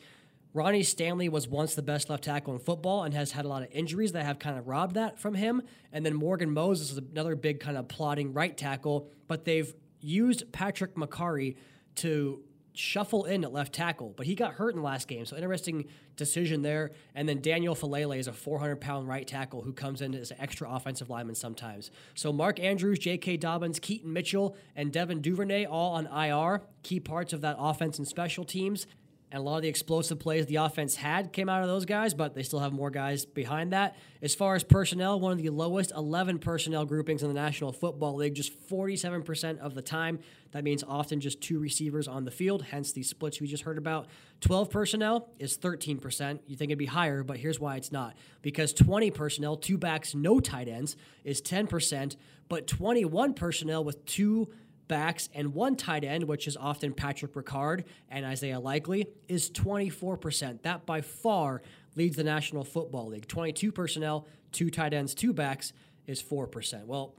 Ronnie 0.54 0.84
Stanley 0.84 1.30
was 1.30 1.48
once 1.48 1.74
the 1.74 1.82
best 1.82 2.10
left 2.10 2.26
tackle 2.26 2.52
in 2.52 2.60
football 2.60 3.04
and 3.06 3.14
has 3.14 3.32
had 3.32 3.46
a 3.46 3.48
lot 3.48 3.64
of 3.64 3.70
injuries 3.72 4.12
that 4.12 4.26
have 4.26 4.38
kind 4.38 4.60
of 4.60 4.68
robbed 4.68 4.96
that 4.96 5.20
from 5.20 5.36
him. 5.36 5.62
And 5.94 6.06
then 6.06 6.14
Morgan 6.14 6.52
Moses 6.52 6.92
is 6.92 6.98
another 6.98 7.38
big 7.38 7.62
kind 7.62 7.78
of 7.78 7.88
plotting 7.88 8.34
right 8.34 8.58
tackle, 8.58 9.08
but 9.30 9.46
they've 9.46 9.74
used 10.02 10.52
Patrick 10.52 10.96
Mekari 10.96 11.56
to 11.96 12.42
shuffle 12.74 13.26
in 13.26 13.44
at 13.44 13.52
left 13.52 13.74
tackle, 13.74 14.14
but 14.16 14.26
he 14.26 14.36
got 14.36 14.54
hurt 14.54 14.74
in 14.74 14.78
the 14.78 14.86
last 14.86 15.08
game. 15.08 15.26
So 15.26 15.36
interesting 15.36 15.86
decision 16.16 16.62
there. 16.62 16.92
And 17.16 17.28
then 17.28 17.42
Daniel 17.42 17.76
Faalele 17.76 18.18
is 18.18 18.28
a 18.28 18.34
400 18.34 18.78
pound 18.78 19.08
right 19.08 19.28
tackle 19.28 19.62
who 19.62 19.74
comes 19.74 20.02
in 20.02 20.14
as 20.14 20.32
an 20.32 20.38
extra 20.40 20.70
offensive 20.70 21.10
lineman 21.10 21.36
sometimes. 21.36 21.92
So 22.16 22.32
Mark 22.32 22.60
Andrews, 22.60 23.00
J.K. 23.00 23.38
Dobbins, 23.38 23.80
Keaton 23.80 24.12
Mitchell, 24.12 24.56
and 24.76 24.92
Devin 24.92 25.22
Duvernay 25.22 25.66
all 25.66 25.94
on 25.94 26.08
IR, 26.08 26.62
key 26.84 27.00
parts 27.00 27.34
of 27.34 27.42
that 27.42 27.56
offense 27.60 27.98
and 27.98 28.08
special 28.08 28.46
teams. 28.46 28.88
And 29.32 29.40
a 29.40 29.44
lot 29.44 29.56
of 29.56 29.62
the 29.62 29.70
explosive 29.70 30.20
plays 30.20 30.46
the 30.46 30.58
offense 30.58 30.96
had 30.96 31.32
came 31.32 31.48
out 31.48 31.62
of 31.62 31.70
those 31.70 31.86
guys, 31.86 32.14
but 32.14 32.36
they 32.36 32.44
still 32.44 32.60
have 32.60 32.74
more 32.74 32.90
guys 32.90 33.24
behind 33.24 33.72
that. 33.72 33.96
As 34.22 34.36
far 34.36 34.56
as 34.56 34.64
personnel, 34.64 35.22
one 35.22 35.32
of 35.32 35.38
the 35.38 35.50
lowest 35.50 35.94
11 35.96 36.40
personnel 36.40 36.86
groupings 36.86 37.24
in 37.24 37.30
the 37.30 37.34
National 37.34 37.72
Football 37.72 38.16
League, 38.16 38.36
just 38.36 38.52
47% 38.68 39.60
of 39.60 39.74
the 39.74 39.82
time. 39.82 40.20
That 40.52 40.66
means 40.66 40.84
often 40.86 41.22
just 41.22 41.40
two 41.40 41.60
receivers 41.60 42.10
on 42.10 42.26
the 42.26 42.32
field, 42.32 42.64
hence 42.64 42.92
the 42.92 43.04
splits 43.04 43.40
we 43.40 43.48
just 43.48 43.64
heard 43.64 43.78
about. 43.78 44.08
12 44.42 44.70
personnel 44.70 45.30
is 45.40 45.58
13%. 45.58 46.40
You 46.46 46.58
think 46.58 46.70
it'd 46.70 46.78
be 46.78 46.86
higher, 46.86 47.24
but 47.24 47.38
here's 47.38 47.58
why 47.58 47.78
it's 47.78 47.92
not. 47.92 48.18
Because 48.42 48.74
20 48.74 49.12
personnel, 49.12 49.56
two 49.56 49.78
backs, 49.78 50.14
no 50.14 50.42
tight 50.42 50.68
ends, 50.68 50.98
is 51.24 51.42
10%, 51.42 52.18
but 52.50 52.68
21 52.68 53.34
personnel 53.34 53.86
with 53.86 54.04
two 54.06 54.50
backs 54.92 55.30
and 55.34 55.54
one 55.54 55.78
tight 55.78 56.04
end, 56.04 56.26
which 56.26 56.48
is 56.48 56.58
often 56.58 56.92
Patrick 56.92 57.34
Ricard 57.34 57.86
and 58.10 58.26
Isaiah 58.26 58.60
Likely, 58.60 59.08
is 59.30 59.50
24%. 59.50 60.64
That 60.64 60.86
by 60.86 61.00
far 61.00 61.62
leads 61.96 62.18
the 62.18 62.26
National 62.26 62.66
Football 62.66 63.08
League. 63.08 63.26
22 63.26 63.72
personnel, 63.72 64.28
two 64.52 64.70
tight 64.70 64.94
ends, 64.94 65.16
two 65.16 65.32
backs 65.32 65.72
is 66.08 66.22
4%. 66.22 66.88
Well, 66.88 67.16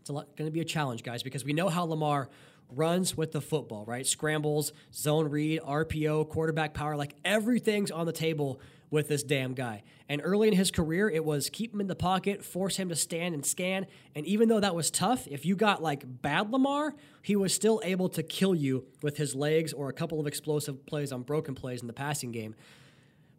it's 0.00 0.10
going 0.10 0.26
to 0.36 0.50
be 0.50 0.60
a 0.60 0.64
challenge, 0.64 1.02
guys, 1.02 1.22
because 1.22 1.46
we 1.46 1.54
know 1.54 1.70
how 1.70 1.84
Lamar 1.84 2.28
runs 2.68 3.16
with 3.16 3.32
the 3.32 3.40
football, 3.40 3.86
right? 3.86 4.06
Scrambles, 4.06 4.74
zone 4.92 5.30
read, 5.30 5.62
RPO, 5.62 6.28
quarterback 6.28 6.74
power, 6.74 6.94
like 6.94 7.14
everything's 7.24 7.90
on 7.90 8.04
the 8.04 8.12
table 8.12 8.60
with 8.90 9.08
this 9.08 9.22
damn 9.22 9.54
guy. 9.54 9.82
And 10.08 10.20
early 10.24 10.48
in 10.48 10.54
his 10.54 10.70
career, 10.70 11.08
it 11.08 11.24
was 11.24 11.48
keep 11.50 11.72
him 11.72 11.80
in 11.80 11.86
the 11.86 11.94
pocket, 11.94 12.44
force 12.44 12.76
him 12.76 12.88
to 12.88 12.96
stand 12.96 13.34
and 13.34 13.46
scan. 13.46 13.86
And 14.14 14.26
even 14.26 14.48
though 14.48 14.60
that 14.60 14.74
was 14.74 14.90
tough, 14.90 15.26
if 15.28 15.46
you 15.46 15.56
got 15.56 15.82
like 15.82 16.04
bad 16.22 16.50
Lamar, 16.50 16.94
he 17.22 17.36
was 17.36 17.54
still 17.54 17.80
able 17.84 18.08
to 18.10 18.22
kill 18.22 18.54
you 18.54 18.86
with 19.02 19.16
his 19.16 19.34
legs 19.34 19.72
or 19.72 19.88
a 19.88 19.92
couple 19.92 20.20
of 20.20 20.26
explosive 20.26 20.84
plays 20.86 21.12
on 21.12 21.22
broken 21.22 21.54
plays 21.54 21.80
in 21.80 21.86
the 21.86 21.92
passing 21.92 22.32
game. 22.32 22.54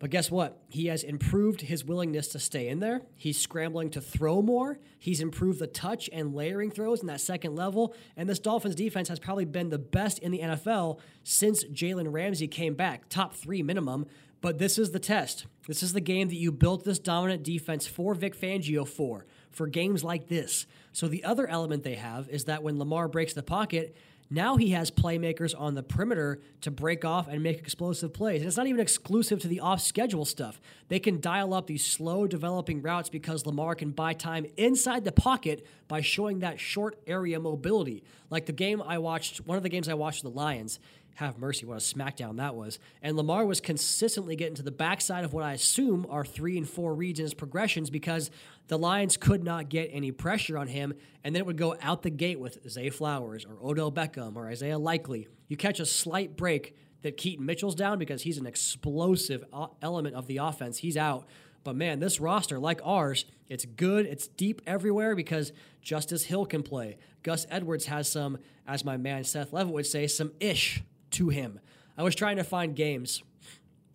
But 0.02 0.10
guess 0.10 0.32
what? 0.32 0.60
He 0.68 0.88
has 0.88 1.04
improved 1.04 1.62
his 1.62 1.86
willingness 1.86 2.30
to 2.30 2.40
stay 2.40 2.70
in 2.70 2.80
there. 2.80 3.04
He's 3.18 3.40
scrambling 3.40 3.92
to 3.92 4.02
throw 4.02 4.42
more. 4.42 4.80
He's 4.98 5.22
improved 5.22 5.60
the 5.60 5.68
touch 5.68 6.10
and 6.12 6.34
layering 6.34 6.72
throws 6.72 7.02
in 7.02 7.08
that 7.08 7.22
second 7.22 7.56
level. 7.56 7.94
And 8.18 8.28
this 8.28 8.40
Dolphins 8.40 8.74
defense 8.74 9.10
has 9.10 9.20
probably 9.20 9.46
been 9.46 9.70
the 9.70 9.78
best 9.78 10.18
in 10.18 10.32
the 10.32 10.40
NFL 10.40 10.98
since 11.24 11.64
Jalen 11.66 12.12
Ramsey 12.12 12.48
came 12.48 12.74
back, 12.74 13.10
top 13.10 13.36
three 13.36 13.62
minimum. 13.62 14.08
But 14.42 14.58
this 14.58 14.80
is 14.80 14.92
the 14.92 15.00
test. 15.00 15.46
This 15.68 15.84
is 15.84 15.94
the 15.94 16.02
game 16.02 16.28
that 16.30 16.36
you 16.36 16.52
built 16.52 16.84
this 16.84 17.00
dominant 17.00 17.44
defense 17.44 17.86
for 17.86 18.16
Vic 18.16 18.36
Fangio 18.36 18.88
for, 18.88 19.26
for 19.52 19.68
games 19.68 20.04
like 20.04 20.28
this. 20.28 20.66
So 20.92 21.08
the 21.08 21.24
other 21.24 21.48
element 21.48 21.84
they 21.84 21.96
have 21.96 22.28
is 22.30 22.46
that 22.46 22.64
when 22.64 22.80
Lamar 22.80 23.08
breaks 23.08 23.34
the 23.34 23.44
pocket, 23.44 23.96
now 24.34 24.56
he 24.56 24.70
has 24.70 24.90
playmakers 24.90 25.54
on 25.60 25.76
the 25.76 25.84
perimeter 25.84 26.40
to 26.62 26.72
break 26.72 27.04
off 27.04 27.28
and 27.28 27.44
make 27.44 27.60
explosive 27.60 28.14
plays. 28.14 28.40
And 28.40 28.48
it's 28.48 28.56
not 28.56 28.66
even 28.66 28.80
exclusive 28.80 29.42
to 29.42 29.50
the 29.50 29.60
off 29.60 29.82
schedule 29.82 30.24
stuff. 30.24 30.62
They 30.88 31.00
can 31.00 31.20
dial 31.20 31.54
up 31.54 31.68
these 31.68 31.86
slow 31.86 32.28
developing 32.28 32.82
routes 32.82 33.10
because 33.10 33.46
Lamar 33.46 33.76
can 33.76 33.92
buy 33.92 34.14
time 34.14 34.46
inside 34.56 35.04
the 35.04 35.12
pocket 35.12 35.68
by 35.90 36.00
showing 36.00 36.40
that 36.40 36.62
short 36.62 36.98
area 37.06 37.42
mobility. 37.42 38.06
Like 38.30 38.46
the 38.46 38.54
game 38.54 38.82
I 38.82 39.00
watched, 39.00 39.46
one 39.46 39.58
of 39.58 39.64
the 39.64 39.70
games 39.70 39.90
I 39.90 39.96
watched 39.96 40.24
with 40.24 40.34
the 40.34 40.40
Lions, 40.40 40.80
have 41.16 41.38
mercy, 41.38 41.66
what 41.66 41.76
a 41.76 41.80
smackdown 41.80 42.38
that 42.38 42.56
was. 42.56 42.80
And 43.02 43.16
Lamar 43.16 43.46
was 43.46 43.62
consistently 43.62 44.36
getting 44.36 44.56
to 44.56 44.64
the 44.64 44.72
backside 44.72 45.24
of 45.24 45.34
what 45.34 45.44
I 45.44 45.54
assume 45.54 46.08
are 46.10 46.26
three 46.26 46.58
and 46.58 46.68
four 46.68 46.94
reads 46.94 47.20
in 47.20 47.26
his 47.26 47.34
progressions 47.34 47.90
because 47.90 48.32
the 48.68 48.78
Lions 48.78 49.18
could 49.18 49.44
not 49.44 49.70
get 49.70 49.90
any 49.92 50.12
pressure 50.12 50.58
on 50.58 50.68
him. 50.68 50.94
And 51.24 51.36
then 51.36 51.42
it 51.42 51.46
would 51.46 51.58
go 51.58 51.76
out 51.82 52.02
the 52.02 52.10
gate 52.10 52.40
with 52.40 52.68
Zay 52.70 52.90
Flowers 52.90 53.46
or 53.46 53.58
Odell 53.62 53.92
Beckham 53.92 54.36
or 54.36 54.48
Isaiah 54.48 54.80
Likely. 54.80 55.28
You 55.48 55.58
catch 55.58 55.80
a 55.80 55.86
slight 55.86 56.36
break 56.38 56.76
that 57.02 57.18
Keaton 57.18 57.46
Mitchell's 57.46 57.76
down 57.76 58.00
because 58.00 58.22
he's 58.22 58.38
an 58.38 58.46
explosive 58.46 59.44
element 59.82 60.16
of 60.16 60.28
the 60.28 60.38
offense. 60.38 60.78
He's 60.78 60.98
out. 60.98 61.28
But 61.64 61.76
man, 61.76 62.00
this 62.00 62.20
roster, 62.20 62.60
like 62.60 62.82
ours, 62.84 63.26
it's 63.50 63.66
good. 63.66 64.06
It's 64.06 64.28
deep 64.28 64.62
everywhere 64.66 65.16
because 65.16 65.52
Justice 65.82 66.24
Hill 66.24 66.46
can 66.46 66.64
play. 66.64 66.98
Gus 67.22 67.46
Edwards 67.50 67.86
has 67.86 68.10
some, 68.10 68.40
as 68.66 68.84
my 68.84 68.98
man 68.98 69.24
Seth 69.24 69.54
Levitt 69.54 69.74
would 69.74 69.86
say, 69.86 70.08
some 70.08 70.32
ish 70.40 70.82
to 71.12 71.30
him. 71.30 71.60
I 71.98 72.04
was 72.04 72.16
trying 72.16 72.38
to 72.38 72.44
find 72.44 72.76
games 72.76 73.24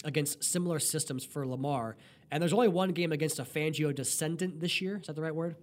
against 0.05 0.45
similar 0.45 0.79
systems 0.79 1.25
for 1.25 1.47
Lamar, 1.47 1.97
and 2.31 2.41
there's 2.41 2.53
only 2.53 2.69
one 2.69 2.91
game 2.93 3.13
against 3.13 3.39
a 3.39 3.45
Fangio 3.45 3.95
descendant 3.95 4.61
this 4.61 4.81
year. 4.81 4.99
Is 5.01 5.07
that 5.07 5.17
the 5.17 5.23
right 5.23 5.35
word? 5.35 5.57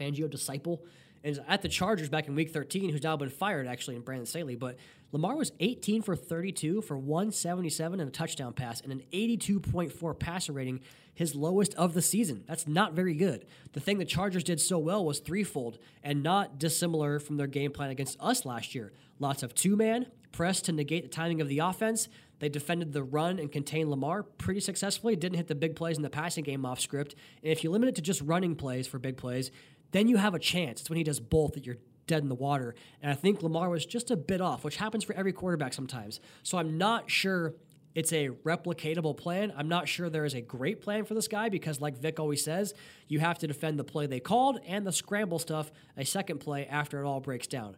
Fangio 0.00 0.28
disciple. 0.30 0.84
and 1.22 1.38
at 1.48 1.60
the 1.62 1.68
Chargers 1.68 2.08
back 2.08 2.28
in 2.28 2.34
Week 2.34 2.50
13, 2.50 2.90
who's 2.90 3.02
now 3.02 3.16
been 3.16 3.28
fired 3.28 3.66
actually 3.66 3.96
in 3.96 4.02
Brandon 4.02 4.24
Staley. 4.26 4.56
But 4.56 4.78
Lamar 5.12 5.36
was 5.36 5.52
18 5.60 6.02
for 6.02 6.16
32 6.16 6.82
for 6.82 6.96
177 6.96 8.00
and 8.00 8.08
a 8.08 8.12
touchdown 8.12 8.52
pass 8.54 8.80
and 8.80 8.92
an 8.92 9.02
82.4 9.12 10.18
passer 10.18 10.52
rating, 10.52 10.80
his 11.14 11.34
lowest 11.34 11.74
of 11.74 11.92
the 11.92 12.00
season. 12.00 12.44
That's 12.46 12.66
not 12.66 12.94
very 12.94 13.14
good. 13.14 13.44
The 13.72 13.80
thing 13.80 13.98
the 13.98 14.04
Chargers 14.06 14.44
did 14.44 14.60
so 14.60 14.78
well 14.78 15.04
was 15.04 15.18
threefold 15.18 15.78
and 16.02 16.22
not 16.22 16.58
dissimilar 16.58 17.18
from 17.18 17.36
their 17.36 17.46
game 17.46 17.72
plan 17.72 17.90
against 17.90 18.16
us 18.20 18.46
last 18.46 18.74
year. 18.74 18.92
Lots 19.18 19.42
of 19.42 19.54
two 19.54 19.76
man, 19.76 20.06
press 20.32 20.60
to 20.62 20.72
negate 20.72 21.02
the 21.02 21.08
timing 21.08 21.40
of 21.40 21.48
the 21.48 21.58
offense. 21.58 22.08
They 22.38 22.48
defended 22.48 22.92
the 22.92 23.02
run 23.02 23.38
and 23.38 23.52
contained 23.52 23.90
Lamar 23.90 24.22
pretty 24.22 24.60
successfully. 24.60 25.14
Didn't 25.14 25.36
hit 25.36 25.48
the 25.48 25.54
big 25.54 25.76
plays 25.76 25.96
in 25.96 26.02
the 26.02 26.10
passing 26.10 26.44
game 26.44 26.64
off 26.64 26.80
script. 26.80 27.14
And 27.42 27.52
if 27.52 27.62
you 27.62 27.70
limit 27.70 27.90
it 27.90 27.94
to 27.96 28.02
just 28.02 28.22
running 28.22 28.56
plays 28.56 28.86
for 28.86 28.98
big 28.98 29.16
plays, 29.16 29.50
then 29.92 30.08
you 30.08 30.16
have 30.16 30.34
a 30.34 30.38
chance. 30.38 30.80
It's 30.80 30.90
when 30.90 30.96
he 30.96 31.04
does 31.04 31.20
both 31.20 31.52
that 31.54 31.66
you're 31.66 31.78
dead 32.06 32.22
in 32.22 32.28
the 32.28 32.34
water. 32.34 32.74
And 33.02 33.12
I 33.12 33.14
think 33.14 33.42
Lamar 33.42 33.68
was 33.68 33.86
just 33.86 34.10
a 34.10 34.16
bit 34.16 34.40
off, 34.40 34.64
which 34.64 34.76
happens 34.76 35.04
for 35.04 35.14
every 35.14 35.32
quarterback 35.32 35.72
sometimes. 35.72 36.20
So 36.42 36.58
I'm 36.58 36.78
not 36.78 37.10
sure 37.10 37.54
it's 37.94 38.12
a 38.12 38.28
replicatable 38.28 39.16
plan. 39.16 39.52
I'm 39.56 39.68
not 39.68 39.88
sure 39.88 40.08
there 40.08 40.24
is 40.24 40.34
a 40.34 40.40
great 40.40 40.80
plan 40.80 41.04
for 41.04 41.14
this 41.14 41.28
guy 41.28 41.48
because, 41.48 41.80
like 41.80 41.98
Vic 41.98 42.20
always 42.20 42.44
says, 42.44 42.72
you 43.08 43.18
have 43.18 43.38
to 43.38 43.46
defend 43.46 43.78
the 43.78 43.84
play 43.84 44.06
they 44.06 44.20
called 44.20 44.60
and 44.66 44.86
the 44.86 44.92
scramble 44.92 45.38
stuff 45.38 45.70
a 45.96 46.04
second 46.04 46.38
play 46.38 46.66
after 46.66 47.02
it 47.02 47.06
all 47.06 47.20
breaks 47.20 47.46
down. 47.46 47.76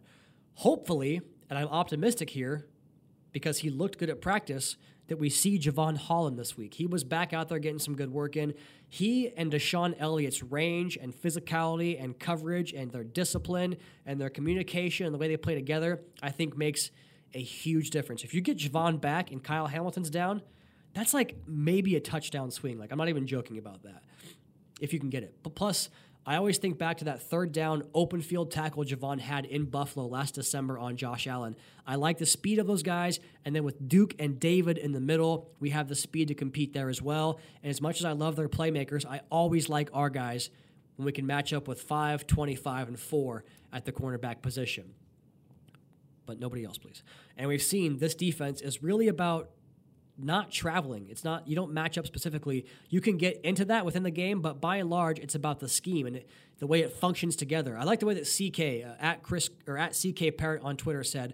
Hopefully, 0.55 1.21
and 1.49 1.59
I'm 1.59 1.67
optimistic 1.67 2.29
here 2.29 2.65
because 3.31 3.59
he 3.59 3.69
looked 3.69 3.97
good 3.97 4.09
at 4.09 4.21
practice, 4.21 4.77
that 5.07 5.17
we 5.17 5.29
see 5.29 5.59
Jevon 5.59 5.97
Holland 5.97 6.39
this 6.39 6.57
week. 6.57 6.75
He 6.75 6.85
was 6.85 7.03
back 7.03 7.33
out 7.33 7.49
there 7.49 7.59
getting 7.59 7.79
some 7.79 7.95
good 7.95 8.11
work 8.11 8.37
in. 8.37 8.53
He 8.87 9.29
and 9.35 9.51
DeShon 9.51 9.95
Elliott's 9.99 10.41
range 10.41 10.97
and 10.97 11.13
physicality 11.13 12.01
and 12.01 12.17
coverage 12.17 12.73
and 12.73 12.91
their 12.91 13.03
discipline 13.03 13.75
and 14.05 14.19
their 14.19 14.29
communication 14.29 15.05
and 15.05 15.13
the 15.13 15.19
way 15.19 15.27
they 15.27 15.37
play 15.37 15.55
together, 15.55 16.01
I 16.21 16.29
think 16.29 16.57
makes 16.57 16.91
a 17.33 17.41
huge 17.41 17.89
difference. 17.89 18.23
If 18.23 18.33
you 18.33 18.41
get 18.41 18.57
Jevon 18.57 19.01
back 19.01 19.31
and 19.31 19.43
Kyle 19.43 19.67
Hamilton's 19.67 20.09
down, 20.09 20.41
that's 20.93 21.13
like 21.13 21.35
maybe 21.47 21.95
a 21.95 21.99
touchdown 21.99 22.51
swing. 22.51 22.77
Like 22.77 22.91
I'm 22.91 22.97
not 22.97 23.09
even 23.09 23.27
joking 23.27 23.57
about 23.57 23.83
that. 23.83 24.03
If 24.79 24.93
you 24.93 24.99
can 24.99 25.09
get 25.09 25.23
it. 25.23 25.35
But 25.43 25.55
plus, 25.55 25.89
I 26.25 26.37
always 26.37 26.57
think 26.57 26.77
back 26.77 26.99
to 26.99 27.05
that 27.05 27.21
third 27.21 27.51
down 27.51 27.83
open 27.93 28.21
field 28.21 28.49
tackle 28.49 28.85
Jevon 28.85 29.19
had 29.19 29.45
in 29.45 29.65
Buffalo 29.65 30.07
last 30.07 30.35
December 30.35 30.79
on 30.79 30.95
Josh 30.95 31.27
Allen. 31.27 31.55
I 31.85 31.95
like 31.95 32.17
the 32.17 32.25
speed 32.25 32.59
of 32.59 32.67
those 32.67 32.81
guys. 32.81 33.19
And 33.43 33.53
then 33.53 33.65
with 33.65 33.89
Duke 33.89 34.15
and 34.19 34.39
David 34.39 34.77
in 34.77 34.93
the 34.93 35.01
middle, 35.01 35.51
we 35.59 35.71
have 35.71 35.89
the 35.89 35.95
speed 35.95 36.29
to 36.29 36.33
compete 36.33 36.73
there 36.73 36.87
as 36.87 37.01
well. 37.01 37.39
And 37.61 37.69
as 37.69 37.81
much 37.81 37.99
as 37.99 38.05
I 38.05 38.13
love 38.13 38.37
their 38.37 38.47
playmakers, 38.47 39.05
I 39.05 39.21
always 39.29 39.67
like 39.67 39.89
our 39.93 40.09
guys 40.09 40.49
when 40.95 41.05
we 41.05 41.11
can 41.11 41.25
match 41.25 41.51
up 41.51 41.67
with 41.67 41.81
5, 41.81 42.25
25, 42.25 42.87
and 42.87 42.99
4 42.99 43.43
at 43.73 43.83
the 43.83 43.91
cornerback 43.91 44.41
position. 44.41 44.93
But 46.25 46.39
nobody 46.39 46.63
else, 46.63 46.77
please. 46.77 47.03
And 47.35 47.49
we've 47.49 47.61
seen 47.61 47.97
this 47.97 48.15
defense 48.15 48.61
is 48.61 48.81
really 48.81 49.09
about 49.09 49.49
not 50.17 50.51
traveling. 50.51 51.07
It's 51.09 51.23
not 51.23 51.47
you 51.47 51.55
don't 51.55 51.71
match 51.71 51.97
up 51.97 52.05
specifically. 52.05 52.65
You 52.89 53.01
can 53.01 53.17
get 53.17 53.41
into 53.43 53.65
that 53.65 53.85
within 53.85 54.03
the 54.03 54.11
game, 54.11 54.41
but 54.41 54.61
by 54.61 54.77
and 54.77 54.89
large, 54.89 55.19
it's 55.19 55.35
about 55.35 55.59
the 55.59 55.67
scheme 55.69 56.05
and 56.05 56.17
it, 56.17 56.29
the 56.59 56.67
way 56.67 56.81
it 56.81 56.93
functions 56.93 57.35
together. 57.35 57.77
I 57.77 57.83
like 57.83 57.99
the 57.99 58.05
way 58.05 58.13
that 58.13 58.25
CK 58.25 58.87
uh, 58.87 59.01
at 59.03 59.23
Chris 59.23 59.49
or 59.67 59.77
at 59.77 59.91
CK 59.91 60.37
Parrott 60.37 60.61
on 60.63 60.77
Twitter 60.77 61.03
said. 61.03 61.33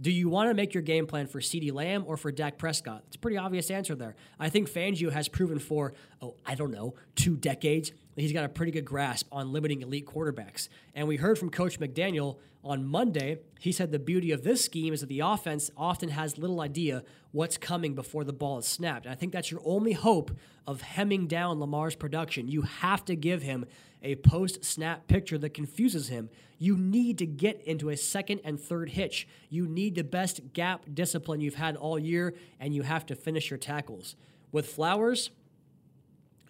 Do 0.00 0.10
you 0.10 0.28
want 0.28 0.50
to 0.50 0.54
make 0.54 0.74
your 0.74 0.82
game 0.82 1.06
plan 1.06 1.28
for 1.28 1.38
CeeDee 1.38 1.72
Lamb 1.72 2.02
or 2.08 2.16
for 2.16 2.32
Dak 2.32 2.58
Prescott? 2.58 3.04
It's 3.06 3.14
a 3.14 3.18
pretty 3.20 3.36
obvious 3.36 3.70
answer 3.70 3.94
there. 3.94 4.16
I 4.40 4.48
think 4.48 4.68
Fangio 4.68 5.12
has 5.12 5.28
proven 5.28 5.60
for, 5.60 5.92
oh, 6.20 6.34
I 6.44 6.56
don't 6.56 6.72
know, 6.72 6.94
two 7.14 7.36
decades 7.36 7.92
he's 8.16 8.32
got 8.32 8.44
a 8.44 8.48
pretty 8.48 8.72
good 8.72 8.84
grasp 8.84 9.26
on 9.32 9.52
limiting 9.52 9.82
elite 9.82 10.06
quarterbacks. 10.06 10.68
And 10.94 11.08
we 11.08 11.16
heard 11.16 11.38
from 11.38 11.50
Coach 11.50 11.80
McDaniel 11.80 12.38
on 12.64 12.86
Monday. 12.86 13.38
He 13.58 13.72
said 13.72 13.90
the 13.90 13.98
beauty 13.98 14.30
of 14.32 14.44
this 14.44 14.64
scheme 14.64 14.92
is 14.92 15.00
that 15.00 15.08
the 15.08 15.20
offense 15.20 15.70
often 15.76 16.10
has 16.10 16.38
little 16.38 16.60
idea 16.60 17.02
what's 17.32 17.56
coming 17.56 17.94
before 17.94 18.24
the 18.24 18.32
ball 18.32 18.58
is 18.58 18.66
snapped. 18.66 19.06
And 19.06 19.12
I 19.12 19.16
think 19.16 19.32
that's 19.32 19.50
your 19.50 19.62
only 19.64 19.92
hope 19.92 20.30
of 20.66 20.82
hemming 20.82 21.26
down 21.26 21.58
Lamar's 21.58 21.94
production. 21.94 22.48
You 22.48 22.62
have 22.62 23.04
to 23.06 23.16
give 23.16 23.42
him 23.42 23.64
a 24.02 24.16
post 24.16 24.64
snap 24.64 25.06
picture 25.06 25.38
that 25.38 25.54
confuses 25.54 26.08
him. 26.08 26.28
You 26.58 26.76
need 26.76 27.18
to 27.18 27.26
get 27.26 27.60
into 27.62 27.88
a 27.88 27.96
second 27.96 28.40
and 28.44 28.60
third 28.60 28.90
hitch. 28.90 29.26
You 29.48 29.66
need 29.66 29.94
the 29.94 30.04
best 30.04 30.52
gap 30.52 30.84
discipline 30.92 31.40
you've 31.40 31.54
had 31.54 31.76
all 31.76 31.98
year, 31.98 32.34
and 32.60 32.74
you 32.74 32.82
have 32.82 33.06
to 33.06 33.16
finish 33.16 33.50
your 33.50 33.58
tackles. 33.58 34.14
With 34.52 34.66
Flowers, 34.66 35.30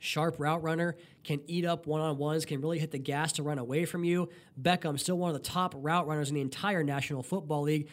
sharp 0.00 0.36
route 0.38 0.62
runner, 0.62 0.96
can 1.24 1.40
eat 1.46 1.64
up 1.64 1.86
one 1.86 2.00
on 2.00 2.18
ones, 2.18 2.44
can 2.44 2.60
really 2.60 2.78
hit 2.78 2.90
the 2.90 2.98
gas 2.98 3.32
to 3.32 3.42
run 3.42 3.58
away 3.58 3.84
from 3.84 4.04
you. 4.04 4.28
Beckham, 4.60 4.98
still 4.98 5.16
one 5.16 5.34
of 5.34 5.34
the 5.34 5.48
top 5.48 5.74
route 5.76 6.06
runners 6.06 6.28
in 6.28 6.34
the 6.34 6.40
entire 6.40 6.82
National 6.82 7.22
Football 7.22 7.62
League. 7.62 7.88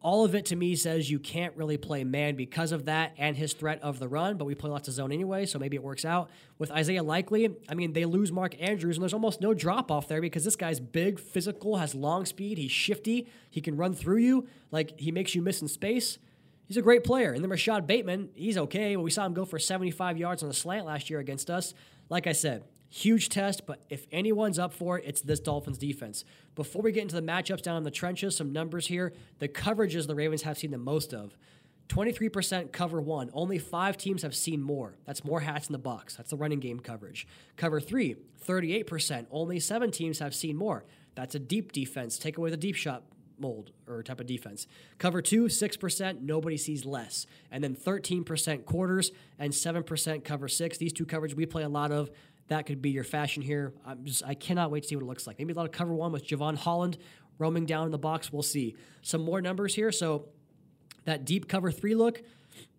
All 0.00 0.24
of 0.24 0.36
it 0.36 0.46
to 0.46 0.56
me 0.56 0.76
says 0.76 1.10
you 1.10 1.18
can't 1.18 1.56
really 1.56 1.76
play 1.76 2.04
man 2.04 2.36
because 2.36 2.70
of 2.70 2.84
that 2.84 3.14
and 3.18 3.36
his 3.36 3.52
threat 3.52 3.82
of 3.82 3.98
the 3.98 4.06
run, 4.06 4.36
but 4.36 4.44
we 4.44 4.54
play 4.54 4.70
lots 4.70 4.86
of 4.86 4.94
zone 4.94 5.10
anyway, 5.10 5.44
so 5.44 5.58
maybe 5.58 5.76
it 5.76 5.82
works 5.82 6.04
out. 6.04 6.30
With 6.56 6.70
Isaiah 6.70 7.02
Likely, 7.02 7.50
I 7.68 7.74
mean, 7.74 7.92
they 7.92 8.04
lose 8.04 8.30
Mark 8.30 8.54
Andrews, 8.60 8.96
and 8.96 9.02
there's 9.02 9.12
almost 9.12 9.40
no 9.40 9.54
drop 9.54 9.90
off 9.90 10.06
there 10.06 10.20
because 10.20 10.44
this 10.44 10.54
guy's 10.54 10.78
big, 10.78 11.18
physical, 11.18 11.78
has 11.78 11.96
long 11.96 12.26
speed, 12.26 12.58
he's 12.58 12.70
shifty, 12.70 13.26
he 13.50 13.60
can 13.60 13.76
run 13.76 13.92
through 13.92 14.18
you, 14.18 14.46
like 14.70 15.00
he 15.00 15.10
makes 15.10 15.34
you 15.34 15.42
miss 15.42 15.62
in 15.62 15.68
space 15.68 16.18
he's 16.68 16.76
a 16.76 16.82
great 16.82 17.02
player. 17.02 17.32
And 17.32 17.42
then 17.42 17.50
Rashod 17.50 17.86
Bateman, 17.86 18.28
he's 18.34 18.56
okay. 18.58 18.94
Well, 18.94 19.04
we 19.04 19.10
saw 19.10 19.26
him 19.26 19.34
go 19.34 19.44
for 19.44 19.58
75 19.58 20.18
yards 20.18 20.42
on 20.42 20.50
a 20.50 20.52
slant 20.52 20.86
last 20.86 21.10
year 21.10 21.18
against 21.18 21.50
us. 21.50 21.74
Like 22.08 22.26
I 22.26 22.32
said, 22.32 22.64
huge 22.88 23.28
test, 23.28 23.66
but 23.66 23.82
if 23.90 24.06
anyone's 24.10 24.58
up 24.58 24.72
for 24.72 24.98
it, 24.98 25.04
it's 25.06 25.20
this 25.20 25.40
Dolphins 25.40 25.78
defense. 25.78 26.24
Before 26.54 26.82
we 26.82 26.92
get 26.92 27.02
into 27.02 27.16
the 27.16 27.22
matchups 27.22 27.62
down 27.62 27.76
in 27.76 27.82
the 27.82 27.90
trenches, 27.90 28.36
some 28.36 28.52
numbers 28.52 28.86
here. 28.86 29.12
The 29.38 29.48
coverages 29.48 30.06
the 30.06 30.14
Ravens 30.14 30.42
have 30.42 30.58
seen 30.58 30.70
the 30.70 30.78
most 30.78 31.12
of. 31.12 31.36
23% 31.88 32.70
cover 32.70 33.00
one. 33.00 33.30
Only 33.32 33.58
five 33.58 33.96
teams 33.96 34.22
have 34.22 34.34
seen 34.34 34.60
more. 34.60 34.96
That's 35.06 35.24
more 35.24 35.40
hats 35.40 35.68
in 35.68 35.72
the 35.72 35.78
box. 35.78 36.16
That's 36.16 36.30
the 36.30 36.36
running 36.36 36.60
game 36.60 36.80
coverage. 36.80 37.26
Cover 37.56 37.80
three, 37.80 38.16
38%. 38.46 39.26
Only 39.30 39.58
seven 39.58 39.90
teams 39.90 40.18
have 40.18 40.34
seen 40.34 40.56
more. 40.56 40.84
That's 41.14 41.34
a 41.34 41.38
deep 41.38 41.72
defense. 41.72 42.18
Take 42.18 42.36
away 42.36 42.50
the 42.50 42.56
deep 42.56 42.76
shot 42.76 43.04
mold 43.40 43.72
or 43.86 44.02
type 44.02 44.20
of 44.20 44.26
defense. 44.26 44.66
Cover 44.98 45.22
two, 45.22 45.44
6%, 45.44 46.20
nobody 46.20 46.56
sees 46.56 46.84
less. 46.84 47.26
And 47.50 47.62
then 47.62 47.74
13% 47.74 48.64
quarters 48.64 49.12
and 49.38 49.52
7% 49.52 50.24
cover 50.24 50.48
six. 50.48 50.78
These 50.78 50.92
two 50.92 51.06
coverage 51.06 51.34
we 51.34 51.46
play 51.46 51.62
a 51.62 51.68
lot 51.68 51.92
of. 51.92 52.10
That 52.48 52.66
could 52.66 52.80
be 52.80 52.90
your 52.90 53.04
fashion 53.04 53.42
here. 53.42 53.74
I'm 53.86 54.04
just 54.04 54.24
I 54.24 54.34
cannot 54.34 54.70
wait 54.70 54.82
to 54.82 54.88
see 54.88 54.96
what 54.96 55.02
it 55.02 55.08
looks 55.08 55.26
like. 55.26 55.38
Maybe 55.38 55.52
a 55.52 55.56
lot 55.56 55.66
of 55.66 55.72
cover 55.72 55.92
one 55.92 56.12
with 56.12 56.26
Jevon 56.26 56.56
Holland 56.56 56.96
roaming 57.38 57.66
down 57.66 57.84
in 57.84 57.90
the 57.90 57.98
box. 57.98 58.32
We'll 58.32 58.42
see. 58.42 58.74
Some 59.02 59.22
more 59.22 59.40
numbers 59.40 59.74
here. 59.74 59.92
So 59.92 60.26
that 61.04 61.24
deep 61.24 61.46
cover 61.48 61.70
three 61.70 61.94
look, 61.94 62.22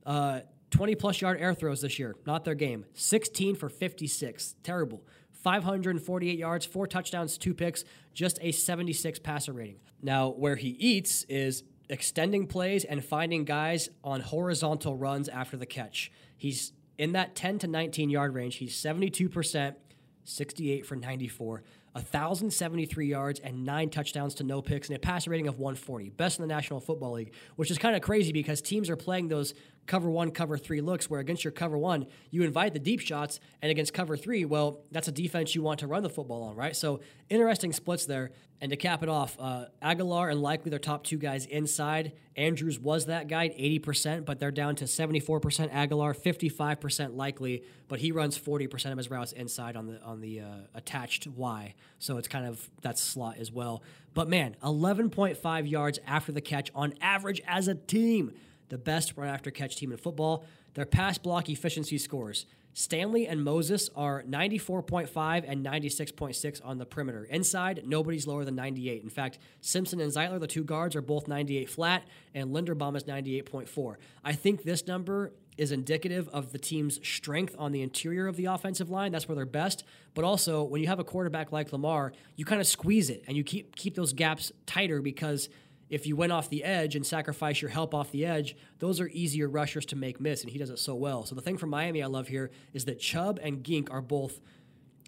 uh, 0.06 0.42
20 0.72 0.96
plus 0.96 1.22
yard 1.22 1.40
air 1.40 1.54
throws 1.54 1.82
this 1.82 2.00
year, 2.00 2.16
not 2.26 2.46
their 2.46 2.56
game. 2.56 2.86
16 2.94 3.56
for 3.56 3.70
56. 3.70 4.56
Terrible. 4.64 5.04
548 5.44 6.38
yards, 6.38 6.66
four 6.66 6.86
touchdowns, 6.86 7.38
two 7.38 7.54
picks, 7.54 7.86
just 8.14 8.40
a 8.42 8.52
76 8.52 9.20
passer 9.20 9.54
rating. 9.54 9.78
Now, 10.02 10.30
where 10.30 10.56
he 10.56 10.70
eats 10.70 11.24
is 11.30 11.64
extending 11.90 12.48
plays 12.48 12.86
and 12.86 13.04
finding 13.04 13.46
guys 13.46 13.90
on 14.04 14.22
horizontal 14.22 14.96
runs 14.96 15.28
after 15.28 15.58
the 15.58 15.66
catch. 15.66 16.12
He's 16.38 16.72
in 16.98 17.14
that 17.14 17.36
10 17.36 17.60
to 17.60 17.68
19 17.68 18.10
yard 18.10 18.34
range. 18.34 18.58
He's 18.58 18.76
72%, 18.76 19.76
68 20.24 20.86
for 20.86 20.96
94. 20.96 21.64
1,073 21.94 23.08
yards 23.08 23.40
and 23.40 23.66
nine 23.66 23.90
touchdowns 23.90 24.36
to 24.36 24.44
no 24.44 24.62
picks 24.62 24.90
and 24.90 24.96
a 24.96 25.00
passer 25.00 25.32
rating 25.32 25.48
of 25.48 25.58
140, 25.58 26.12
best 26.12 26.38
in 26.38 26.48
the 26.48 26.54
National 26.54 26.80
Football 26.80 27.14
League, 27.14 27.34
which 27.56 27.72
is 27.72 27.78
kind 27.78 27.96
of 27.96 28.02
crazy 28.02 28.32
because 28.32 28.62
teams 28.62 28.90
are 28.90 28.96
playing 28.96 29.28
those 29.28 29.54
cover 29.90 30.10
one, 30.10 30.30
cover 30.30 30.58
three 30.58 30.82
looks, 30.82 31.10
where 31.10 31.20
against 31.20 31.44
your 31.44 31.52
cover 31.52 31.78
one, 31.78 32.06
you 32.30 32.44
invite 32.44 32.74
the 32.74 32.80
deep 32.80 33.02
shots, 33.02 33.40
and 33.62 33.72
against 33.72 33.92
cover 33.92 34.16
three, 34.16 34.46
well, 34.46 34.82
that's 34.92 35.08
a 35.08 35.12
defense 35.12 35.56
you 35.56 35.64
want 35.64 35.80
to 35.80 35.88
run 35.88 36.04
the 36.04 36.10
football 36.10 36.44
on, 36.44 36.56
right? 36.56 36.76
So 36.76 37.02
interesting 37.28 37.74
splits 37.74 38.06
there. 38.06 38.32
And 38.62 38.70
to 38.72 38.76
cap 38.76 39.04
it 39.04 39.10
off, 39.10 39.38
uh, 39.40 39.66
Agholor 39.82 40.30
and 40.30 40.42
likely 40.42 40.70
their 40.70 40.80
top 40.80 41.06
two 41.06 41.18
guys 41.18 41.46
inside. 41.46 42.12
Andrews 42.36 42.78
was 42.78 43.06
that 43.06 43.30
guy, 43.30 43.50
80%, 43.50 44.26
but 44.26 44.38
they're 44.38 44.52
down 44.52 44.76
to 44.76 44.86
74% 44.86 45.72
Agholor, 45.72 46.14
55% 46.14 47.16
likely, 47.16 47.64
but 47.88 48.00
he 48.00 48.12
runs 48.12 48.38
40% 48.38 48.92
of 48.92 48.98
his 48.98 49.10
routes 49.10 49.32
inside 49.32 49.78
on 49.78 49.88
the 49.88 50.02
on 50.02 50.20
the 50.20 50.42
uh, 50.42 50.46
attached 50.76 51.26
Y. 51.26 51.74
So 52.00 52.18
it's 52.18 52.28
kind 52.28 52.46
of 52.46 52.70
that 52.82 53.00
slot 53.00 53.38
as 53.38 53.50
well. 53.50 53.82
But 54.14 54.28
man, 54.28 54.58
11.5 54.62 55.70
yards 55.70 56.00
after 56.06 56.34
the 56.34 56.42
catch 56.42 56.70
on 56.76 56.94
average 57.02 57.42
as 57.48 57.70
a 57.70 57.76
team 57.76 58.34
the 58.70 58.78
best 58.78 59.14
run 59.18 59.28
after 59.28 59.52
catch 59.52 59.76
team 59.76 59.92
in 59.92 59.98
football. 59.98 60.46
Their 60.74 60.86
pass 60.86 61.18
block 61.18 61.50
efficiency 61.50 61.98
scores. 61.98 62.46
Stanley 62.74 63.28
and 63.28 63.44
Moses 63.44 63.90
are 63.96 64.24
94.5 64.24 65.44
and 65.48 65.66
96.6 65.66 66.62
on 66.64 66.78
the 66.78 66.86
perimeter. 66.86 67.26
Inside, 67.26 67.82
nobody's 67.86 68.28
lower 68.28 68.46
than 68.46 68.56
98. 68.56 69.04
In 69.04 69.10
fact, 69.10 69.40
Simpson 69.60 70.00
and 70.00 70.12
Zeitler, 70.14 70.40
the 70.40 70.48
two 70.48 70.64
guards, 70.64 70.96
are 70.96 71.02
both 71.02 71.28
98 71.28 71.70
flat, 71.70 72.08
and 72.34 72.56
Linderbaum 72.56 72.96
is 72.96 73.04
98.4. 73.04 73.96
I 74.24 74.34
think 74.34 74.64
this 74.64 74.88
number 74.88 75.34
is 75.58 75.74
indicative 75.74 76.30
of 76.30 76.54
the 76.54 76.58
team's 76.58 77.06
strength 77.06 77.54
on 77.60 77.74
the 77.74 77.82
interior 77.82 78.28
of 78.28 78.38
the 78.38 78.46
offensive 78.46 78.90
line. 78.90 79.12
That's 79.12 79.28
where 79.28 79.36
they're 79.36 79.46
best. 79.46 79.84
But 80.14 80.24
also, 80.24 80.64
when 80.64 80.82
you 80.82 80.88
have 80.88 81.00
a 81.00 81.04
quarterback 81.04 81.52
like 81.52 81.74
Lamar, 81.74 82.14
you 82.38 82.46
kind 82.46 82.62
of 82.62 82.68
squeeze 82.68 83.10
it 83.10 83.26
and 83.28 83.36
you 83.36 83.44
keep 83.44 83.76
keep 83.76 83.94
those 83.96 84.14
gaps 84.14 84.54
tighter 84.66 85.02
because 85.02 85.50
if 85.90 86.06
you 86.06 86.16
went 86.16 86.32
off 86.32 86.50
the 86.50 86.64
edge 86.64 86.96
and 86.96 87.06
sacrifice 87.06 87.62
your 87.62 87.72
help 87.72 87.94
off 87.94 88.12
the 88.12 88.26
edge, 88.26 88.56
those 88.80 89.00
are 89.00 89.08
easier 89.10 89.48
rushers 89.48 89.86
to 89.88 89.96
make 89.96 90.20
miss, 90.20 90.44
and 90.44 90.52
he 90.52 90.60
does 90.60 90.70
it 90.70 90.80
so 90.80 90.96
well. 90.96 91.26
So 91.26 91.36
the 91.36 91.42
thing 91.42 91.58
from 91.58 91.70
Miami 91.70 92.04
I 92.04 92.08
love 92.08 92.28
here 92.28 92.52
is 92.74 92.86
that 92.86 93.00
Chubb 93.00 93.40
and 93.42 93.64
Gink 93.64 93.92
are 93.92 94.02
both 94.02 94.40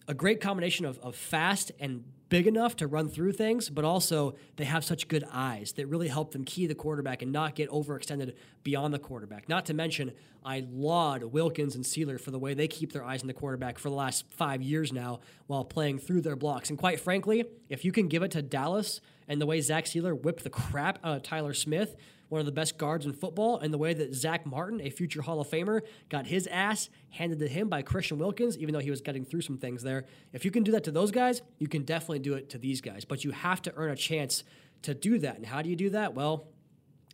a 0.07 0.13
great 0.13 0.41
combination 0.41 0.85
of, 0.85 0.97
of 0.99 1.15
fast 1.15 1.71
and 1.79 2.03
big 2.29 2.47
enough 2.47 2.77
to 2.77 2.87
run 2.87 3.09
through 3.09 3.33
things, 3.33 3.69
but 3.69 3.83
also 3.83 4.35
they 4.55 4.63
have 4.63 4.83
such 4.83 5.07
good 5.07 5.25
eyes 5.31 5.73
that 5.73 5.85
really 5.85 6.07
help 6.07 6.31
them 6.31 6.45
key 6.45 6.65
the 6.65 6.73
quarterback 6.73 7.21
and 7.21 7.31
not 7.31 7.55
get 7.55 7.69
overextended 7.69 8.33
beyond 8.63 8.93
the 8.93 8.99
quarterback. 8.99 9.49
Not 9.49 9.65
to 9.65 9.73
mention, 9.73 10.13
I 10.43 10.65
laud 10.71 11.23
Wilkins 11.23 11.75
and 11.75 11.83
Sieler 11.83 12.19
for 12.19 12.31
the 12.31 12.39
way 12.39 12.53
they 12.53 12.67
keep 12.67 12.93
their 12.93 13.03
eyes 13.03 13.21
on 13.21 13.27
the 13.27 13.33
quarterback 13.33 13.77
for 13.77 13.89
the 13.89 13.95
last 13.95 14.25
five 14.31 14.61
years 14.61 14.91
now 14.91 15.19
while 15.47 15.63
playing 15.63 15.99
through 15.99 16.21
their 16.21 16.35
blocks. 16.35 16.69
And 16.69 16.79
quite 16.79 16.99
frankly, 16.99 17.45
if 17.69 17.85
you 17.85 17.91
can 17.91 18.07
give 18.07 18.23
it 18.23 18.31
to 18.31 18.41
Dallas 18.41 19.01
and 19.27 19.39
the 19.39 19.45
way 19.45 19.61
Zach 19.61 19.85
Sieler 19.85 20.19
whipped 20.19 20.43
the 20.43 20.49
crap 20.49 20.99
out 21.03 21.17
of 21.17 21.23
Tyler 21.23 21.53
Smith, 21.53 21.95
one 22.29 22.39
of 22.39 22.45
the 22.45 22.51
best 22.51 22.77
guards 22.77 23.05
in 23.05 23.11
football, 23.11 23.59
and 23.59 23.73
the 23.73 23.77
way 23.77 23.93
that 23.93 24.15
Zach 24.15 24.45
Martin, 24.45 24.79
a 24.81 24.89
future 24.89 25.21
Hall 25.21 25.41
of 25.41 25.49
Famer, 25.49 25.81
got 26.09 26.27
his 26.27 26.47
ass 26.47 26.89
handed 27.09 27.39
to 27.39 27.47
him 27.47 27.67
by 27.67 27.81
Christian 27.81 28.17
Wilkins, 28.17 28.57
even 28.57 28.73
though 28.73 28.79
he 28.79 28.89
was 28.89 29.01
getting 29.01 29.25
through 29.25 29.41
some 29.41 29.57
things 29.57 29.83
there. 29.83 30.05
If 30.31 30.45
you 30.45 30.49
can 30.49 30.63
do 30.63 30.71
that 30.71 30.85
to 30.85 30.91
those 30.91 31.11
guys, 31.11 31.41
you 31.59 31.67
can 31.67 31.83
definitely 31.83 32.19
do 32.19 32.35
it 32.35 32.49
to 32.51 32.57
these 32.57 32.79
guys. 32.79 33.03
But 33.03 33.25
you 33.25 33.31
have 33.31 33.61
to 33.63 33.73
earn 33.75 33.91
a 33.91 33.97
chance 33.97 34.45
to 34.83 34.93
do 34.93 35.19
that. 35.19 35.35
And 35.35 35.45
how 35.45 35.61
do 35.61 35.69
you 35.69 35.75
do 35.75 35.89
that? 35.89 36.13
Well, 36.13 36.47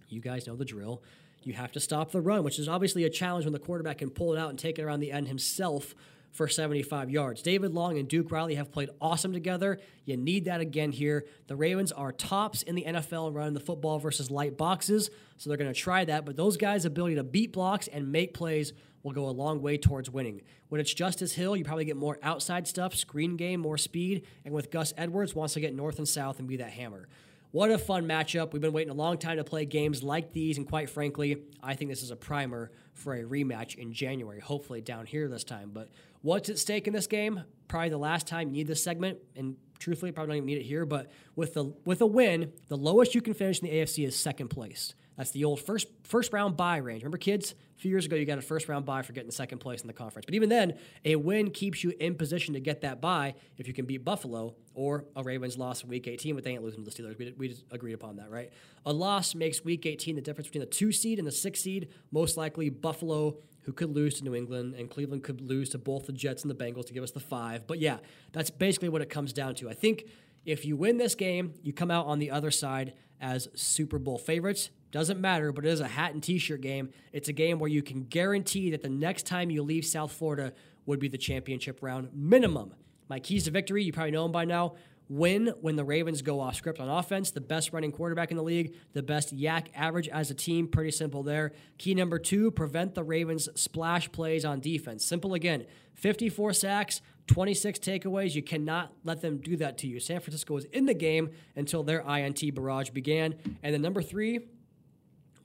you 0.08 0.22
guys 0.22 0.46
know 0.46 0.56
the 0.56 0.66
drill. 0.66 1.02
You 1.48 1.54
have 1.54 1.72
to 1.72 1.80
stop 1.80 2.12
the 2.12 2.20
run, 2.20 2.44
which 2.44 2.60
is 2.60 2.68
obviously 2.68 3.06
a 3.06 3.10
challenge 3.10 3.46
when 3.46 3.54
the 3.54 3.60
quarterback 3.60 4.00
can 4.00 4.10
pull 4.10 4.34
it 4.34 4.38
out 4.38 4.50
and 4.50 4.60
take 4.60 4.80
it 4.80 4.82
around 4.82 5.00
the 5.00 5.14
end 5.14 5.30
himself 5.30 5.96
for 6.30 6.50
75 6.50 7.10
yards. 7.10 7.42
David 7.42 7.74
Long 7.74 7.98
and 7.98 8.06
Duke 8.06 8.30
Riley 8.32 8.56
have 8.56 8.70
played 8.70 8.90
awesome 9.00 9.32
together. 9.32 9.80
You 10.04 10.18
need 10.18 10.44
that 10.46 10.60
again 10.60 10.92
here. 10.92 11.26
The 11.48 11.56
Ravens 11.56 11.94
are 11.94 12.12
tops 12.12 12.64
in 12.64 12.76
the 12.76 12.84
NFL 12.84 13.30
in 13.30 13.34
running 13.34 13.54
the 13.54 13.62
football 13.62 13.98
versus 13.98 14.30
light 14.30 14.58
boxes, 14.58 15.10
so 15.38 15.50
they're 15.50 15.56
going 15.56 15.74
to 15.74 15.80
try 15.80 16.04
that. 16.04 16.26
But 16.26 16.36
those 16.36 16.58
guys' 16.58 16.84
ability 16.84 17.16
to 17.16 17.24
beat 17.24 17.54
blocks 17.54 17.88
and 17.88 18.12
make 18.12 18.34
plays 18.34 18.74
will 19.04 19.14
go 19.14 19.30
a 19.30 19.32
long 19.32 19.62
way 19.62 19.78
towards 19.78 20.10
winning. 20.10 20.42
When 20.68 20.82
it's 20.82 20.94
Justice 20.94 21.32
Hill, 21.32 21.56
you 21.56 21.64
probably 21.64 21.86
get 21.86 21.96
more 21.96 22.20
outside 22.22 22.68
stuff, 22.68 22.94
screen 22.94 23.38
game, 23.38 23.62
more 23.62 23.78
speed, 23.78 24.28
and 24.44 24.54
with 24.54 24.70
Gus 24.70 24.94
Edwards, 24.98 25.34
wants 25.34 25.54
to 25.54 25.62
get 25.62 25.74
north 25.74 25.98
and 25.98 26.08
south 26.08 26.40
and 26.40 26.48
be 26.48 26.58
that 26.58 26.72
hammer. 26.72 27.08
What 27.52 27.72
a 27.72 27.78
fun 27.78 28.06
matchup. 28.06 28.52
We've 28.52 28.62
been 28.62 28.74
waiting 28.74 28.92
a 28.92 28.96
long 28.96 29.18
time 29.18 29.38
to 29.38 29.44
play 29.44 29.66
games 29.66 30.04
like 30.04 30.34
these, 30.34 30.58
and 30.58 30.68
quite 30.68 30.90
frankly, 30.90 31.38
I 31.64 31.76
think 31.76 31.90
this 31.90 32.04
is 32.04 32.12
a 32.12 32.16
primer 32.16 32.72
for 32.94 33.14
a 33.14 33.24
rematch 33.24 33.76
in 33.76 33.94
January, 33.94 34.42
hopefully 34.42 34.82
down 34.82 35.06
here 35.06 35.30
this 35.30 35.46
time. 35.46 35.72
But 35.74 35.90
what's 36.22 36.50
at 36.50 36.58
stake 36.60 36.88
in 36.88 36.94
this 36.94 37.08
game? 37.08 37.44
Probably 37.70 37.90
the 37.90 37.98
last 37.98 38.28
time 38.28 38.50
you 38.50 38.56
need 38.56 38.68
this 38.68 38.84
segment, 38.84 39.20
and 39.36 39.56
truthfully, 39.80 40.12
probably 40.12 40.32
don't 40.32 40.38
even 40.38 40.46
need 40.48 40.58
it 40.58 40.64
here. 40.64 40.86
But 40.86 41.10
with 41.36 41.54
the 41.54 41.74
with 41.86 42.02
a 42.02 42.06
win, 42.06 42.52
the 42.68 42.78
lowest 42.78 43.16
you 43.16 43.22
can 43.22 43.34
finish 43.34 43.62
in 43.62 43.70
the 43.70 43.76
AFC 43.76 44.06
is 44.06 44.20
second 44.20 44.50
place. 44.50 44.94
That's 45.18 45.32
the 45.32 45.46
old 45.46 45.60
first 45.60 45.88
first 46.04 46.32
round 46.32 46.56
buy 46.56 46.78
range. 46.78 47.02
Remember, 47.02 47.18
kids, 47.18 47.56
a 47.78 47.82
few 47.82 47.90
years 47.90 48.06
ago 48.06 48.16
you 48.16 48.26
got 48.26 48.38
a 48.38 48.42
first 48.42 48.70
round 48.70 48.86
buy 48.86 49.02
for 49.02 49.14
getting 49.14 49.32
second 49.32 49.58
place 49.58 49.82
in 49.82 49.88
the 49.88 49.94
conference. 49.94 50.26
But 50.26 50.36
even 50.36 50.50
then, 50.50 50.78
a 51.04 51.16
win 51.16 51.50
keeps 51.50 51.84
you 51.84 51.94
in 52.00 52.16
position 52.16 52.54
to 52.54 52.60
get 52.60 52.82
that 52.82 53.02
buy 53.02 53.34
if 53.58 53.68
you 53.68 53.74
can 53.74 53.86
beat 53.86 54.06
Buffalo 54.06 54.56
or 54.76 55.06
a 55.16 55.24
Ravens 55.24 55.58
loss 55.58 55.84
in 55.84 55.90
Week 55.90 56.08
18, 56.08 56.36
but 56.36 56.44
they 56.44 56.52
ain't 56.52 56.64
losing 56.64 56.86
to 56.86 56.90
the 56.90 56.96
Steelers. 57.04 57.18
We, 57.18 57.34
we 57.36 57.48
just 57.50 57.64
agreed 57.72 57.94
upon 57.94 58.18
that, 58.18 58.30
right? 58.30 58.52
A 58.86 58.94
loss 58.94 59.34
makes 59.34 59.64
Week 59.64 59.86
18 59.86 60.16
the 60.16 60.22
difference 60.22 60.48
between 60.48 60.62
the 60.62 60.68
two 60.68 60.92
seed 60.92 61.18
and 61.18 61.28
the 61.28 61.32
six 61.32 61.60
seed. 61.60 61.90
Most 62.12 62.38
likely 62.38 62.70
Buffalo 62.70 63.38
who 63.68 63.74
could 63.74 63.94
lose 63.94 64.18
to 64.18 64.24
New 64.24 64.34
England, 64.34 64.76
and 64.76 64.90
Cleveland 64.90 65.24
could 65.24 65.42
lose 65.42 65.68
to 65.68 65.78
both 65.78 66.06
the 66.06 66.14
Jets 66.14 66.42
and 66.42 66.50
the 66.50 66.56
Bengals 66.56 66.86
to 66.86 66.94
give 66.94 67.04
us 67.04 67.12
the 67.12 67.20
five. 67.20 67.68
But 67.68 67.80
yeah, 67.80 67.98
that's 68.32 68.50
basically 68.50 68.88
what 68.88 69.02
it 69.02 69.10
comes 69.10 69.34
down 69.34 69.56
to. 69.56 69.70
I 69.70 69.74
think 69.74 70.06
if 70.46 70.64
you 70.64 70.78
win 70.78 70.96
this 70.96 71.16
game, 71.16 71.54
you 71.62 71.74
come 71.74 71.92
out 71.92 72.06
on 72.06 72.18
the 72.20 72.32
other 72.32 72.50
side 72.50 72.94
as 73.20 73.50
Super 73.56 74.00
Bowl 74.00 74.18
favorites. 74.18 74.70
Doesn't 74.92 75.20
matter, 75.20 75.52
but 75.52 75.66
it 75.66 75.70
is 75.70 75.80
a 75.80 75.88
hat 75.88 76.14
and 76.14 76.24
t 76.24 76.38
shirt 76.38 76.62
game. 76.62 76.90
It's 77.12 77.28
a 77.28 77.34
game 77.34 77.60
where 77.60 77.70
you 77.70 77.84
can 77.84 78.04
guarantee 78.04 78.72
that 78.72 78.82
the 78.82 78.90
next 78.90 79.26
time 79.26 79.50
you 79.50 79.64
leave 79.64 79.86
South 79.86 80.12
Florida 80.12 80.54
would 80.86 81.00
be 81.00 81.08
the 81.08 81.18
championship 81.18 81.80
round 81.82 82.10
minimum. 82.14 82.74
My 83.10 83.20
keys 83.20 83.46
to 83.46 83.52
victory, 83.52 83.84
you 83.84 83.94
probably 83.94 84.12
know 84.12 84.24
them 84.24 84.32
by 84.32 84.46
now. 84.46 84.76
Win 85.10 85.54
when 85.62 85.78
the 85.78 85.86
Ravens 85.86 86.22
go 86.22 86.42
off 86.42 86.56
script 86.56 86.82
on 86.82 86.90
offense, 86.90 87.32
the 87.32 87.40
best 87.40 87.72
running 87.72 87.94
quarterback 87.94 88.30
in 88.30 88.36
the 88.36 88.44
league, 88.44 88.76
the 88.92 89.02
best 89.02 89.36
YAC 89.36 89.68
average 89.74 90.10
as 90.10 90.30
a 90.32 90.34
team. 90.34 90.68
Pretty 90.68 90.92
simple 90.92 91.24
there. 91.24 91.54
Key 91.78 91.94
number 91.94 92.20
two, 92.20 92.52
prevent 92.52 92.94
the 92.94 93.04
Ravens' 93.04 93.48
splash 93.56 94.12
plays 94.12 94.44
on 94.44 94.60
defense. 94.60 95.06
Simple 95.06 95.34
again 95.34 95.66
54 95.94 96.54
sacks, 96.54 97.02
26 97.28 97.80
takeaways. 97.80 98.36
You 98.36 98.44
cannot 98.44 98.92
let 99.06 99.22
them 99.22 99.38
do 99.38 99.56
that 99.58 99.78
to 99.80 99.88
you. 99.88 100.02
San 100.02 100.20
Francisco 100.20 100.54
was 100.56 100.66
in 100.66 100.86
the 100.86 100.94
game 100.94 101.32
until 101.56 101.84
their 101.84 102.02
INT 102.02 102.54
barrage 102.54 102.90
began. 102.90 103.36
And 103.64 103.74
then 103.74 103.82
number 103.82 104.02
three, 104.02 104.42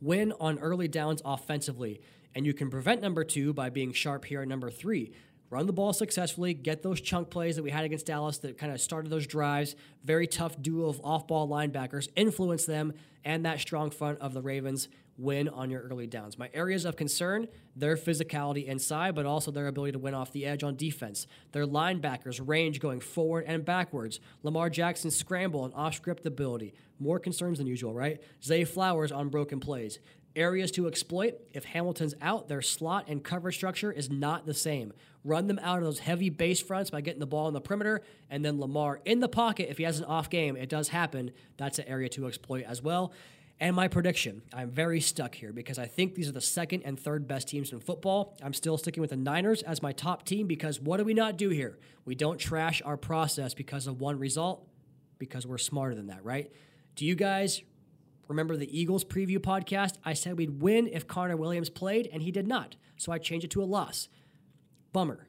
win 0.03 0.33
on 0.41 0.59
early 0.59 0.89
downs 0.89 1.23
offensively. 1.25 2.01
And 2.35 2.45
you 2.45 2.53
can 2.53 2.71
prevent 2.71 3.01
number 3.01 3.25
two 3.25 3.53
by 3.53 3.71
being 3.71 3.93
sharp 3.93 4.25
here 4.25 4.43
at 4.43 4.49
number 4.49 4.71
three. 4.71 5.13
Run 5.49 5.67
the 5.67 5.73
ball 5.73 5.93
successfully, 5.93 6.55
get 6.55 6.83
those 6.83 7.01
chunk 7.01 7.29
plays 7.29 7.57
that 7.57 7.63
we 7.63 7.71
had 7.71 7.85
against 7.85 8.07
Dallas 8.07 8.39
that 8.39 8.57
kind 8.57 8.73
of 8.73 8.81
started 8.81 9.11
those 9.11 9.27
drives. 9.27 9.77
Very 10.03 10.27
tough 10.27 10.61
duo 10.61 10.89
of 10.89 11.01
off 11.05 11.27
ball 11.27 11.47
linebackers, 11.47 12.09
influence 12.17 12.65
them, 12.65 12.95
and 13.23 13.45
that 13.45 13.61
strong 13.61 13.91
front 13.91 14.19
of 14.21 14.33
the 14.33 14.41
Ravens 14.41 14.89
win 15.19 15.49
on 15.49 15.71
your 15.71 15.83
early 15.83 16.07
downs. 16.07 16.39
My 16.39 16.51
areas 16.55 16.85
of 16.85 16.97
concern, 16.97 17.49
their 17.77 17.97
physicality 17.97 18.67
inside, 18.67 19.15
but 19.15 19.27
also 19.27 19.51
their 19.51 19.67
ability 19.67 19.93
to 19.93 19.99
win 19.99 20.15
off 20.15 20.33
the 20.33 20.47
edge 20.47 20.63
on 20.63 20.77
defense. 20.77 21.27
Their 21.53 21.67
linebackers 21.67 22.41
range 22.45 22.81
going 22.81 23.01
forward 23.01 23.45
and 23.47 23.65
backwards. 23.65 24.21
Lamar 24.43 24.71
Jackson's 24.71 25.17
scramble 25.17 25.65
and 25.65 25.75
off 25.75 25.95
script 25.95 26.27
ability. 26.27 26.75
More 26.99 27.19
concerns 27.19 27.59
than 27.59 27.67
usual, 27.67 27.93
right? 27.93 28.23
Zay 28.43 28.65
Flowers 28.65 29.13
on 29.13 29.29
broken 29.29 29.61
plays. 29.61 29.99
Areas 30.35 30.71
to 30.73 30.87
exploit. 30.87 31.35
If 31.53 31.65
Hamilton's 31.65 32.15
out, 32.23 32.49
their 32.49 32.63
slot 32.63 33.05
and 33.09 33.23
cover 33.23 33.53
structure 33.53 33.93
is 33.93 34.11
not 34.11 34.47
the 34.47 34.55
same. 34.55 34.95
Run 35.25 35.47
them 35.47 35.61
out 35.63 35.79
of 35.79 35.85
those 35.85 35.99
heavy 35.99 36.31
base 36.31 36.61
fronts 36.61 36.91
by 36.91 37.03
getting 37.03 37.21
the 37.21 37.27
ball 37.27 37.49
in 37.49 37.55
the 37.55 37.61
perimeter, 37.61 38.01
and 38.31 38.43
then 38.43 38.59
Lamar 38.59 39.01
in 39.05 39.21
the 39.21 39.29
pocket. 39.29 39.69
If 39.71 39.77
he 39.77 39.85
has 39.85 39.99
an 39.99 40.07
off 40.07 40.31
game, 40.31 40.57
it 40.57 40.71
does 40.71 40.89
happen. 40.89 41.33
That's 41.59 41.79
an 41.79 41.87
area 41.87 42.09
to 42.11 42.27
exploit 42.27 42.65
as 42.65 42.83
well. 42.83 43.13
And 43.61 43.77
my 43.77 43.87
prediction, 43.87 44.43
I'm 44.53 44.71
very 44.71 45.01
stuck 45.01 45.35
here 45.35 45.53
because 45.53 45.79
I 45.79 45.87
think 45.87 46.15
these 46.15 46.29
are 46.29 46.33
the 46.33 46.41
second 46.41 46.83
and 46.85 46.99
third 46.99 47.29
best 47.29 47.49
teams 47.49 47.73
in 47.73 47.79
football. 47.79 48.37
I'm 48.43 48.53
still 48.53 48.77
sticking 48.77 49.01
with 49.01 49.11
the 49.11 49.17
Niners 49.17 49.63
as 49.63 49.83
my 49.83 49.93
top 49.93 50.25
team 50.25 50.49
because 50.49 50.81
what 50.81 50.97
do 50.97 51.05
we 51.05 51.15
not 51.15 51.37
do 51.37 51.49
here? 51.49 51.79
We 52.05 52.15
don't 52.17 52.39
trash 52.39 52.83
our 52.85 52.97
process 52.97 53.55
because 53.55 53.87
of 53.87 54.01
one 54.01 54.19
result, 54.19 54.67
because 55.19 55.47
we're 55.47 55.59
smarter 55.59 55.95
than 55.95 56.09
that, 56.09 56.25
right? 56.25 56.51
Do 56.97 57.07
you 57.07 57.15
guys 57.15 57.63
remember 58.27 58.57
the 58.57 58.77
Eagles 58.77 59.05
preview 59.05 59.39
podcast? 59.39 59.95
I 60.05 60.15
said 60.15 60.37
we'd 60.37 60.61
win 60.61 60.89
if 60.89 61.07
Connor 61.07 61.37
Williams 61.37 61.71
played, 61.71 62.09
and 62.13 62.23
he 62.23 62.33
did 62.33 62.49
not. 62.49 62.75
So 62.97 63.13
I 63.13 63.19
changed 63.19 63.45
it 63.45 63.51
to 63.53 63.63
a 63.63 63.65
loss. 63.65 64.09
Bummer. 64.93 65.29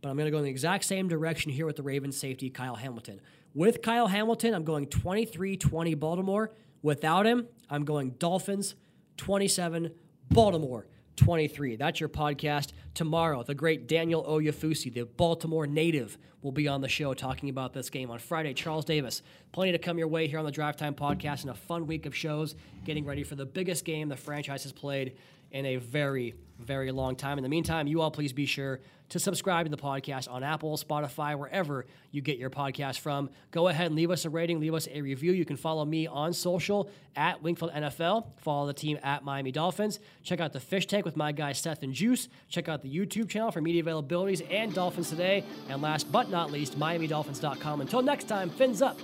But 0.00 0.08
I'm 0.08 0.16
going 0.16 0.26
to 0.26 0.30
go 0.30 0.38
in 0.38 0.44
the 0.44 0.50
exact 0.50 0.84
same 0.84 1.08
direction 1.08 1.50
here 1.50 1.66
with 1.66 1.76
the 1.76 1.82
Ravens 1.82 2.16
safety, 2.16 2.50
Kyle 2.50 2.76
Hamilton. 2.76 3.20
With 3.54 3.82
Kyle 3.82 4.06
Hamilton, 4.06 4.54
I'm 4.54 4.64
going 4.64 4.86
23 4.86 5.56
20 5.56 5.94
Baltimore. 5.94 6.52
Without 6.82 7.26
him, 7.26 7.46
I'm 7.68 7.84
going 7.84 8.10
Dolphins 8.18 8.74
27, 9.16 9.90
Baltimore 10.30 10.86
23. 11.16 11.76
That's 11.76 11.98
your 11.98 12.08
podcast. 12.08 12.72
Tomorrow, 12.94 13.42
the 13.42 13.54
great 13.54 13.88
Daniel 13.88 14.24
Oyefusi, 14.24 14.92
the 14.92 15.04
Baltimore 15.04 15.66
native, 15.66 16.16
will 16.42 16.52
be 16.52 16.68
on 16.68 16.80
the 16.80 16.88
show 16.88 17.12
talking 17.14 17.48
about 17.48 17.72
this 17.72 17.90
game. 17.90 18.10
On 18.10 18.18
Friday, 18.18 18.54
Charles 18.54 18.84
Davis. 18.84 19.22
Plenty 19.50 19.72
to 19.72 19.78
come 19.78 19.98
your 19.98 20.06
way 20.06 20.28
here 20.28 20.38
on 20.38 20.44
the 20.44 20.52
Drive 20.52 20.76
Time 20.76 20.94
Podcast 20.94 21.42
and 21.42 21.50
a 21.50 21.54
fun 21.54 21.86
week 21.86 22.06
of 22.06 22.14
shows 22.14 22.54
getting 22.84 23.04
ready 23.04 23.24
for 23.24 23.34
the 23.34 23.44
biggest 23.44 23.84
game 23.84 24.08
the 24.08 24.16
franchise 24.16 24.62
has 24.62 24.72
played 24.72 25.16
in 25.50 25.66
a 25.66 25.76
very, 25.76 26.34
very 26.58 26.90
long 26.90 27.16
time. 27.16 27.38
In 27.38 27.42
the 27.42 27.48
meantime, 27.48 27.86
you 27.86 28.00
all 28.00 28.10
please 28.10 28.32
be 28.32 28.46
sure 28.46 28.80
to 29.10 29.18
subscribe 29.18 29.64
to 29.66 29.70
the 29.70 29.76
podcast 29.76 30.30
on 30.30 30.42
Apple, 30.42 30.76
Spotify, 30.76 31.38
wherever 31.38 31.86
you 32.10 32.20
get 32.20 32.38
your 32.38 32.50
podcast 32.50 32.98
from. 32.98 33.30
Go 33.50 33.68
ahead 33.68 33.86
and 33.86 33.94
leave 33.94 34.10
us 34.10 34.24
a 34.24 34.30
rating, 34.30 34.60
leave 34.60 34.74
us 34.74 34.86
a 34.90 35.00
review. 35.00 35.32
You 35.32 35.44
can 35.44 35.56
follow 35.56 35.84
me 35.84 36.06
on 36.06 36.32
social 36.32 36.90
at 37.16 37.42
Wingfield 37.42 37.72
NFL. 37.72 38.26
Follow 38.36 38.66
the 38.66 38.74
team 38.74 38.98
at 39.02 39.24
Miami 39.24 39.50
Dolphins. 39.50 39.98
Check 40.22 40.40
out 40.40 40.52
the 40.52 40.60
fish 40.60 40.86
tank 40.86 41.04
with 41.04 41.16
my 41.16 41.32
guy 41.32 41.52
Seth 41.52 41.82
and 41.82 41.94
Juice. 41.94 42.28
Check 42.48 42.68
out 42.68 42.82
the 42.82 42.94
YouTube 42.94 43.28
channel 43.28 43.50
for 43.50 43.60
media 43.60 43.82
availabilities 43.82 44.46
and 44.52 44.74
Dolphins 44.74 45.08
Today. 45.08 45.44
And 45.70 45.80
last 45.80 46.10
but 46.12 46.28
not 46.28 46.50
least, 46.50 46.78
MiamiDolphins.com. 46.78 47.80
Until 47.80 48.02
next 48.02 48.24
time, 48.24 48.50
fins 48.50 48.82
up. 48.82 48.98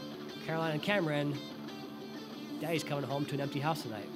Caroline 0.47 0.73
and 0.73 0.83
Cameron, 0.83 1.35
Daddy's 2.61 2.85
coming 2.85 3.05
home 3.05 3.25
to 3.27 3.35
an 3.35 3.41
empty 3.41 3.61
house 3.61 3.83
tonight. 3.83 4.09